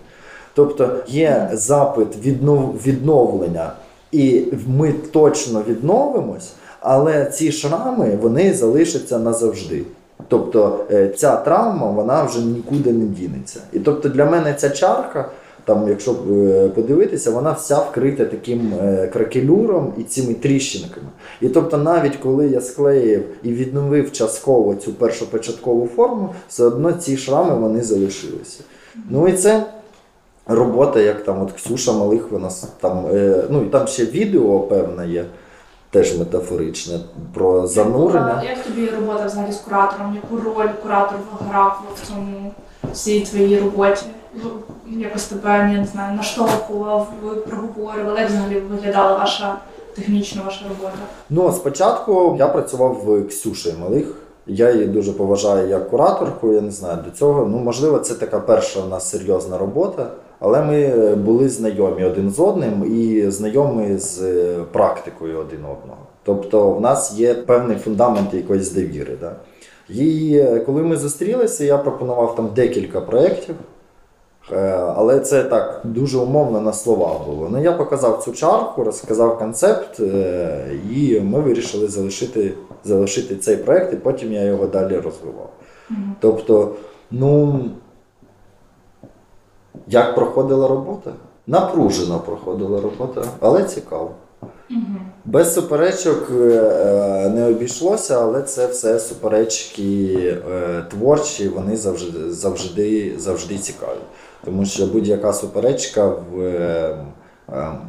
[0.54, 3.72] Тобто є запит віднов, відновлення,
[4.12, 9.84] і ми точно відновимось, але ці шрами вони залишаться назавжди.
[10.28, 13.60] Тобто е, ця травма вона вже нікуди не дінеться.
[13.74, 15.30] І тобто для мене ця чарка,
[15.66, 21.08] там, якщо е, подивитися, вона вся вкрита таким е, кракелюром і цими тріщинками.
[21.42, 27.18] І тобто, навіть коли я склеїв і відновив частково цю першопочаткову форму, все одно ці
[27.18, 28.64] шрами вони залишилися.
[29.10, 29.64] Ну і це
[30.48, 32.50] робота, як там от Ксюша Малих, вона
[32.82, 33.06] там,
[33.50, 35.26] ну і там ще відео певне є,
[35.90, 37.00] теж метафоричне,
[37.34, 38.44] про занурення.
[38.50, 40.16] Як тобі робота взагалі з куратором?
[40.24, 41.18] Яку роль куратор
[41.50, 42.52] грав в цьому
[42.94, 44.06] всій твоїй роботі?
[44.44, 44.50] Ну,
[44.90, 49.58] Якось тебе, я не знаю, наштовхував, ви проговорювали, як взагалі виглядала ваша
[49.96, 50.98] технічна ваша робота?
[51.30, 54.16] Ну, спочатку я працював в Ксюші Малих.
[54.48, 56.54] Я її дуже поважаю як кураторку.
[56.54, 57.46] Я не знаю до цього.
[57.46, 60.08] Ну, можливо, це така перша у нас серйозна робота,
[60.40, 66.02] але ми е, були знайомі один з одним і знайомі з е, практикою один одного.
[66.24, 69.18] Тобто, в нас є певний фундамент якоїсь довіри.
[69.22, 69.36] Да?
[69.90, 73.56] І е, коли ми зустрілися, я пропонував там декілька проєктів.
[74.96, 77.50] Але це так дуже умовно на словах було.
[77.52, 80.00] Ну я показав цю чарку, розказав концепт,
[80.96, 82.54] і ми вирішили залишити,
[82.84, 85.50] залишити цей проект, і потім я його далі розвивав.
[86.20, 86.76] Тобто,
[87.12, 87.60] ну
[89.88, 91.12] як проходила робота?
[91.48, 94.12] Напружено проходила робота, але цікаво.
[95.26, 100.16] Без суперечок е, е, не обійшлося, але це все суперечки
[100.52, 104.00] е, творчі, вони завжди, завжди, завжди цікаві.
[104.46, 106.96] Тому що будь-яка суперечка в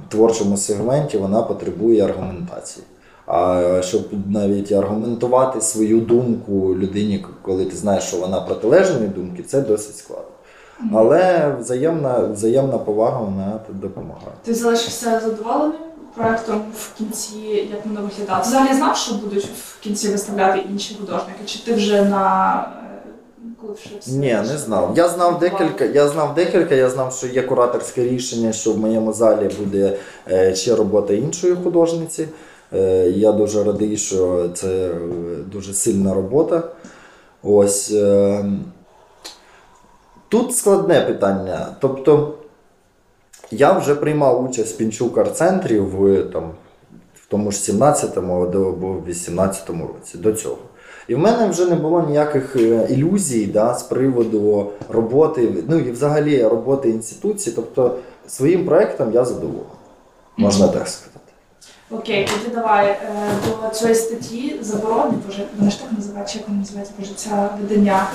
[0.09, 2.87] творчому сегменті вона потребує аргументації.
[3.27, 9.61] А щоб навіть аргументувати свою думку людині, коли ти знаєш, що вона протилежної думки, це
[9.61, 10.38] досить складно.
[10.95, 14.33] Але взаємна, взаємна повага вона допомагає.
[14.45, 15.73] Ти залишився задоволеним
[16.15, 17.39] проектом в кінці,
[17.71, 18.43] як воно виглядало?
[18.43, 21.41] Ти взагалі знав, що будуть в кінці виставляти інші художники?
[21.47, 22.99] Чи ти вже на е,
[24.07, 24.93] Ні, не знав.
[24.97, 25.85] Я знав декілька.
[25.85, 26.75] Я знав декілька.
[26.75, 29.97] Я знав, що є кураторське рішення, що в моєму залі буде
[30.31, 32.29] е, ще робота іншої художниці.
[32.73, 34.91] Е, Я дуже радий, що це
[35.53, 36.63] дуже сильна робота.
[37.43, 38.45] Ось е,
[40.29, 41.67] тут складне питання.
[41.81, 42.35] Тобто,
[43.51, 46.51] я вже приймав участь в Пінчук арт-центрі в, там,
[47.15, 50.59] в тому ж 17-му або 18-му році до цього.
[51.09, 55.91] І в мене вже не було ніяких е, ілюзій да, з приводу роботи, ну і
[55.91, 57.57] взагалі роботи інституції.
[57.57, 59.67] Тобто своїм проектом я задоволений,
[60.37, 61.19] можна так сказати.
[61.91, 62.99] Окей, тоді давай е,
[63.47, 68.07] до цієї статті заборони, боже, вона ж так називається, як вона називається, боже, це видання.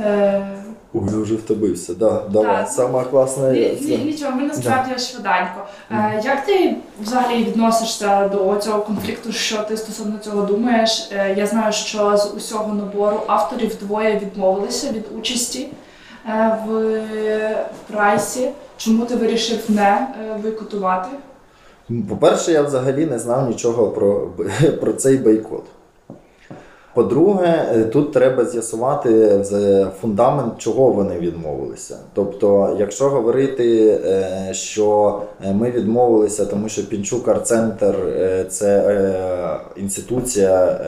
[0.00, 0.62] Е,
[0.94, 1.94] Ой, я вже втомився.
[1.94, 2.56] Да, давай.
[2.56, 2.68] Так.
[2.68, 3.52] Сама класна.
[3.52, 5.66] ні, ні, нічого, ми насправді швиденько.
[5.90, 9.32] Е, як ти взагалі відносишся до цього конфлікту?
[9.32, 11.08] Що ти стосовно цього думаєш?
[11.12, 15.68] Е, я знаю, що з усього набору авторів двоє відмовилися від участі
[16.28, 17.00] е, в
[17.92, 18.50] прайсі.
[18.76, 21.08] Чому ти вирішив не е, бойкотувати?
[22.08, 24.28] По-перше, я взагалі не знав нічого про,
[24.80, 25.62] про цей бойкот.
[26.96, 29.40] По-друге, е, тут треба з'ясувати
[30.00, 31.96] фундамент, чого вони відмовилися.
[32.14, 37.94] Тобто, якщо говорити, е, що е, ми відмовилися, тому що Пінчук Арт-центр
[38.48, 39.20] це
[39.76, 40.80] інституція,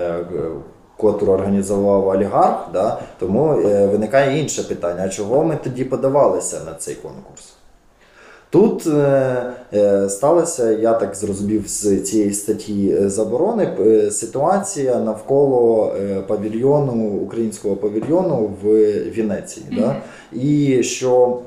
[0.97, 3.47] котру організував олігарх, да, тому
[3.93, 7.58] виникає інше питання: а чого ми тоді подавалися на цей конкурс?
[8.51, 15.95] Тут е, е, сталася, я так зрозумів з цієї статті е, заборони, е, ситуація навколо
[16.27, 18.67] павільйону, українського павільйону в
[19.17, 19.67] Венеції.
[19.73, 19.97] Да?
[20.33, 21.39] І що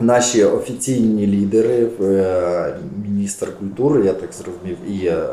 [0.00, 2.74] наші офіційні лідери, е,
[3.08, 5.24] міністр культури, я так зрозумів, і е,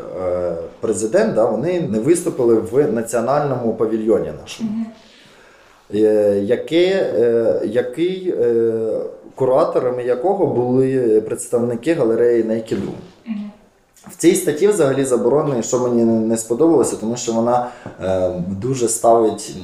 [0.80, 4.70] президент, да, вони не виступили в національному павільйоні нашому.
[5.94, 8.72] Е, яке, е, який, е,
[9.38, 12.92] кураторами якого були представники галереї Room.
[14.10, 17.68] В цій статті взагалі заборонено, що мені не- сподобалося, тому що вона
[18.04, 19.56] е, дуже ставить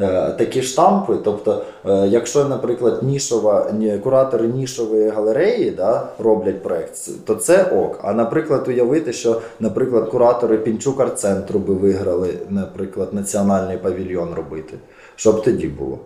[0.00, 1.16] е, такі штампи.
[1.24, 3.72] Тобто, е, якщо, наприклад, нішова,
[4.02, 7.98] куратори нішової галереї да, роблять проект, то це ок.
[8.02, 14.74] А наприклад, уявити, що, наприклад, куратори Пінчук арт-центру би виграли, наприклад, національний павільйон робити.
[15.16, 15.98] Що б тоді було?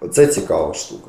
[0.00, 1.08] Оце цікава штука.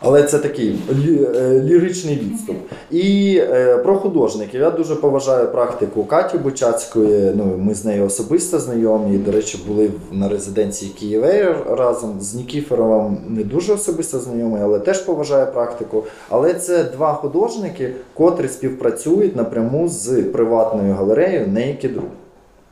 [0.00, 2.56] Але це такий лі, е, ліричний відступ.
[2.90, 4.60] І е, про художників.
[4.60, 7.32] Я дуже поважаю практику Каті Бучацької.
[7.34, 9.18] Ну, ми з нею особисто знайомі.
[9.18, 14.98] До речі, були на резиденції Києвей разом з Нікіфоровим не дуже особисто знайомий, але теж
[14.98, 16.04] поважаю практику.
[16.28, 22.25] Але це два художники, котрі співпрацюють напряму з приватною галереєю Room.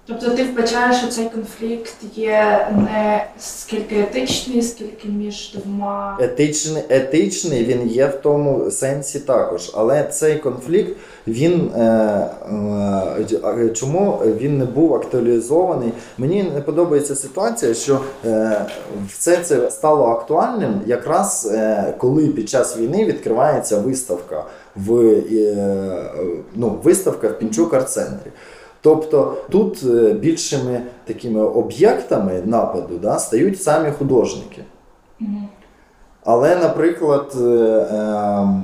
[0.07, 6.19] Тобто ти вбачаєш, що цей конфлікт є не скільки етичний, скільки між двома.
[6.21, 11.83] Етичний, етичний він є в тому сенсі також, але цей конфлікт він е,
[13.45, 15.93] е, чому він не був актуалізований?
[16.19, 18.67] Мені не подобається ситуація, що е,
[19.09, 24.45] все це стало актуальним якраз е, коли під час війни відкривається виставка
[24.77, 24.99] в
[25.33, 26.11] е,
[26.55, 28.31] ну, виставка в Пінчук арт-центрі.
[28.85, 34.65] Тобто тут е, більшими такими об'єктами нападу да, стають самі художники.
[36.25, 37.45] Але, наприклад, е,
[37.91, 38.63] ем,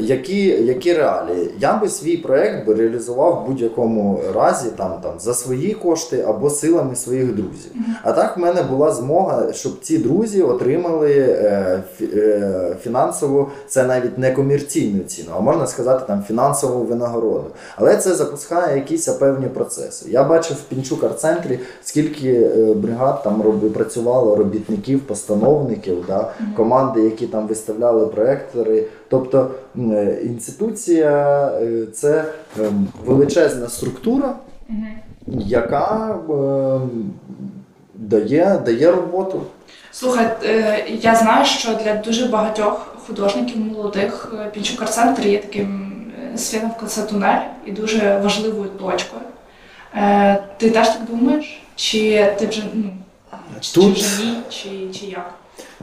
[0.00, 1.50] які, які реалії?
[1.60, 6.50] Я би свій проект би реалізував в будь-якому разі там, там, за свої кошти або
[6.50, 7.72] силами своїх друзів.
[8.02, 14.18] А так в мене була змога, щоб ці друзі отримали е, е, фінансову, це навіть
[14.18, 17.50] не комерційну ціну, а можна сказати там фінансову винагороду.
[17.76, 20.06] Але це запускає якісь певні процеси.
[20.10, 27.00] Я бачив в Пінчук арт-центрі, скільки е, бригад там роби, працювало робітників, постановників, да, команди,
[27.00, 28.84] які там виставляли проектори.
[29.08, 32.24] Тобто е, інституція е, це
[32.60, 34.36] ем, величезна структура,
[35.28, 37.10] яка ем,
[37.94, 39.42] дає, дає роботу.
[39.92, 45.92] Слухай, е, я знаю, що для дуже багатьох художників молодих Пінчук арт-центр є таким
[46.36, 49.22] світом в конце тунелі і дуже важливою точкою.
[50.56, 51.62] Ти теж так думаєш?
[51.74, 52.90] Чи ти вже ну
[53.60, 54.68] чи, чи вже ні, чи,
[54.98, 55.34] чи як?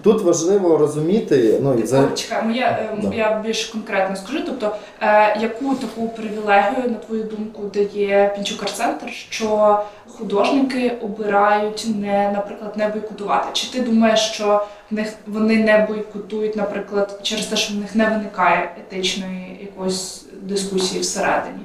[0.01, 3.15] Тут важливо розуміти, ну і за чекай, моє, е, Да.
[3.15, 4.39] я більш конкретно скажу.
[4.45, 9.79] Тобто, е, яку таку привілегію, на твою думку, дає Пінчук арт-центр, що
[10.17, 13.47] художники обирають не, наприклад, не бойкотувати?
[13.53, 17.95] Чи ти думаєш, що в них вони не бойкотують, наприклад, через те, що в них
[17.95, 21.59] не виникає етичної якоїсь дискусії всередині?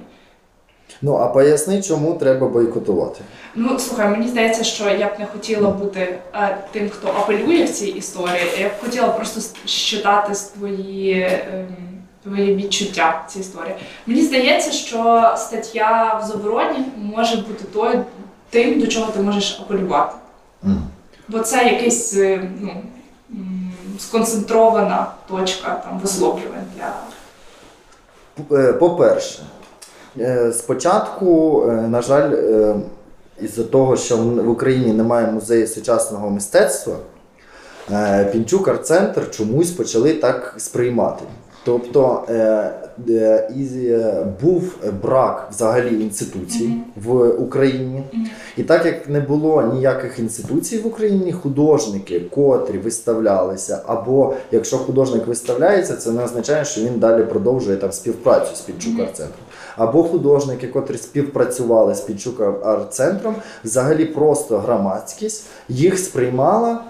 [1.03, 3.21] Ну а поясни, чому треба бойкотувати.
[3.55, 7.71] Ну слухай, мені здається, що я б не хотіла бути е, тим, хто апелює в
[7.71, 8.41] цій історії.
[8.61, 11.67] Я б хотіла просто с- щитати з твої, ем,
[12.23, 13.75] твої відчуття в цій історії.
[14.07, 17.99] Мені здається, що стаття в забороні може бути той,
[18.51, 20.15] тим, до чого ти можеш апелювати.
[20.63, 20.83] Мгм.
[21.29, 22.71] Бо це якась е, ну,
[23.99, 26.93] сконцентрована точка там висловлювань для.
[28.59, 29.58] Е, По-перше, е,
[30.53, 32.75] спочатку, е, на жаль, е,
[33.43, 36.97] із-за того, що в Україні немає музею сучасного мистецтва,
[37.93, 41.25] е, Пінчук арт-центр чомусь почали так сприймати.
[41.69, 42.35] Тобто е,
[43.09, 48.03] е, е, був брак взагалі інституцій в Україні.
[48.57, 55.27] І так як не було ніяких інституцій в Україні, художники, котрі виставлялися, або якщо художник
[55.27, 59.48] виставляється, це не означає, що він далі продовжує там співпрацю з Пінчук арт-центром.
[59.79, 63.35] Або художники, котрі співпрацювали з Пінчук арт-центром,
[63.65, 66.81] взагалі просто громадськість їх сприймала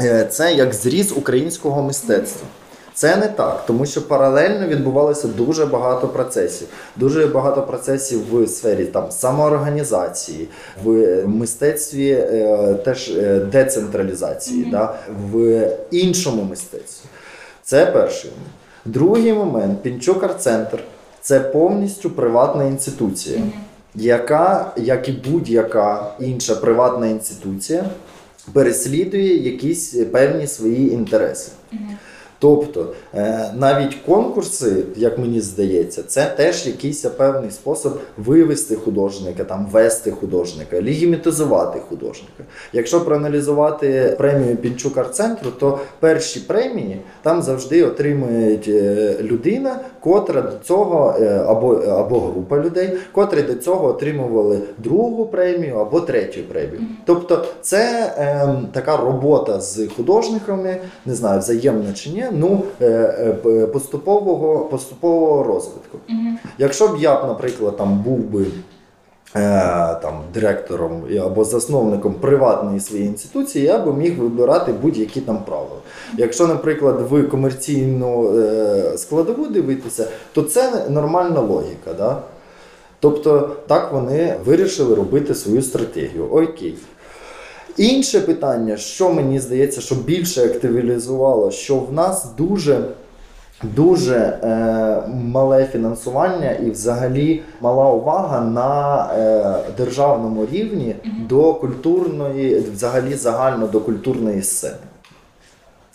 [0.00, 2.46] е, це як зріз українського мистецтва.
[2.94, 6.68] Це не так, тому що паралельно відбувалося дуже багато процесів.
[6.96, 10.48] Дуже багато процесів в сфері там самоорганізації,
[10.84, 10.88] в
[11.26, 14.94] мистецтві е, теж е, децентралізації, да,
[15.32, 17.08] в іншому мистецтві.
[17.62, 18.52] Це перший момент.
[18.84, 20.78] Другий момент Пінчук арт-центр
[21.22, 23.40] це повністю приватна інституція,
[23.94, 27.84] яка, як і будь-яка інша приватна інституція,
[28.52, 31.50] переслідує якісь певні свої інтереси.
[32.42, 39.66] Тобто е, навіть конкурси, як мені здається, це теж якийсь певний спосіб вивести художника, там
[39.72, 42.44] вести художника, легімітизувати художника.
[42.72, 50.58] Якщо проаналізувати премію Пінчук арт-центру, то перші премії там завжди отримує е, людина, котра до
[50.64, 56.80] цього е, або, або група людей, котрі до цього отримували другу премію або третю премію.
[57.04, 63.32] Тобто, це е, така робота з художниками, не знаю, взаємно чи ні, ну е, е,
[63.32, 65.98] п- поступового, поступового розвитку.
[66.58, 68.46] Якщо б я наприклад, там був би.
[69.36, 75.76] е, Там директором або засновником приватної своєї інституції, я би міг вибирати будь-які там правила.
[76.18, 81.92] Якщо, наприклад, в комерційну е, складову дивитися, то це нормальна логіка.
[81.98, 82.16] Да?
[83.00, 86.24] Тобто так вони вирішили робити свою стратегію.
[86.30, 86.74] Окей.
[87.76, 92.84] Інше питання, що мені здається, що більше активізувало, що в нас дуже.
[93.74, 100.96] Дуже е, мале фінансування і взагалі мала увага на е, державному рівні
[101.28, 104.76] до культурної, взагалі загально до культурної сцени.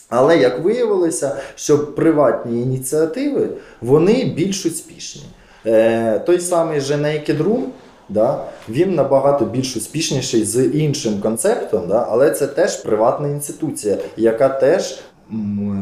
[0.10, 3.50] Але як виявилося, що приватні ініціативи
[3.82, 5.24] вони більш успішні.
[5.66, 7.64] Е, той самий же Naked Room,
[8.10, 14.50] да, він набагато більш успішніший з іншим концептом, да, але це теж приватна інституція, яка
[14.50, 15.00] теж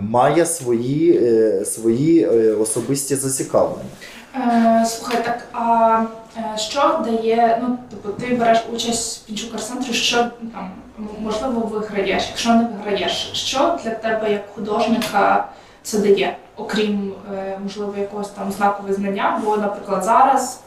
[0.09, 3.89] має свої, е, свої е, особисті зацікавлення.
[4.35, 6.03] Е, слухай, так а
[6.57, 10.17] що дає, ну, типу, ти береш участь в Пінчук арт-центрі, що
[10.53, 10.71] там,
[11.19, 15.47] можливо, виграєш, якщо не виграєш, що для тебе як художника
[15.83, 17.13] це дає, окрім,
[17.63, 20.59] можливо, якогось там знаку визнання, бо, наприклад, зараз,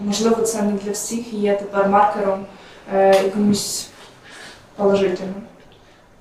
[0.00, 2.46] можливо, це не для всіх і є тепер маркером
[2.94, 3.88] е, якимось
[4.76, 5.34] положительним.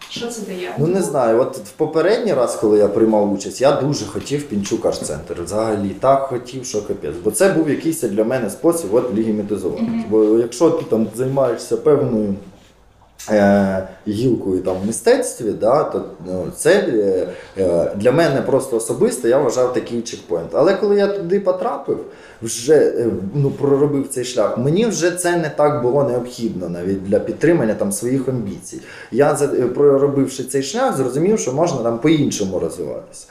[0.10, 0.76] Що це дає?
[0.78, 4.86] Ну не знаю, от в попередній раз, коли я приймав участь, я дуже хотів Пінчук
[4.86, 5.42] арт-центр.
[5.44, 7.16] Взагалі так хотів, що капець.
[7.24, 9.88] Бо це був якийсь для мене спосіб от легімітизувати.
[10.10, 12.36] Бо якщо ти там займаєшся певною
[14.08, 17.28] гілкою там в мистецтві, да, то ну, це е,
[17.58, 20.50] е, для мене просто особисто я вважав такий чекпоінт.
[20.54, 21.98] Але коли я туди потрапив,
[22.42, 27.20] вже е, ну, проробив цей шлях, мені вже це не так було необхідно навіть для
[27.20, 28.82] підтримання там своїх амбіцій.
[29.12, 33.28] Я е, проробивши цей шлях, зрозумів, що можна там по-іншому розвиватися.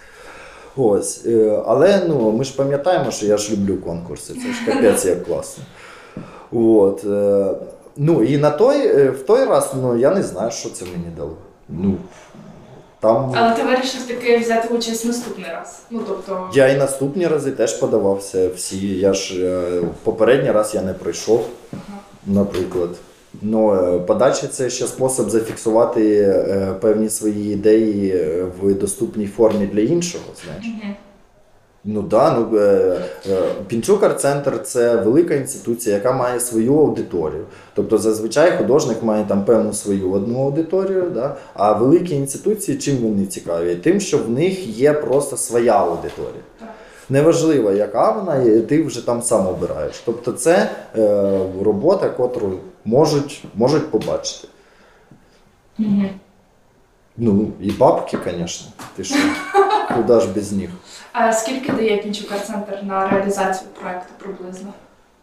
[0.77, 5.05] Ось, е, але ну, ми ж пам'ятаємо, що я ж люблю конкурси, це ж капець
[5.05, 5.65] як класно.
[6.53, 7.55] От, е,
[7.97, 11.17] ну і на той, е, в той раз ну, я не знаю, що це мені
[11.17, 11.37] дало.
[11.69, 11.97] Ну,
[13.01, 15.83] там Але ти вирішив таки взяти участь наступний раз.
[15.91, 16.51] Ну тобто.
[16.55, 18.99] я і наступні рази теж подавався всі.
[18.99, 21.47] Я ж е, попередній раз я не пройшов,
[22.27, 22.91] наприклад.
[23.43, 28.27] Ну, е, подача це ще спосіб зафіксувати е, певні свої ідеї
[28.61, 30.25] в доступній формі для іншого.
[30.45, 30.65] Знаєш.
[30.67, 30.95] Мгм.
[31.85, 37.45] Ну да, ну е, е, Пінчук арт-центр це велика інституція, яка має свою аудиторію.
[37.75, 41.37] Тобто зазвичай художник має там певну свою одну аудиторію, да?
[41.55, 43.75] а великі інституції чим вони цікаві?
[43.77, 46.43] Тим, що в них є просто своя аудиторія.
[47.11, 50.03] Неважливо, яка вона, і ти вже там сам обираєш.
[50.05, 52.53] Тобто це е, робота, котру
[52.85, 54.49] можуть, можуть побачити.
[55.79, 56.11] Мгм.
[57.17, 58.67] Ну, і бабки, звісно.
[58.97, 59.17] Ти що?
[59.97, 60.71] Куди ж без них?
[61.13, 64.73] А скільки дає Пінчук арт-центр на реалізацію проекту приблизно?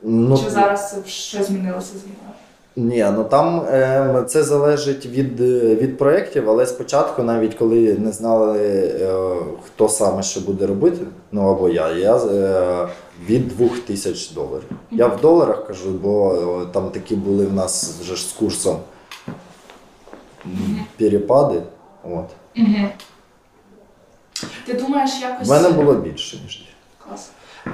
[0.03, 2.33] Ну, Чи зараз ще змінилося з війною?
[2.75, 8.11] Ні, ну там е, це залежить від, е, від проєктів, але спочатку, навіть коли не
[8.11, 9.35] знали, е,
[9.65, 12.87] хто саме що буде робити, ну або я, я е,
[13.25, 14.69] від 2 тисяч доларів.
[14.91, 18.77] Я в доларах кажу, бо е, там такі були в нас вже ж з курсом
[20.97, 21.61] перепади.
[22.03, 22.25] От.
[22.57, 22.87] Угу.
[24.65, 25.47] Ти думаєш якось.
[25.47, 26.65] В мене було більше, ніж дві.
[27.07, 27.29] Клас.
[27.67, 27.71] Е,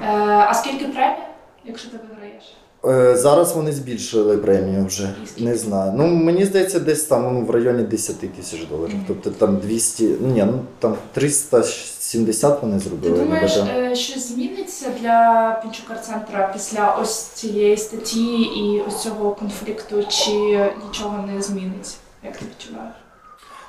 [0.48, 1.28] а скільки премія,
[1.64, 2.44] якщо ти виграєш?
[2.84, 5.14] Е, Зараз вони збільшили премію вже.
[5.26, 5.50] Скільки?
[5.50, 5.92] Не знаю.
[5.96, 8.94] Ну мені здається, десь там ну, в районі 10 тисяч доларів.
[9.06, 13.18] Тобто там 200, ну ні, ну там 370 вони Ти зробили.
[13.18, 19.30] думаєш, ніби, е, що зміниться для Пінчукар центра після ось цієї статті і ось цього
[19.30, 20.32] конфлікту, чи
[20.88, 21.96] нічого не зміниться?
[22.24, 22.94] Як ти відчуваєш?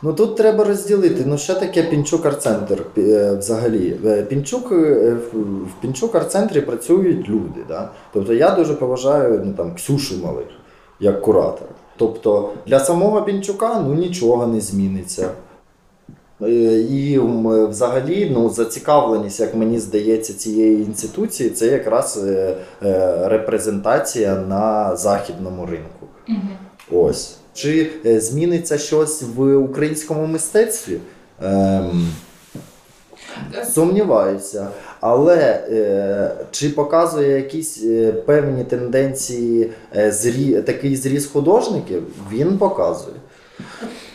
[0.02, 1.24] Ну тут треба розділити.
[1.26, 3.98] Ну що таке Пінчук арт-центр е, взагалі?
[4.06, 7.62] Е, Пінчук, е, в Пінчук арт-центрі працюють люди.
[7.68, 7.90] Да?
[8.14, 10.48] Тобто я дуже поважаю ну, там, Ксюшу Малих
[11.00, 11.72] як куратора.
[11.98, 15.30] Тобто для самого Пінчука ну, нічого не зміниться.
[16.90, 17.20] І
[17.70, 22.24] взагалі ну, зацікавленість, як мені здається, цієї інституції це якраз
[23.22, 26.08] репрезентація на західному ринку.
[26.30, 27.06] Угу.
[27.06, 27.38] Ось.
[27.58, 31.00] Чи е, зміниться щось в українському мистецтві?
[31.42, 32.08] Ем,
[33.74, 34.68] сумніваюся.
[35.00, 35.36] Але
[35.72, 42.04] е, чи показує якісь е, певні тенденції е, зрі, такий зріз художників?
[42.32, 43.16] Він показує.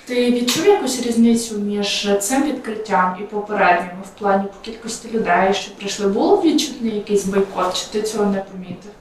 [0.07, 5.77] Ти відчув якусь різницю між цим відкриттям і попередніми в плані по кількості людей, що
[5.77, 6.09] прийшли?
[6.09, 8.93] Було відчутний якийсь бойкот, чи ти цього не помітив?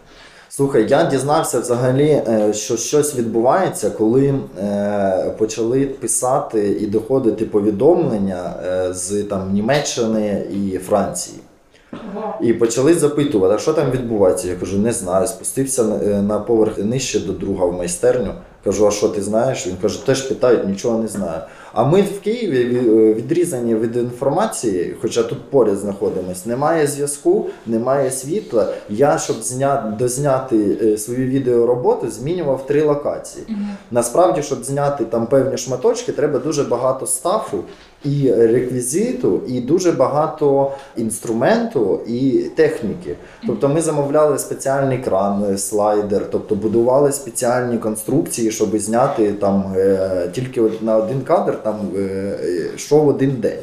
[0.54, 4.34] Слухай, я дізнався взагалі, е, що щось відбувається, коли
[4.64, 11.38] е, почали писати і доходити повідомлення е, з там Німеччини і Франції.
[12.42, 14.48] І почали запитувати, а що там відбувається.
[14.48, 15.28] Я кажу, не знаю.
[15.28, 18.34] Спустився на- на поверх нижче до друга в майстерню.
[18.64, 19.68] Кажу, а що ти знаєш?
[19.68, 21.42] Він каже, теж питають, нічого не знаю.
[21.74, 28.12] А ми в Києві е, відрізані від інформації, хоча тут поряд знаходимось, немає зв'язку, немає
[28.12, 28.74] світла.
[28.90, 29.96] Я, щоб зня...
[30.00, 33.46] дозняти е, свою відеороботу, змінював три локації.
[33.92, 37.64] Насправді, щоб зняти там певні шматочки, треба дуже багато стафу
[38.06, 43.16] і реквізиту, і дуже багато інструменту і техніки.
[43.48, 50.30] Тобто ми замовляли спеціальний кран, е, слайдер, тобто будували спеціальні конструкції, щоб зняти там е,
[50.34, 51.76] тільки на один кадр там
[52.76, 53.60] що в один день.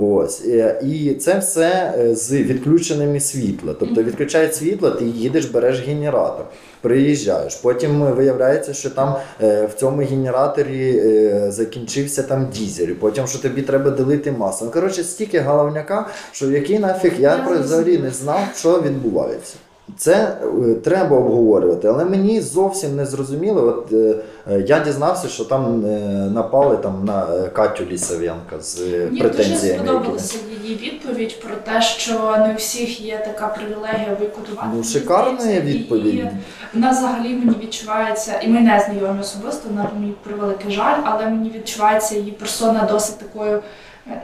[0.00, 3.74] Ось е, і це все е, з відключеними світла.
[3.80, 6.44] Тобто відключають світло, ти їдеш, береш генератор,
[6.80, 7.54] приїжджаєш.
[7.54, 11.02] Потім е, виявляється, що там в цьому генераторі
[11.48, 12.94] закінчився там дізель.
[13.00, 14.66] Потім що тобі треба ділити масло.
[14.66, 19.54] Ну коротше, стільки головняка, що який нафіг я Я взагалі не знав, що відбувається.
[19.96, 23.62] Це е, треба обговорювати, але мені зовсім не зрозуміло.
[23.66, 24.14] От е,
[24.50, 25.98] е, я дізнався, що там е,
[26.34, 31.82] напали там на е, Катю Лісавенка з е, Мені дуже сподобалася її відповідь про те,
[31.82, 34.68] що не у всіх є така привілегія бойкотувати.
[34.76, 35.66] Ну, шикарна здається.
[35.68, 36.14] відповідь.
[36.14, 36.28] І
[36.74, 41.52] вона взагалі мені відчувається, і ми не знайомі особисто, на мій превеликий жаль, але мені
[41.56, 43.62] відчувається її персона досить такою.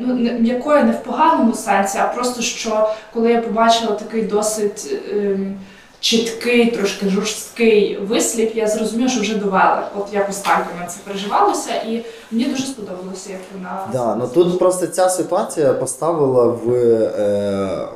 [0.00, 4.94] Ну, не- м'якою не в поганому сенсі, а просто що коли я побачила такий досить
[5.12, 5.54] ем,
[6.00, 9.88] чіткий, трошки жорсткий вислів, я зрозуміла, що вже довела.
[9.98, 14.58] От якось так для це переживалося, і мені дуже сподобалося, як вона Да, ну тут
[14.58, 17.88] просто ця ситуація поставила в е,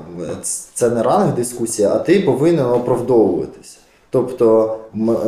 [0.75, 3.79] це не ранг дискусія, а ти повинен оправдовуватись.
[4.13, 4.77] Тобто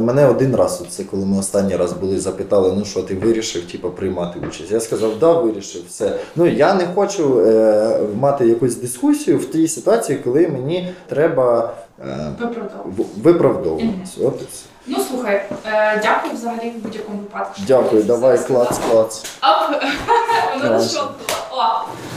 [0.00, 3.90] мене один раз, це коли ми останній раз були, запитали, ну що ти вирішив типу,
[3.90, 4.70] приймати участь.
[4.70, 6.16] Я сказав, да, вирішив все.
[6.36, 12.32] Ну я не хочу е, мати якусь дискусію в тій ситуації, коли мені треба е,
[12.40, 12.84] виправдовувала.
[12.98, 14.18] в- виправдовуватись.
[14.24, 14.46] От і.
[14.86, 15.34] Ну слухай,
[15.66, 17.54] е, дякую взагалі в будь-якому випадку.
[17.66, 19.24] Дякую, давай клац, клац.
[19.40, 19.82] Ап,
[20.62, 20.76] воно.
[20.76, 21.08] О,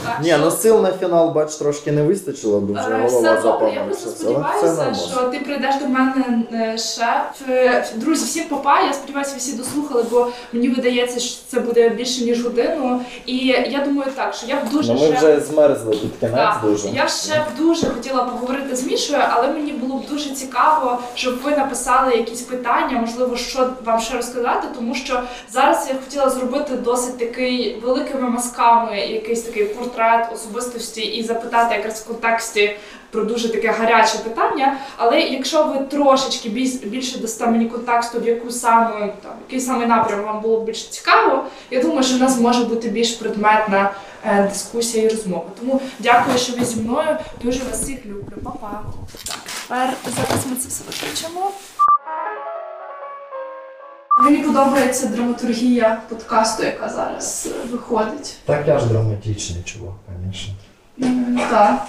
[0.04, 0.20] так.
[0.22, 3.84] Ні, ну сил на фінал, бач, трошки не вистачило, бо вже Е, голова добре, я
[3.84, 7.48] просто сподіваюся, що ти прийдеш до мене е, шеф.
[7.48, 8.80] Е, Друзі, всім папа.
[8.80, 13.00] Я сподіваюся, ви всі дослухали, бо мені видається, що це буде більше ніж годину.
[13.26, 16.34] І я думаю так, що я б дуже Ну ми ще- вже змерзли під кінець
[16.34, 16.88] Так, дуже.
[16.88, 21.42] Я ще б дуже хотіла поговорити з Мішою, але мені було б дуже цікаво, щоб
[21.44, 26.76] ви написали якісь питання, можливо, що вам ще розказати, тому що зараз я хотіла зробити
[26.76, 32.76] досить такий великими мазками якийсь такий портрет особистості і запитати якраз в контексті
[33.10, 34.78] про дуже таке гаряче питання.
[34.96, 36.48] Але якщо ви трошечки
[36.84, 41.44] більше дасте мені контексту, в яку саме там який саме напрям вам було більш цікаво,
[41.70, 43.90] я думаю, що в нас може бути більш предметна
[44.24, 45.44] е, дискусія і розмова.
[45.60, 47.16] Тому дякую, що ви зі мною.
[47.42, 48.36] Дуже вас всіх люблю.
[48.44, 48.82] Па-па.
[49.68, 51.50] Тепер зараз ми це все виключимо.
[54.20, 58.36] Мені подобається драматургія подкасту, яка зараз е, виходить.
[58.44, 59.94] Так я ж драматичний чувак,
[60.26, 60.54] звісно.
[61.02, 61.86] М, Так.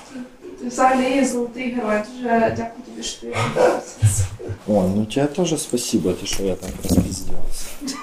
[0.61, 2.01] Ти взагалі золотий герой.
[2.15, 4.25] Дуже дякую тобі, що ти подобається.
[4.67, 7.65] О, ну тебе теж спасибо, ти що я там розпіздявся.